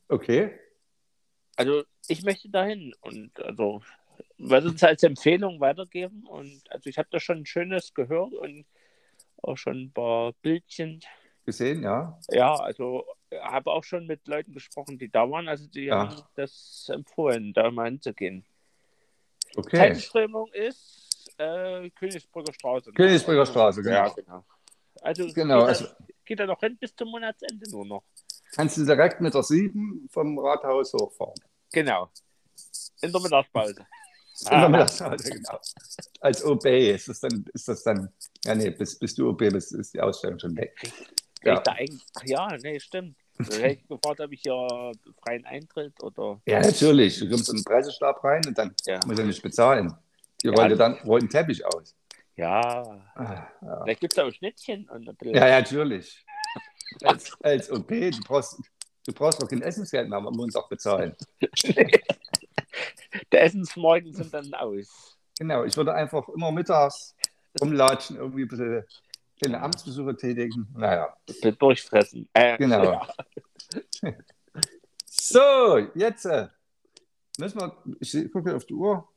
Okay. 0.07 0.59
Also 1.55 1.83
ich 2.07 2.23
möchte 2.23 2.49
dahin 2.49 2.93
und 3.01 3.39
also 3.39 3.81
werde 4.37 4.69
uns 4.69 4.83
als 4.83 5.03
Empfehlung 5.03 5.59
weitergeben 5.59 6.25
und 6.27 6.61
also 6.69 6.89
ich 6.89 6.97
habe 6.97 7.07
da 7.11 7.19
schon 7.19 7.39
ein 7.39 7.45
schönes 7.45 7.93
gehört 7.93 8.33
und 8.33 8.65
auch 9.41 9.57
schon 9.57 9.83
ein 9.83 9.91
paar 9.91 10.33
Bildchen 10.41 11.01
gesehen, 11.45 11.83
ja. 11.83 12.17
Ja, 12.29 12.55
also 12.55 13.05
habe 13.41 13.71
auch 13.71 13.83
schon 13.83 14.07
mit 14.07 14.27
Leuten 14.27 14.53
gesprochen, 14.53 14.97
die 14.97 15.09
da 15.09 15.29
waren, 15.29 15.47
also 15.47 15.67
die 15.67 15.85
ja. 15.85 16.09
haben 16.09 16.21
das 16.35 16.89
empfohlen, 16.91 17.53
da 17.53 17.69
mal 17.71 17.85
hinzugehen. 17.85 18.45
Okay. 19.55 19.77
Zeitströmung 19.77 20.51
ist 20.53 21.02
äh, 21.37 21.89
Königsbrücker 21.91 22.53
Straße. 22.53 22.89
Ne? 22.89 22.95
Königsbrücker 22.95 23.45
Straße, 23.45 23.81
genau. 23.81 23.95
Ja, 23.95 24.09
genau. 24.09 24.45
Also, 25.01 25.27
genau, 25.33 25.59
geht, 25.59 25.67
also 25.67 25.85
da, 25.85 25.95
geht 26.25 26.39
da 26.39 26.45
noch 26.45 26.59
hin 26.59 26.77
bis 26.79 26.95
zum 26.95 27.09
Monatsende 27.09 27.69
nur 27.69 27.85
noch. 27.85 28.03
Kannst 28.55 28.77
du 28.77 28.85
direkt 28.85 29.19
mit 29.19 29.33
der 29.33 29.43
7 29.43 30.07
vom 30.11 30.37
Rathaus 30.39 30.93
hochfahren. 30.93 31.33
Genau. 31.71 32.09
In 33.01 33.11
der 33.11 33.21
Mittagspause. 33.21 33.85
In 34.51 34.59
der 34.59 34.69
Mittagspause, 34.69 35.29
genau. 35.31 35.59
Als 36.21 36.45
OB 36.45 36.65
ist 36.65 37.09
das 37.09 37.19
dann, 37.19 37.45
ist 37.53 37.67
das 37.67 37.83
dann, 37.83 38.09
ja 38.45 38.55
nee, 38.55 38.69
bis, 38.69 38.97
bis 38.97 39.15
du 39.15 39.29
OB 39.29 39.39
bist, 39.39 39.73
ist 39.73 39.93
die 39.93 40.01
Ausstellung 40.01 40.39
schon 40.39 40.55
weg. 40.55 40.75
Ja, 41.43 41.61
ach 41.65 42.23
ja, 42.23 42.57
nee, 42.61 42.79
stimmt. 42.79 43.17
Hätte 43.37 43.67
ich 43.67 43.87
gefragt, 43.87 44.21
ob 44.21 44.31
ich 44.31 44.41
hier 44.41 44.91
freien 45.23 45.45
Eintritt 45.45 46.01
oder. 46.03 46.39
Ja, 46.45 46.59
natürlich. 46.59 47.19
Du 47.19 47.29
kommst 47.29 47.49
in 47.49 47.57
den 47.57 47.63
Preisestab 47.63 48.23
rein 48.23 48.43
und 48.45 48.57
dann 48.57 48.75
ja. 48.85 48.99
musst 49.05 49.19
du 49.19 49.23
nicht 49.23 49.41
bezahlen. 49.41 49.93
Die 50.43 50.47
ja, 50.47 50.53
rollen 50.53 50.77
dann 50.77 50.93
rollen 51.05 51.29
Teppich 51.29 51.65
aus. 51.65 51.95
Ja. 52.35 52.83
Ah, 53.15 53.47
ja. 53.61 53.83
Vielleicht 53.83 54.01
gibt 54.01 54.13
es 54.13 54.19
auch 54.19 54.31
Schnittchen. 54.31 54.89
Und 54.89 55.05
ja, 55.23 55.47
ja, 55.47 55.59
natürlich. 55.59 56.25
als, 57.03 57.41
als 57.41 57.71
OP, 57.71 57.87
du 57.87 58.19
brauchst, 58.25 58.59
du 59.05 59.13
brauchst 59.13 59.41
doch 59.41 59.47
kein 59.47 59.61
Essensgeld 59.61 60.09
mehr, 60.09 60.19
man 60.19 60.33
muss 60.33 60.55
auch 60.55 60.67
bezahlen. 60.67 61.15
Der 63.31 63.43
Essensmorgen 63.43 64.13
sind 64.13 64.33
dann 64.33 64.53
aus. 64.53 65.17
Genau, 65.37 65.63
ich 65.63 65.77
würde 65.77 65.93
einfach 65.93 66.27
immer 66.29 66.51
mittags 66.51 67.15
rumlatschen, 67.61 68.17
irgendwie 68.17 68.43
ein 68.43 68.47
bisschen 68.47 68.83
kleine 69.39 69.61
Amtsbesuche 69.61 70.15
tätigen. 70.15 70.67
Naja. 70.75 71.15
Durchfressen. 71.59 72.27
Äh, 72.33 72.57
genau. 72.57 72.83
Ja. 72.83 73.07
so, 75.05 75.77
jetzt 75.95 76.25
äh, 76.25 76.47
müssen 77.37 77.59
wir, 77.59 77.77
ich 77.99 78.31
gucke 78.31 78.55
auf 78.55 78.65
die 78.65 78.73
Uhr. 78.73 79.07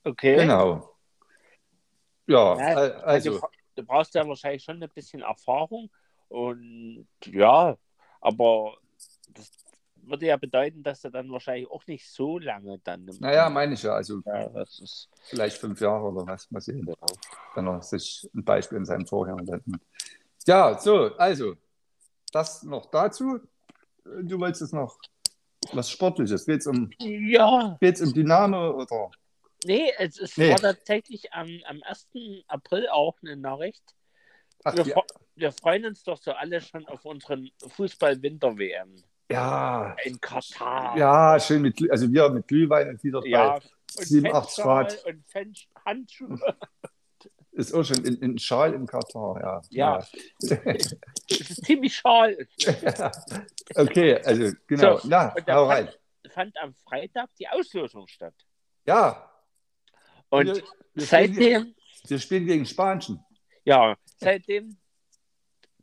Okay. 0.03 0.37
Genau. 0.37 0.97
Ja, 2.27 2.57
ja 2.57 2.75
also. 3.03 3.39
Du, 3.39 3.47
du 3.77 3.83
brauchst 3.85 4.15
ja 4.15 4.27
wahrscheinlich 4.27 4.65
schon 4.65 4.83
ein 4.83 4.91
bisschen 4.95 5.23
Erfahrung 5.23 5.91
und 6.29 7.07
ja, 7.25 7.77
aber 8.21 8.77
das 9.29 9.51
würde 10.07 10.27
ja 10.27 10.37
bedeuten, 10.37 10.83
dass 10.83 11.05
er 11.05 11.11
dann 11.11 11.31
wahrscheinlich 11.31 11.71
auch 11.71 11.87
nicht 11.87 12.09
so 12.11 12.39
lange 12.39 12.79
dann. 12.85 13.05
Naja, 13.21 13.49
meine 13.51 13.75
ich 13.75 13.83
ja. 13.83 13.93
Also 13.95 14.21
ja, 14.25 14.51
vielleicht 15.25 15.59
fünf 15.59 15.81
Jahre 15.81 16.05
oder 16.05 16.27
was, 16.27 16.51
mal 16.51 16.61
sehen. 16.61 16.87
Ja. 16.87 16.95
Wenn 17.55 17.67
er 17.67 17.83
sich 17.83 18.29
ein 18.35 18.45
Beispiel 18.45 18.79
in 18.79 18.85
seinem 18.85 19.07
Vorgänger 19.07 19.43
nennt. 19.43 19.65
Ja, 20.47 20.79
so, 20.79 21.15
also, 21.17 21.55
das 22.33 22.63
noch 22.63 22.87
dazu. 22.91 23.41
Du 24.23 24.39
wolltest 24.39 24.63
es 24.63 24.73
noch 24.73 24.99
was 25.73 25.91
Sportliches? 25.91 26.45
Geht 26.45 26.61
es 26.61 26.67
um, 26.67 26.91
Ja, 27.01 27.77
geht's 27.81 28.03
um 28.03 28.13
Dynamo 28.13 28.73
oder? 28.73 29.11
nee, 29.65 29.91
es, 29.99 30.19
es 30.21 30.37
Nee. 30.37 30.51
war 30.51 30.59
tatsächlich 30.59 31.33
am, 31.33 31.49
am 31.67 31.83
1. 31.83 32.09
April 32.49 32.89
auch 32.89 33.17
eine 33.23 33.37
Nachricht. 33.37 33.83
Ach, 34.65 34.77
Wir, 34.77 34.87
ja, 34.87 35.03
wir 35.37 35.53
freuen 35.53 35.87
uns 35.87 36.03
doch 36.05 36.19
so 36.19 36.33
alle 36.33 36.61
schon 36.61 36.87
auf 36.87 37.05
unseren 37.05 37.51
Fußball-Winter-WM 37.67 39.03
ja, 39.31 39.97
in 40.05 40.21
Katar. 40.21 40.97
ja, 40.97 41.39
schön 41.41 41.63
mit, 41.63 41.91
also 41.91 42.11
wir 42.11 42.29
mit 42.31 42.47
Glühwein 42.49 42.91
und 42.91 43.03
wieder 43.03 43.25
Ja, 43.27 43.59
bei 43.59 43.65
und 43.99 44.07
87 44.07 44.65
Fanschal 44.65 44.85
Grad. 44.85 45.05
Und 45.07 45.25
Fan 45.29 45.55
Handschuhe. 45.85 46.39
Ist 47.53 47.73
auch 47.73 47.85
schon 47.85 48.05
in, 48.05 48.17
in 48.17 48.39
Schal 48.39 48.75
in 48.75 48.85
Katar, 48.85 49.41
ja. 49.41 49.63
Ja. 49.71 50.07
Es 51.31 51.51
ist 51.51 51.65
ziemlich 51.65 51.95
schal. 51.95 52.37
Ja. 52.59 53.13
okay, 53.77 54.17
also 54.25 54.53
genau. 54.67 54.99
So, 54.99 55.09
Na, 55.09 55.33
und 55.33 55.47
hau 55.47 55.69
fand- 55.69 55.89
rein. 55.89 55.95
Fand 56.31 56.57
am 56.59 56.75
Freitag 56.75 57.29
die 57.39 57.49
Auslosung 57.49 58.09
statt. 58.09 58.35
Ja. 58.87 59.31
Und 60.31 60.47
wir, 60.47 60.55
wir, 60.55 60.63
spielen, 60.63 61.07
seitdem, 61.07 61.75
wir 62.09 62.19
spielen 62.19 62.47
gegen 62.47 62.67
Spanien. 62.67 63.25
ja, 63.65 63.97
seitdem 64.17 64.77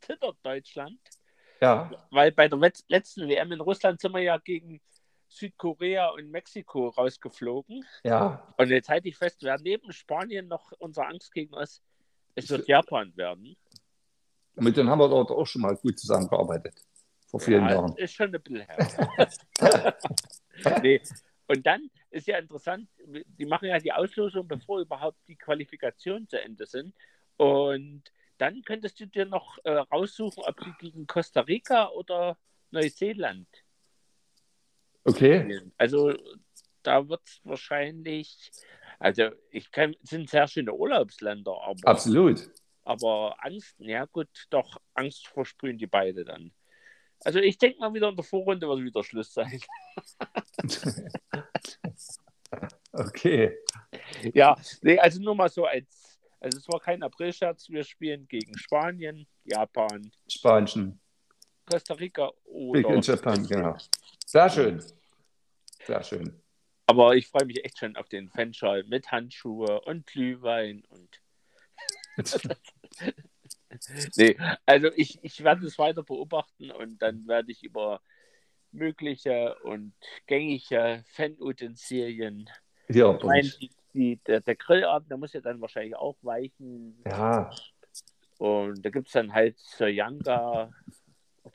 zittert 0.01 0.37
Deutschland, 0.43 0.99
Ja. 1.61 1.91
weil 2.09 2.31
bei 2.31 2.47
der 2.47 2.57
letzten 2.87 3.27
WM 3.29 3.51
in 3.51 3.61
Russland 3.61 4.01
sind 4.01 4.13
wir 4.13 4.21
ja 4.21 4.37
gegen 4.39 4.81
Südkorea 5.27 6.09
und 6.09 6.29
Mexiko 6.29 6.89
rausgeflogen. 6.89 7.85
Ja. 8.03 8.53
Und 8.57 8.69
jetzt 8.69 8.89
halte 8.89 9.07
ich 9.07 9.17
fest, 9.17 9.37
wer 9.41 9.57
neben 9.59 9.91
Spanien 9.91 10.47
noch 10.47 10.71
unsere 10.79 11.07
Angst 11.07 11.31
gegen 11.33 11.53
uns, 11.53 11.81
es 12.35 12.49
wird 12.49 12.67
Japan 12.67 13.15
werden. 13.15 13.55
Mit 14.55 14.75
denen 14.75 14.89
haben 14.89 14.99
wir 14.99 15.09
dort 15.09 15.31
auch 15.31 15.45
schon 15.45 15.61
mal 15.61 15.75
gut 15.75 15.99
zusammengearbeitet. 15.99 16.75
Vor 17.27 17.39
vielen 17.39 17.63
ja, 17.63 17.71
Jahren. 17.71 17.95
ist 17.95 18.13
schon 18.13 18.33
ein 18.35 18.41
bisschen 18.41 18.67
her. 18.67 19.95
nee. 20.83 21.01
Und 21.47 21.65
dann 21.65 21.89
ist 22.09 22.27
ja 22.27 22.37
interessant, 22.37 22.89
die 23.05 23.45
machen 23.45 23.69
ja 23.69 23.79
die 23.79 23.91
Auslosung, 23.91 24.47
bevor 24.47 24.81
überhaupt 24.81 25.17
die 25.27 25.37
Qualifikationen 25.37 26.27
zu 26.27 26.41
Ende 26.41 26.65
sind. 26.65 26.93
Und 27.37 28.03
dann 28.41 28.63
könntest 28.63 28.99
du 28.99 29.05
dir 29.05 29.25
noch 29.25 29.59
äh, 29.65 29.69
raussuchen, 29.69 30.43
ob 30.43 30.59
die 30.61 30.73
gegen 30.79 31.05
Costa 31.05 31.41
Rica 31.41 31.89
oder 31.89 32.39
Neuseeland 32.71 33.47
Okay. 35.03 35.41
spielen. 35.41 35.71
Also 35.77 36.13
da 36.81 37.07
wird 37.07 37.21
es 37.23 37.39
wahrscheinlich, 37.43 38.51
also 38.97 39.29
ich 39.51 39.71
kann, 39.71 39.95
es 40.03 40.09
sind 40.09 40.27
sehr 40.27 40.47
schöne 40.47 40.73
Urlaubsländer, 40.73 41.55
aber, 41.61 41.87
Absolut. 41.87 42.49
aber 42.83 43.35
Angst, 43.39 43.75
ja 43.77 44.05
gut, 44.05 44.29
doch 44.49 44.81
Angst 44.95 45.27
versprühen 45.27 45.77
die 45.77 45.87
beide 45.87 46.25
dann. 46.25 46.51
Also 47.23 47.37
ich 47.37 47.59
denke 47.59 47.79
mal 47.79 47.93
wieder 47.93 48.09
in 48.09 48.15
der 48.15 48.25
Vorrunde 48.25 48.67
wird 48.67 48.83
wieder 48.83 49.03
Schluss 49.03 49.33
sein. 49.33 49.61
Okay. 52.93 53.57
Ja, 54.33 54.57
nee, 54.81 54.99
also 54.99 55.21
nur 55.21 55.33
mal 55.33 55.49
so 55.49 55.65
als, 55.65 56.00
also 56.41 56.57
es 56.57 56.67
war 56.67 56.79
kein 56.79 57.03
Aprilscherz, 57.03 57.69
wir 57.69 57.83
spielen 57.83 58.27
gegen 58.27 58.57
Spanien, 58.57 59.27
Japan, 59.43 60.11
Spanien. 60.27 60.99
Costa 61.65 61.93
Rica 61.93 62.31
Big 62.45 62.85
in 62.85 62.97
oder. 62.97 62.99
Japan, 62.99 63.47
genau. 63.47 63.77
Sehr 64.25 64.49
schön. 64.49 64.83
Sehr 65.85 66.03
schön. 66.03 66.41
Aber 66.87 67.15
ich 67.15 67.27
freue 67.27 67.45
mich 67.45 67.63
echt 67.63 67.77
schon 67.77 67.95
auf 67.95 68.09
den 68.09 68.29
Fanschal 68.29 68.83
mit 68.83 69.11
Handschuhe 69.11 69.81
und 69.81 70.07
Glühwein 70.07 70.83
und. 70.89 71.21
nee, 74.17 74.35
also 74.65 74.89
ich, 74.95 75.23
ich 75.23 75.43
werde 75.43 75.65
es 75.65 75.77
weiter 75.77 76.03
beobachten 76.03 76.71
und 76.71 77.01
dann 77.01 77.27
werde 77.27 77.51
ich 77.51 77.63
über 77.63 78.01
mögliche 78.71 79.55
und 79.63 79.93
gängige 80.25 81.03
Fanutensilien. 81.07 82.49
Ich 82.87 82.97
meine, 82.97 83.51
die, 83.93 84.17
der, 84.27 84.41
der 84.41 84.55
Grillabend, 84.55 85.09
der 85.09 85.17
muss 85.17 85.33
ja 85.33 85.41
dann 85.41 85.61
wahrscheinlich 85.61 85.95
auch 85.95 86.17
weichen. 86.21 87.01
ja, 87.05 87.49
Und 88.37 88.83
da 88.85 88.89
gibt 88.89 89.07
es 89.07 89.13
dann 89.13 89.33
halt 89.33 89.57
Soyanga 89.59 90.71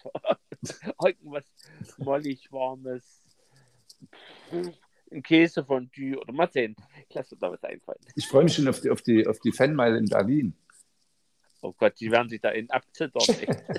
oder 0.03 0.39
irgendwas 1.05 1.45
mollig 1.99 2.51
warmes. 2.53 3.23
Ein 5.11 5.23
Käsefondue 5.23 6.19
oder 6.19 6.33
mal 6.33 6.51
sehen. 6.51 6.75
Ich 7.09 7.15
lasse 7.15 7.35
mir 7.35 7.39
da 7.41 7.53
was 7.53 7.63
einfallen. 7.65 8.01
ich 8.15 8.27
freue 8.27 8.45
mich 8.45 8.55
schon 8.55 8.69
auf 8.69 8.81
die, 8.81 8.91
auf 8.91 9.03
die, 9.03 9.27
auf 9.27 9.39
die 9.41 9.53
Fanmeile 9.53 9.99
in 9.99 10.07
Berlin. 10.07 10.55
Oh 11.63 11.73
Gott, 11.73 11.95
die 12.01 12.11
werden 12.11 12.29
sich 12.29 12.41
da 12.41 12.51
in 12.51 12.71
abzittern. 12.71 13.23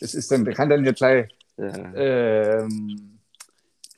Das 0.00 0.14
ist 0.14 0.30
dann, 0.30 0.44
da 0.44 0.52
kann 0.52 0.68
dann 0.68 0.84
ja 0.84 0.92
gleich, 0.92 1.28
Äh, 1.58 2.60
ähm, 2.60 3.17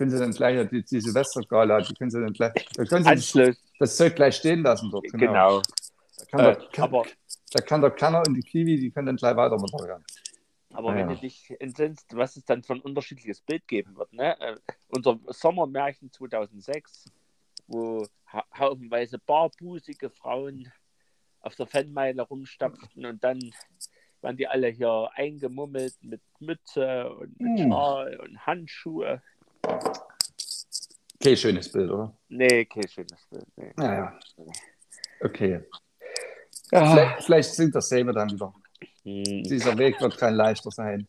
können 0.01 0.11
sie 0.13 0.19
dann 0.19 0.31
gleich 0.31 0.67
die, 0.71 0.83
die 0.83 0.99
Silvestergala, 1.03 1.83
die 1.83 1.93
können 1.93 2.11
sie 2.11 2.23
dann 2.23 2.33
gleich, 2.33 2.55
da 2.75 2.85
können 2.87 3.05
sie 3.05 3.11
das, 3.11 3.37
Anschluss, 3.37 3.63
das 3.79 3.97
Zeug 3.99 4.17
gleich 4.17 4.35
stehen 4.37 4.63
lassen 4.63 4.91
dort. 4.91 5.05
genau. 5.13 5.61
Da 6.17 6.25
kann, 6.25 6.41
Äh, 6.41 6.43
der, 6.57 6.69
kann, 6.73 6.85
aber 6.85 7.05
da 7.53 7.61
kann 7.61 7.81
der 7.83 7.91
Kanner 7.91 8.23
und 8.27 8.33
die 8.33 8.41
Kiwi, 8.41 8.81
die 8.81 8.91
können 8.91 9.09
dann 9.09 9.17
gleich 9.17 9.37
weiter 9.37 9.59
moderieren. 9.59 10.03
aber 10.73 10.89
Ah, 10.89 10.95
wenn 10.95 11.09
du 11.09 11.17
dich 11.17 11.55
entsinnst, 11.61 12.17
was 12.17 12.35
es 12.37 12.47
dann 12.47 12.63
für 12.63 12.73
ein 12.73 12.81
unterschiedliches 12.81 13.43
Bild 13.43 13.69
geben 13.69 13.95
wird, 13.95 14.11
ne? 14.15 14.41
Äh, 14.41 14.57
unser 14.89 15.19
Sommermärchen 15.27 16.11
2006, 16.11 17.05
wo 17.67 18.07
ha 18.33 18.43
haufenweise 18.59 19.19
barbusige 19.19 20.09
Frauen 20.09 20.73
auf 21.43 21.57
der 21.57 21.67
Fanmeile 21.67 22.23
rumstapften 22.23 23.05
und 23.05 23.23
dann 23.23 23.39
waren 24.23 24.39
die 24.39 24.47
alle 24.47 24.69
hier 24.69 25.11
eingemummelt 25.15 25.93
mit 26.01 26.23
Mütze 26.39 27.11
und 27.11 27.39
mit 27.39 27.67
Mm. 27.67 27.69
Schal 27.71 28.17
und 28.21 28.47
Handschuhe. 28.47 29.21
Okay, 31.17 31.37
schönes 31.37 31.71
Bild, 31.71 31.91
oder? 31.91 32.17
Nee, 32.29 32.65
kein 32.65 32.89
schönes 32.89 33.27
Bild. 33.31 33.45
Nee. 33.57 33.73
Naja. 33.77 34.19
Okay. 35.21 35.61
Ah, 36.73 36.91
Vielleicht, 36.93 37.25
vielleicht 37.25 37.55
singt 37.55 37.75
das 37.75 37.89
selber 37.89 38.13
dann 38.13 38.31
wieder. 38.31 38.53
hm. 39.03 39.43
Dieser 39.45 39.77
Weg 39.77 40.01
wird 40.01 40.17
kein 40.17 40.35
leichter 40.35 40.71
sein. 40.71 41.07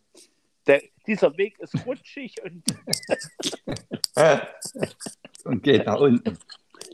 Der, 0.68 0.82
dieser 1.08 1.36
Weg 1.38 1.58
ist 1.60 1.86
rutschig 1.86 2.36
und 2.44 2.64
Und 5.46 5.64
geht 5.64 5.86
nach 5.86 6.00
unten. 6.00 6.38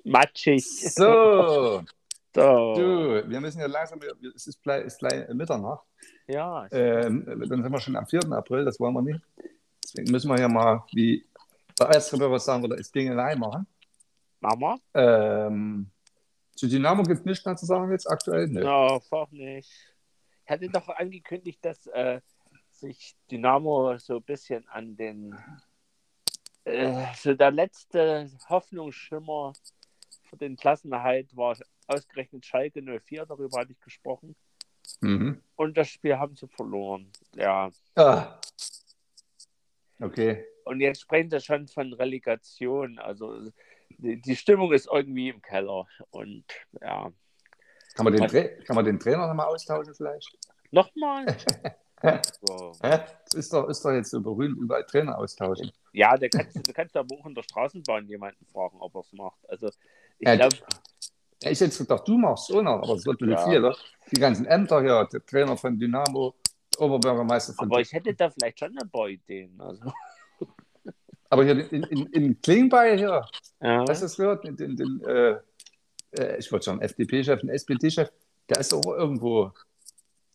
matschig. 0.06 0.64
So, 0.94 1.84
So. 2.36 2.76
du, 2.76 3.30
wir 3.30 3.42
müssen 3.42 3.60
ja 3.60 3.68
langsam, 3.68 4.00
es 4.36 4.48
ist 4.48 4.62
gleich, 4.64 4.86
ist 4.86 5.00
gleich 5.00 5.28
Mitternacht. 5.34 5.84
Ja, 6.28 6.68
Ähm, 6.72 7.26
dann 7.26 7.64
sind 7.64 7.72
wir 7.72 7.80
schon 7.80 7.96
am 7.96 8.06
4. 8.06 8.32
April, 8.32 8.64
das 8.64 8.80
wollen 8.80 8.94
wir 8.94 9.02
nicht. 9.02 9.20
Deswegen 9.84 10.12
müssen 10.12 10.30
wir 10.30 10.40
ja 10.40 10.48
mal, 10.48 10.84
wie 10.94 11.26
der 11.80 11.90
Erste 11.90 12.20
was 12.20 12.46
sagen 12.46 12.64
würde, 12.64 12.76
es 12.76 12.92
Dingelei 12.92 13.36
machen. 13.36 13.68
Mama? 14.40 14.78
Ähm, 14.94 15.90
zu 16.56 16.68
Dynamo 16.68 17.04
gibt 17.04 17.20
es 17.20 17.26
nichts 17.26 17.46
mehr 17.46 17.56
zu 17.56 17.66
sagen 17.66 17.92
jetzt 17.92 18.10
aktuell? 18.10 18.48
Nö. 18.48 18.64
Ja, 18.64 19.00
auch 19.10 19.32
nicht. 19.32 19.72
Ich 20.46 20.52
hatte 20.52 20.70
doch 20.70 20.90
angekündigt, 20.90 21.60
dass 21.64 21.86
äh, 21.88 22.22
sich 22.72 23.16
Dynamo 23.30 23.98
so 23.98 24.18
ein 24.18 24.24
bisschen 24.24 24.68
an 24.70 24.96
den 24.96 25.36
äh, 26.64 27.06
so 27.16 27.34
der 27.34 27.52
letzte 27.52 28.30
Hoffnungsschimmer 28.50 29.54
für 30.24 30.38
den 30.38 30.56
Klassenerhalt 30.56 31.36
war 31.36 31.56
ausgerechnet 31.88 32.46
Schalke 32.46 32.82
04, 32.82 33.26
darüber 33.26 33.60
hatte 33.60 33.72
ich 33.72 33.80
gesprochen. 33.80 34.36
Mhm. 35.02 35.42
Und 35.56 35.78
das 35.78 35.90
Spiel 35.90 36.18
haben 36.18 36.36
sie 36.36 36.48
verloren. 36.48 37.12
Ja. 37.36 37.72
Ah. 37.96 38.40
Okay. 40.00 40.46
Und 40.66 40.80
jetzt 40.82 41.02
sprechen 41.02 41.30
sie 41.30 41.40
schon 41.40 41.68
von 41.68 41.94
Relegation. 41.94 43.00
Also 43.00 43.50
die, 43.98 44.22
die 44.22 44.36
Stimmung 44.36 44.74
ist 44.74 44.88
irgendwie 44.92 45.30
im 45.30 45.42
Keller. 45.42 45.88
Und 46.12 46.44
ja. 46.82 47.12
Kann 47.96 48.04
man 48.04 48.14
den? 48.14 48.28
Tra 48.28 48.44
kann 48.66 48.76
man 48.76 48.86
den 48.86 49.00
Trainer 49.00 49.28
nochmal 49.28 49.48
austauschen 49.48 49.96
vielleicht? 49.96 50.38
Nochmal? 50.72 51.26
so. 52.46 52.74
Das 52.82 53.34
ist 53.34 53.52
doch, 53.54 53.68
ist 53.70 53.84
doch 53.84 53.92
jetzt 53.92 54.12
so 54.12 54.22
berühmt, 54.22 54.60
überall 54.60 54.84
Trainer 54.86 55.18
austauschen. 55.18 55.72
Ja, 55.94 56.16
da 56.16 56.28
kannst, 56.28 56.56
du 56.68 56.74
kannst 56.74 56.96
aber 56.96 57.16
auch 57.16 57.26
in 57.26 57.34
der 57.34 57.42
Straßenbahn 57.44 58.08
jemanden 58.08 58.46
fragen, 58.46 58.78
ob 58.80 58.94
er 58.96 59.02
es 59.02 59.12
macht. 59.14 59.40
Also 59.50 59.70
ich 60.20 60.28
Ja, 60.28 60.36
glaube, 60.36 60.58
Ja, 61.42 61.52
ich 61.52 61.60
hätte 61.60 61.76
gedacht, 61.78 62.08
du 62.08 62.18
machst 62.18 62.50
es 62.50 62.56
auch 62.56 62.62
noch, 62.62 62.84
aber 62.84 62.94
es 62.94 63.06
wird 63.06 63.18
bisschen 63.20 63.32
Ja. 63.34 63.46
viel. 63.50 63.60
Oder? 63.60 63.76
Die 64.12 64.20
ganzen 64.20 64.46
Ämter 64.46 64.82
hier, 64.82 65.08
der 65.12 65.26
Trainer 65.26 65.58
von 65.58 65.80
Dynamo, 65.80 66.36
Oberbürgermeister 66.78 67.54
von 67.54 67.72
aber 67.72 67.82
ich 67.82 67.92
hätte 67.92 68.14
da 68.14 68.30
vielleicht 68.30 68.60
schon 68.60 68.78
ein 68.78 68.90
paar 68.90 69.08
Ideen. 69.10 69.60
Also, 69.60 69.92
Aber 71.30 71.44
hier 71.44 71.72
in, 71.72 71.84
in, 71.84 72.06
in 72.08 72.42
Klingbeil 72.42 72.98
hier, 72.98 73.26
ja. 73.62 73.86
hast 73.88 74.02
du 74.02 74.06
das 74.06 74.16
gehört? 74.16 74.44
Den, 74.46 74.56
den, 74.56 74.76
den, 74.78 75.02
äh, 75.06 75.40
äh, 76.12 76.38
ich 76.38 76.52
wollte 76.52 76.66
schon, 76.66 76.82
FDP-Chef, 76.82 77.44
ein 77.44 77.50
SPD-Chef, 77.50 78.10
der 78.50 78.60
ist 78.60 78.74
auch 78.74 78.86
irgendwo. 78.86 79.52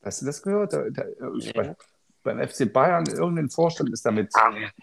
Hast 0.03 0.21
du 0.21 0.27
das 0.27 0.43
gehört? 0.43 0.73
Der, 0.73 0.91
der, 0.91 1.07
Nee. 1.19 1.53
bei, 1.55 1.77
beim 2.23 2.47
FC 2.49 2.71
Bayern, 2.73 3.07
irgendein 3.07 3.49
Vorstand 3.51 3.91
ist 3.91 4.05
damit 4.05 4.33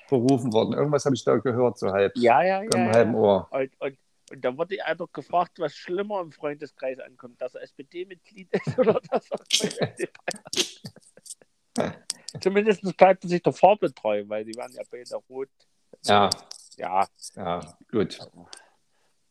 berufen 0.10 0.52
worden. 0.52 0.74
Irgendwas 0.74 1.06
habe 1.06 1.16
ich 1.16 1.24
da 1.24 1.38
gehört, 1.38 1.78
so 1.78 1.92
halb, 1.92 2.12
ja, 2.16 2.44
ja, 2.44 2.62
im 2.62 2.70
ja. 2.72 2.92
halben 2.92 3.14
ja. 3.14 3.20
Ohr. 3.20 3.48
Und, 3.52 3.72
und, 3.80 3.98
und 4.32 4.46
da 4.46 4.58
wurde 4.58 4.84
einer 4.86 5.08
gefragt, 5.12 5.60
was 5.60 5.76
schlimmer 5.76 6.22
im 6.22 6.32
Freundeskreis 6.32 7.00
ankommt, 7.00 7.42
dass 7.42 7.56
er 7.56 7.64
SPD-Mitglied 7.64 8.50
ist 8.52 8.68
oder 8.80 9.00
dass 9.12 9.30
er 9.30 9.38
beim 9.38 9.88
FC 9.88 10.10
Bayern- 10.14 10.44
Zumindest 12.42 12.82
bleibt 12.98 13.24
sich 13.24 13.42
der 13.42 13.54
Farbe 13.54 13.94
treu, 13.94 14.24
weil 14.28 14.46
die 14.46 14.56
waren 14.56 14.72
ja 14.74 14.84
beide 14.90 15.16
rot. 15.30 15.50
Ja, 16.04 16.30
Ja, 16.78 17.08
Ja, 17.36 17.78
gut. 17.92 18.20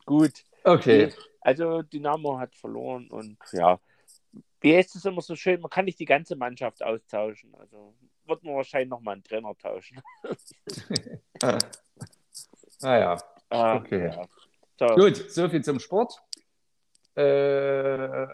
gut. 0.04 0.44
Okay. 0.64 1.12
Also 1.40 1.82
Dynamo 1.82 2.38
hat 2.38 2.54
verloren 2.56 3.08
und 3.10 3.38
ja, 3.52 3.78
wie 4.60 4.76
heißt 4.76 4.96
es 4.96 5.04
immer 5.04 5.22
so 5.22 5.36
schön, 5.36 5.60
man 5.60 5.70
kann 5.70 5.84
nicht 5.84 6.00
die 6.00 6.04
ganze 6.04 6.34
Mannschaft 6.36 6.82
austauschen. 6.82 7.54
Also 7.54 7.94
wird 8.26 8.42
man 8.42 8.56
wahrscheinlich 8.56 8.90
nochmal 8.90 9.14
einen 9.14 9.24
Trainer 9.24 9.56
tauschen. 9.56 10.00
Naja, 12.80 13.18
Ah, 13.50 13.76
Okay. 13.76 14.06
Ja. 14.06 14.26
So, 14.78 14.94
gut, 14.94 15.16
soviel 15.30 15.64
zum 15.64 15.80
Sport. 15.80 16.22
Äh, 17.16 18.26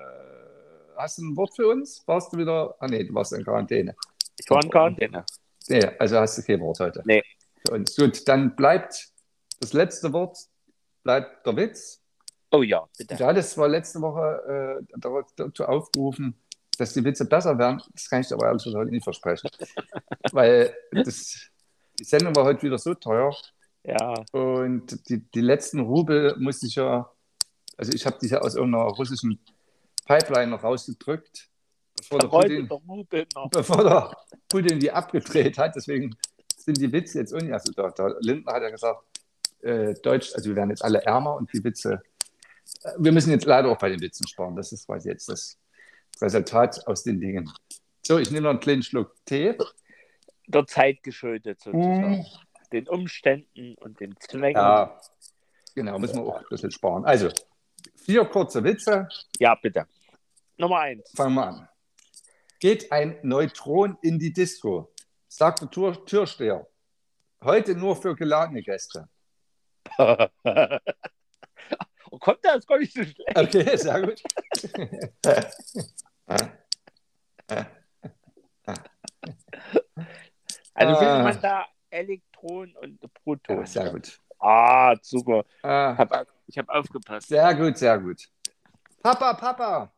hast 0.97 1.19
du 1.19 1.23
ein 1.23 1.37
Wort 1.37 1.55
für 1.55 1.69
uns? 1.69 2.03
Warst 2.07 2.33
du 2.33 2.39
wieder? 2.39 2.75
Ah, 2.79 2.87
nee, 2.87 3.05
du 3.05 3.15
warst 3.15 3.33
in 3.33 3.45
Quarantäne. 3.45 3.95
ich 4.39 4.49
war 4.51 4.63
in 4.63 4.71
Quarantäne. 4.71 5.25
Nee, 5.69 5.85
also 5.99 6.19
hast 6.19 6.39
du 6.39 6.43
kein 6.43 6.61
Wort 6.61 6.81
heute. 6.81 7.03
Nee. 7.05 7.23
Für 7.67 7.75
uns. 7.75 7.97
Gut, 7.97 8.27
dann 8.29 8.55
bleibt 8.55 9.09
das 9.61 9.73
letzte 9.73 10.13
Wort, 10.13 10.39
bleibt 11.03 11.47
der 11.47 11.57
Witz. 11.57 12.01
Oh 12.51 12.63
ja, 12.63 12.87
bitte. 12.97 13.17
Du 13.17 13.25
hattest 13.25 13.53
zwar 13.53 13.69
letzte 13.69 14.01
Woche 14.01 14.81
äh, 15.01 15.27
dazu 15.37 15.65
aufgerufen, 15.65 16.35
dass 16.79 16.93
die 16.93 17.05
Witze 17.05 17.25
besser 17.25 17.59
werden. 17.59 17.83
Das 17.93 18.09
kann 18.09 18.21
ich 18.21 18.29
dir 18.29 18.35
aber 18.35 18.47
ehrlich 18.47 18.63
gesagt 18.63 18.81
heute 18.81 18.91
nicht 18.91 19.05
versprechen. 19.05 19.49
Weil 20.33 20.75
das, 20.93 21.49
die 21.99 22.05
Sendung 22.05 22.37
war 22.37 22.45
heute 22.45 22.63
wieder 22.63 22.79
so 22.79 22.95
teuer. 22.95 23.35
Ja, 23.83 24.15
Und 24.33 25.09
die, 25.09 25.19
die 25.31 25.41
letzten 25.41 25.81
Rubel 25.81 26.37
musste 26.39 26.67
ich 26.67 26.77
ja, 26.77 27.11
also 27.77 27.93
ich 27.93 28.07
habe 28.07 28.17
die 28.21 28.29
ja 28.29 28.39
aus 28.39 28.55
irgendeiner 28.55 28.85
russischen 28.85 29.39
Pipeline 30.05 30.49
noch 30.49 30.63
rausgedrückt, 30.63 31.49
bevor 31.97 32.19
der, 32.19 32.29
Putin, 32.29 32.69
bevor 33.51 33.85
der 33.85 34.17
Putin 34.49 34.81
die 34.81 34.91
abgedreht 34.91 35.59
hat. 35.59 35.75
Deswegen 35.77 36.17
sind 36.57 36.79
die 36.79 36.93
Witze 36.93 37.21
jetzt 37.21 37.33
unten. 37.33 37.53
Also 37.53 37.73
der, 37.73 37.91
der 37.91 38.17
Lindner 38.21 38.53
hat 38.53 38.63
ja 38.63 38.71
gesagt, 38.71 39.03
äh, 39.63 39.95
Deutsch, 40.03 40.35
also 40.35 40.51
wir 40.51 40.57
werden 40.57 40.71
jetzt 40.71 40.85
alle 40.85 41.03
ärmer 41.03 41.37
und 41.37 41.53
die 41.53 41.63
Witze, 41.65 42.03
äh, 42.83 42.93
wir 42.99 43.13
müssen 43.13 43.31
jetzt 43.31 43.47
leider 43.47 43.71
auch 43.71 43.79
bei 43.79 43.89
den 43.89 44.01
Witzen 44.01 44.27
sparen. 44.29 44.57
Das 44.57 44.73
ist 44.73 44.87
quasi 44.87 45.09
jetzt 45.09 45.29
das 45.29 45.59
Resultat 46.21 46.87
aus 46.87 47.03
den 47.03 47.21
Dingen. 47.21 47.51
So, 48.03 48.19
ich 48.19 48.31
nehme 48.31 48.43
noch 48.43 48.51
einen 48.51 48.61
kleinen 48.61 48.83
Schluck 48.83 49.15
Tee. 49.25 49.57
Der 50.47 50.67
Zeit 50.67 51.03
geschuldet 51.03 51.61
sozusagen. 51.61 52.19
Mhm. 52.19 52.27
Den 52.73 52.89
Umständen 52.89 53.77
und 53.81 54.01
den 54.01 54.15
Zwängen. 54.19 54.57
Ja, 54.57 55.01
genau, 55.75 55.99
müssen 55.99 56.17
wir 56.17 56.27
auch 56.27 56.39
ein 56.39 56.45
bisschen 56.51 56.71
sparen. 56.71 57.05
Also, 57.05 57.31
vier 58.05 58.25
kurze 58.27 58.63
Witze. 58.65 59.09
ja, 59.39 59.55
bitte. 59.55 59.87
Nummer 60.57 60.81
eins. 60.81 61.11
Fangen 61.17 61.35
wir 61.35 61.47
an. 61.47 61.69
Geht 62.61 62.91
ein 62.93 63.19
Neutron 63.23 63.99
in 64.03 64.19
die 64.19 64.33
Disco, 64.33 64.93
sagt 65.29 65.61
der 65.63 65.71
Tür 65.71 66.05
Türsteher. 66.07 66.67
Heute 67.43 67.75
nur 67.75 67.97
für 67.97 68.15
geladene 68.15 68.63
Gäste. 68.63 69.09
oh, 69.99 70.27
kommt 72.19 72.39
das 72.43 72.67
gar 72.67 72.79
nicht 72.79 72.95
so 72.95 73.03
schlecht. 73.03 73.37
Okay, 73.37 73.77
sehr 73.77 74.01
gut. 74.03 74.23
Also 80.75 80.95
Ah. 80.95 80.99
findet 80.99 81.23
man 81.25 81.41
da 81.43 81.67
Elektron 81.91 82.75
und 82.77 83.01
Proton. 83.23 83.59
Ja, 83.61 83.67
sehr 83.67 83.91
gut. 83.91 84.21
Ah, 84.41 84.95
super. 85.01 85.45
Ah, 85.63 85.97
Hab, 85.97 86.27
ich 86.47 86.59
habe 86.59 86.73
aufgepasst. 86.73 87.29
sehr 87.29 87.55
gut, 87.55 87.79
sehr 87.79 87.99
gut. 87.99 88.29
Papa, 89.03 89.35
Papa, 89.35 89.93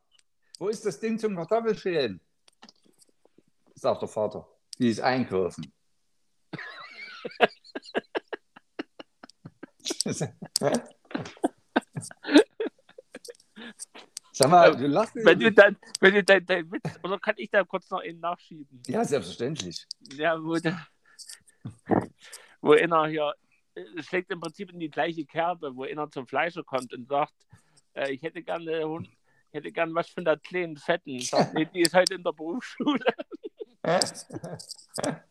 wo 0.58 0.68
ist 0.68 0.84
das 0.84 0.98
Ding 0.98 1.18
zum 1.18 1.36
Kartoffelschälen? 1.36 2.20
Sagt 3.74 4.02
der 4.02 4.08
Vater. 4.08 4.48
Die 4.78 4.88
ist 4.88 5.00
einkaufen. 5.00 5.72
Sag 14.32 14.50
mal, 14.50 14.76
du 14.76 14.86
lachst 14.86 15.14
Wenn 15.16 15.38
du 15.38 15.50
dann, 15.50 15.76
wenn 16.00 16.14
du 16.14 16.22
dein, 16.22 16.44
dein 16.44 16.70
Witz, 16.70 16.84
oder 17.02 17.18
kann 17.18 17.34
ich 17.38 17.50
da 17.50 17.64
kurz 17.64 17.88
noch 17.90 18.00
einen 18.00 18.20
nachschieben? 18.20 18.82
Ja, 18.86 19.04
selbstverständlich. 19.04 19.86
Ja, 20.12 20.42
wo, 20.42 20.56
der, 20.56 20.86
wo 22.60 22.72
einer 22.72 23.06
hier 23.06 23.34
schlägt 24.00 24.30
im 24.30 24.40
Prinzip 24.40 24.72
in 24.72 24.80
die 24.80 24.90
gleiche 24.90 25.24
Kerbe, 25.24 25.74
wo 25.74 25.84
einer 25.84 26.10
zum 26.10 26.26
Fleischer 26.26 26.64
kommt 26.64 26.92
und 26.92 27.08
sagt, 27.08 27.34
äh, 27.94 28.12
ich 28.12 28.22
hätte 28.22 28.42
gerne 28.42 28.84
Hund, 28.84 29.08
ich 29.50 29.54
hätte 29.54 29.72
gern 29.72 29.94
was 29.94 30.08
von 30.08 30.24
der 30.24 30.38
kleinen 30.38 30.76
Fetten. 30.76 31.18
Sagt, 31.20 31.54
nee, 31.54 31.66
die 31.72 31.82
ist 31.82 31.94
heute 31.94 32.14
in 32.14 32.22
der 32.22 32.32
Berufsschule. 32.32 33.04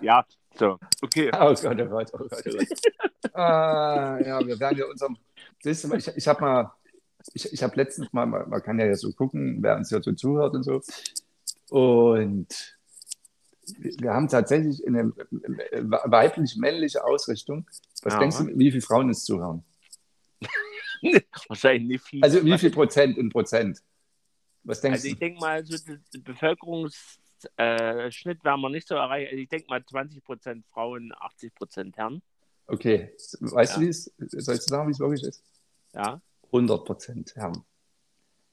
Ja, 0.00 0.24
so, 0.54 0.78
okay. 1.02 1.30
Oh 1.34 1.54
Gott, 1.54 1.64
oh 1.64 1.68
Gott, 1.68 1.80
oh 1.80 1.88
Gott, 1.88 2.10
oh 2.12 2.18
Gott. 2.28 3.34
ah, 3.34 4.18
ja, 4.24 4.46
wir 4.46 4.60
werden 4.60 4.78
ja 4.78 4.86
unserem. 4.86 5.16
Siehst 5.62 5.84
du, 5.84 5.94
ich, 5.94 6.08
ich 6.08 6.28
habe 6.28 6.40
mal, 6.40 6.72
ich, 7.32 7.52
ich 7.52 7.62
habe 7.62 7.74
letztens 7.76 8.12
mal, 8.12 8.26
man 8.26 8.62
kann 8.62 8.78
ja 8.78 8.94
so 8.94 9.12
gucken, 9.12 9.58
wer 9.60 9.76
uns 9.76 9.88
hier 9.88 10.02
so 10.02 10.12
zuhört 10.12 10.54
und 10.54 10.62
so. 10.62 10.80
Und 11.70 12.76
wir 13.66 14.12
haben 14.12 14.28
tatsächlich 14.28 14.84
eine 14.86 15.12
weiblich-männliche 15.12 17.04
Ausrichtung. 17.04 17.66
Was 18.02 18.14
Ja. 18.14 18.18
denkst 18.20 18.38
du, 18.38 18.46
wie 18.58 18.70
viele 18.70 18.82
Frauen 18.82 19.08
uns 19.08 19.24
zuhören? 19.24 19.64
Wahrscheinlich 21.48 21.88
nicht 21.88 22.04
viel. 22.04 22.22
Also 22.22 22.44
wie 22.44 22.58
viel 22.58 22.70
Prozent 22.70 23.18
in 23.18 23.28
Prozent? 23.28 23.80
Was 24.64 24.80
denkst 24.80 24.98
Also 24.98 25.08
ich 25.08 25.18
denke 25.18 25.40
mal, 25.40 25.64
so 25.64 25.76
der 26.12 26.20
Bevölkerungsschnitt 26.20 26.96
äh, 27.56 28.44
werden 28.44 28.60
wir 28.60 28.68
nicht 28.70 28.86
so 28.86 28.94
erreichen. 28.94 29.28
Also 29.30 29.42
ich 29.42 29.48
denke 29.48 29.66
mal 29.68 29.80
20% 29.80 30.62
Frauen, 30.72 31.12
80% 31.12 31.96
Herren. 31.96 32.22
Okay, 32.66 33.12
weißt 33.40 33.72
Ja. 33.72 33.78
du, 33.78 33.84
wie 33.84 33.88
es, 33.88 34.12
soll 34.18 34.54
ich 34.54 34.62
sagen, 34.62 34.86
wie 34.88 34.92
es 34.92 35.00
wirklich 35.00 35.22
ist? 35.24 35.42
Ja. 35.94 36.20
100 36.46 36.84
Prozent 36.84 37.34
Herren. 37.34 37.64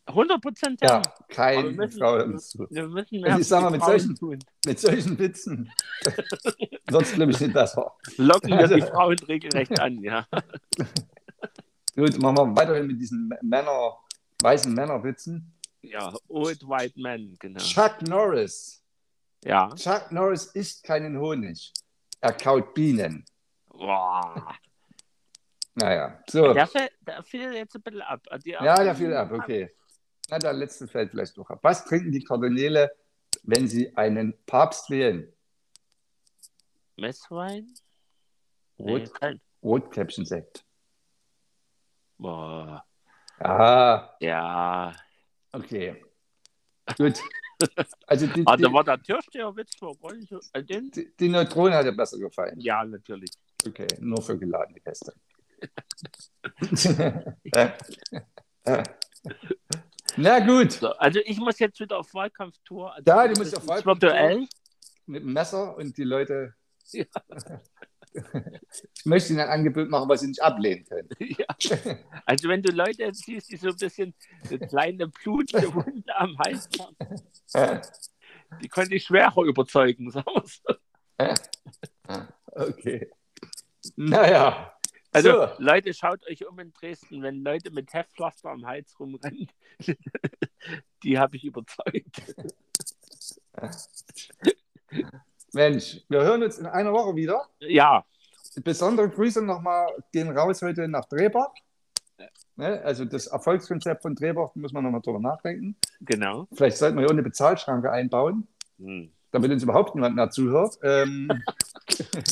100% 0.09 0.77
Ja, 0.81 1.01
hört 1.99 2.27
uns 2.27 2.49
zu. 2.49 2.67
Wir 2.69 2.87
müssen 2.87 3.23
Also 3.25 3.39
ich 3.39 3.47
sag 3.47 3.61
mal, 3.63 3.71
mit 3.71 3.83
solchen- 3.83 4.15
tun. 4.15 4.39
Mit 4.65 4.79
solchen 4.79 5.17
Witzen 5.19 5.71
es, 6.87 7.13
glaube 7.13 7.31
ich, 7.31 7.39
nicht 7.39 7.53
besser. 7.53 7.95
Locken 8.17 8.49
wir 8.51 8.59
Also- 8.59 8.75
die 8.75 8.81
Frauen 8.81 9.17
regelrecht 9.19 9.79
an, 9.79 10.01
ja. 10.03 10.25
Gut, 11.95 12.17
machen 12.21 12.37
wir 12.37 12.55
weiterhin 12.55 12.87
mit 12.87 12.99
diesen 13.01 13.29
Männer, 13.41 13.97
weißen 14.41 14.73
Männerwitzen. 14.73 15.53
Ja, 15.81 16.13
Old 16.27 16.61
White 16.67 16.99
Man, 16.99 17.35
genau. 17.39 17.59
Chuck 17.59 18.01
Norris. 18.01 18.83
Ja. 19.43 19.69
Chuck 19.75 20.11
Norris 20.11 20.45
isst 20.47 20.83
keinen 20.83 21.17
Honig. 21.17 21.73
Er 22.21 22.33
kaut 22.33 22.73
Bienen. 22.73 23.23
Boah. 23.69 24.55
Naja, 25.75 26.19
so. 26.29 26.53
Der, 26.53 26.67
der 27.07 27.23
fiel 27.23 27.53
jetzt 27.53 27.75
ein 27.75 27.81
bisschen 27.81 28.01
ab. 28.01 28.21
Die 28.43 28.49
Ja, 28.51 28.83
der 28.83 28.93
fiel 28.95 29.13
ab, 29.13 29.31
okay. 29.31 29.71
Na, 30.29 30.37
der 30.37 30.53
letzte 30.53 30.87
fällt 30.87 31.11
vielleicht 31.11 31.37
noch 31.37 31.49
ab. 31.49 31.59
Was 31.63 31.85
trinken 31.85 32.11
die 32.11 32.23
Kardinäle, 32.23 32.91
wenn 33.43 33.67
sie 33.67 33.95
einen 33.97 34.33
Papst 34.45 34.89
wählen? 34.89 35.31
Messwein? 36.97 37.73
Rot, 38.77 39.11
Nee. 39.21 39.39
Rotkäppchensekt. 39.63 40.63
Boah. 42.17 42.85
Ah, 43.39 44.15
Ja. 44.19 44.93
okay. 45.53 46.03
Gut. 46.97 47.19
Also 48.07 48.25
die, 48.27 48.43
Ah, 48.45 48.55
da 48.55 48.71
war 48.71 48.83
der 48.83 49.01
Türsteherwitz 49.01 49.71
äh, 50.53 50.63
Den? 50.63 50.91
die, 50.91 51.13
die 51.17 51.29
Neutronen 51.29 51.73
hat 51.73 51.85
dir 51.85 51.91
besser 51.91 52.17
gefallen. 52.17 52.59
Ja, 52.59 52.83
natürlich. 52.85 53.31
Okay, 53.67 53.87
nur 53.99 54.21
für 54.21 54.37
geladene 54.37 54.79
Gäste. 54.79 55.13
Na 60.21 60.39
gut, 60.39 60.73
So, 60.73 60.89
also 60.95 61.21
ich 61.23 61.37
muss 61.39 61.59
jetzt 61.59 61.79
wieder 61.79 61.97
auf 61.97 62.13
Wahlkampftour. 62.13 62.93
Also 62.93 63.03
Ja, 63.09 63.27
du 63.27 63.39
musst 63.39 63.55
auf 63.55 63.65
Wahlkampftour. 63.67 64.47
Mit 65.05 65.23
dem 65.23 65.33
Messer 65.33 65.77
und 65.77 65.97
die 65.97 66.03
Leute. 66.03 66.53
Ja. 66.91 67.05
Ich 68.97 69.05
möchte 69.05 69.31
ihnen 69.33 69.41
ein 69.41 69.49
Angebot 69.49 69.87
machen, 69.87 70.09
was 70.09 70.21
sie 70.21 70.27
nicht 70.27 70.41
ablehnen 70.41 70.83
können. 70.85 71.09
Ja. 71.19 71.45
Also 72.25 72.49
wenn 72.49 72.63
du 72.63 72.71
Leute 72.71 73.13
siehst, 73.13 73.51
die 73.51 73.55
so 73.55 73.69
ein 73.69 73.75
bisschen 73.75 74.15
eine 74.49 74.59
kleine 74.67 75.07
blutige 75.07 75.71
Wunde 75.73 76.15
am 76.17 76.35
Hals 76.39 76.67
haben, 77.53 77.81
die 78.63 78.67
konnte 78.67 78.95
ich 78.95 79.03
schwerer 79.03 79.43
überzeugen, 79.43 80.09
sagen 80.09 80.25
wir 80.33 80.43
so. 80.47 81.35
Okay. 82.55 83.11
Naja. 83.95 84.73
Also 85.11 85.31
so. 85.31 85.49
Leute, 85.57 85.93
schaut 85.93 86.25
euch 86.27 86.47
um 86.47 86.59
in 86.59 86.71
Dresden, 86.73 87.21
wenn 87.23 87.43
Leute 87.43 87.71
mit 87.71 87.93
Heftpflaster 87.93 88.49
am 88.49 88.65
Hals 88.65 88.99
rumrennen, 88.99 89.47
die 91.03 91.17
habe 91.17 91.35
ich 91.35 91.45
überzeugt. 91.45 92.35
Mensch, 95.53 96.01
wir 96.09 96.21
hören 96.21 96.43
uns 96.43 96.59
in 96.59 96.67
einer 96.67 96.93
Woche 96.93 97.15
wieder. 97.15 97.47
Ja, 97.59 98.05
Besondere 98.63 99.09
Grüße 99.09 99.41
nochmal 99.41 99.87
gehen 100.11 100.35
raus 100.35 100.61
heute 100.61 100.87
nach 100.87 101.05
Drehbach. 101.05 101.53
Ne, 102.55 102.81
also 102.83 103.05
das 103.05 103.27
Erfolgskonzept 103.27 104.01
von 104.01 104.15
Drehbach 104.15 104.53
muss 104.55 104.73
man 104.73 104.83
nochmal 104.83 105.01
drüber 105.01 105.19
nachdenken. 105.19 105.77
genau. 106.01 106.47
Vielleicht 106.51 106.77
sollten 106.77 106.97
wir 106.97 107.03
hier 107.03 107.11
eine 107.11 107.23
Bezahlschranke 107.23 107.89
einbauen. 107.89 108.47
Hm. 108.79 109.11
Damit 109.31 109.51
uns 109.51 109.63
überhaupt 109.63 109.95
niemand 109.95 110.15
mehr 110.15 110.29
zuhört. 110.29 110.77
Ähm, 110.83 111.29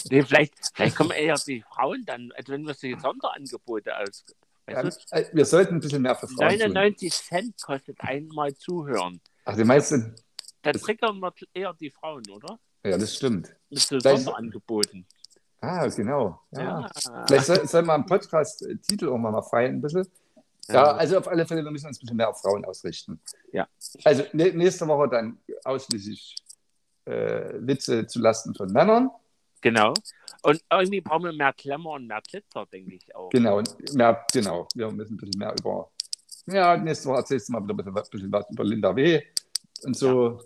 Nee, 0.09 0.21
vielleicht, 0.23 0.53
vielleicht 0.73 0.95
kommen 0.95 1.11
eher 1.11 1.35
die 1.45 1.61
Frauen 1.61 2.03
dann, 2.05 2.31
also 2.37 2.53
wenn 2.53 2.65
wir 2.65 2.73
so 2.73 2.87
Sonderangebote 2.99 3.97
aus. 3.97 4.23
ja, 4.69 4.81
äh, 5.11 5.25
wir 5.33 5.45
sollten 5.45 5.75
ein 5.75 5.79
bisschen 5.79 6.01
mehr 6.01 6.15
für 6.15 6.27
Frauen 6.27 6.49
tun. 6.59 6.73
99 6.73 7.11
Cent 7.11 7.61
kostet 7.61 7.99
einmal 8.01 8.53
zuhören. 8.53 9.19
Ach, 9.45 9.55
die 9.55 9.63
meisten, 9.63 10.15
Da 10.61 10.71
triggern 10.71 11.19
wir 11.19 11.33
eher 11.53 11.73
die 11.73 11.89
Frauen, 11.89 12.23
oder? 12.29 12.59
ja, 12.85 12.97
das 12.97 13.15
stimmt. 13.15 13.53
Mit 13.69 13.79
so 13.79 13.99
Sonderangeboten. 13.99 15.05
Ah, 15.59 15.87
genau. 15.87 16.39
Ja. 16.51 16.61
Ja. 16.81 17.23
Vielleicht 17.27 17.45
soll, 17.47 17.67
soll 17.67 17.81
man 17.81 18.01
im 18.01 18.07
Podcast-Titel 18.07 19.09
auch 19.09 19.17
mal 19.17 19.41
feiern 19.41 19.75
ein 19.75 19.81
bisschen. 19.81 20.07
Ja, 20.69 20.91
also 20.91 21.17
auf 21.17 21.27
alle 21.27 21.45
Fälle, 21.45 21.63
wir 21.63 21.71
müssen 21.71 21.87
uns 21.87 21.97
ein 21.97 22.01
bisschen 22.01 22.17
mehr 22.17 22.29
auf 22.29 22.39
Frauen 22.41 22.63
ausrichten. 22.65 23.19
Ja. 23.51 23.67
Also 24.03 24.23
nä- 24.33 24.53
nächste 24.53 24.87
Woche 24.87 25.09
dann 25.09 25.37
ausschließlich 25.63 26.35
äh, 27.08 27.53
Witze 27.68 28.05
zu 28.08 28.20
Lasten 28.20 28.53
von 28.55 28.72
Männern. 28.72 29.10
Genau. 29.62 29.93
Und 30.43 30.62
irgendwie 30.72 31.01
brauchen 31.01 31.24
wir 31.26 31.34
mehr 31.34 31.51
Klemmer 31.53 31.91
und 31.91 32.08
mehr 32.08 32.22
Glitzer, 32.22 32.66
denke 32.72 32.95
ich 32.95 33.16
auch. 33.16 33.30
Genau, 33.30 33.62
mehr, 33.93 34.26
genau. 34.32 34.68
Wir 34.76 34.91
müssen 34.91 35.16
ein 35.16 35.18
bisschen 35.18 35.39
mehr 35.39 35.53
über. 35.60 35.89
Ja, 36.45 36.78
nächste 36.78 37.10
Woche 37.10 37.18
erzählst 37.20 37.49
du 37.49 37.53
mal 37.53 37.64
wieder 37.64 37.74
ein 37.74 37.78
bisschen, 37.78 37.95
was- 37.95 38.10
bisschen 38.10 38.32
was 38.32 38.45
über 38.51 38.64
Linda 38.64 38.95
W. 38.95 39.22
und 39.84 39.95
so. 39.97 40.39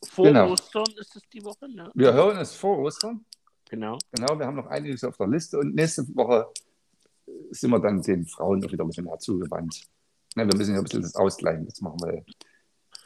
Vor 0.03 0.25
Genau. 0.27 0.51
Ostern 0.51 0.85
ist 0.99 1.15
es 1.15 1.23
die 1.33 1.45
Woche, 1.45 1.69
ne? 1.69 1.89
Wir 1.95 2.13
hören 2.13 2.37
es 2.39 2.55
vor 2.55 2.79
Ostern. 2.79 3.25
Genau. 3.71 3.97
Genau, 4.11 4.37
wir 4.39 4.45
haben 4.47 4.57
noch 4.57 4.67
einiges 4.67 5.05
auf 5.05 5.17
der 5.17 5.29
Liste. 5.29 5.59
Und 5.59 5.75
nächste 5.77 6.03
Woche 6.17 6.49
sind 7.51 7.71
wir 7.71 7.79
dann 7.79 8.03
den 8.03 8.27
Frauen 8.27 8.65
auch 8.65 8.73
wieder 8.73 8.85
ein 8.85 8.89
bisschen 8.89 9.05
mehr 9.05 9.19
zugewandt. 9.19 9.83
Ne, 10.39 10.47
wir 10.47 10.57
müssen 10.57 10.73
ja 10.73 10.79
ein 10.79 10.85
bisschen 10.85 11.03
das 11.03 11.17
ausgleichen. 11.17 11.67
Das 11.67 11.81
machen 11.81 11.99
wir. 12.01 12.25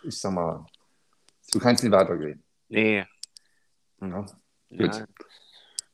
Ich 0.02 0.20
sag 0.20 0.32
mal, 0.34 0.66
so 1.40 1.58
kann 1.58 1.74
es 1.76 1.82
nicht 1.82 1.90
weitergehen. 1.92 2.44
Nee. 2.68 3.06
Ja, 4.02 4.26
Ja. 4.68 5.06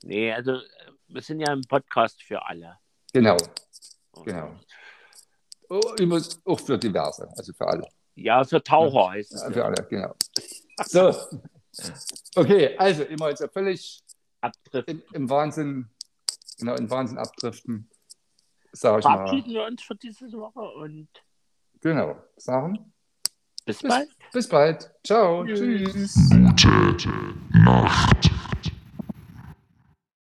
Nee, 0.02 0.32
also 0.32 0.60
wir 1.06 1.22
sind 1.22 1.38
ja 1.38 1.52
ein 1.52 1.62
Podcast 1.62 2.20
für 2.24 2.44
alle. 2.44 2.76
genau, 3.12 3.36
genau. 4.24 4.58
Oh, 5.68 5.80
übrigens 6.00 6.40
auch 6.44 6.58
für 6.58 6.76
diverse, 6.76 7.28
also 7.36 7.52
für 7.52 7.68
alle. 7.68 7.86
Ja, 8.16 8.42
für 8.42 8.60
Taucher 8.60 9.10
heißt 9.10 9.32
es. 9.34 9.42
Ja, 9.42 9.50
für 9.52 9.64
alle, 9.64 9.86
genau. 9.88 10.14
So. 10.86 11.14
Okay, 12.34 12.76
also 12.78 13.04
immer 13.04 13.28
jetzt 13.28 13.40
ja 13.42 13.48
völlig 13.48 14.02
im, 14.86 15.02
im 15.12 15.30
Wahnsinn, 15.30 15.88
genau, 16.58 16.74
im 16.74 16.90
Wahnsinn 16.90 17.18
abdriften, 17.18 17.88
sage 18.72 19.00
ich 19.00 19.04
mal. 19.04 19.14
Verabschieden 19.18 19.52
wir 19.52 19.64
uns 19.66 19.82
für 19.84 19.94
diese 19.94 20.32
Woche 20.32 20.60
und 20.60 21.08
Genau, 21.80 22.16
sagen. 22.36 22.92
bis 23.64 23.78
Bis, 23.78 23.88
bald. 23.88 24.08
bis 24.32 24.48
bald. 24.48 24.90
Ciao. 25.04 25.44
Tschüss. 25.44 25.92
Tschüss. 25.92 26.30
Gute 26.30 27.10
Nacht. 27.64 28.30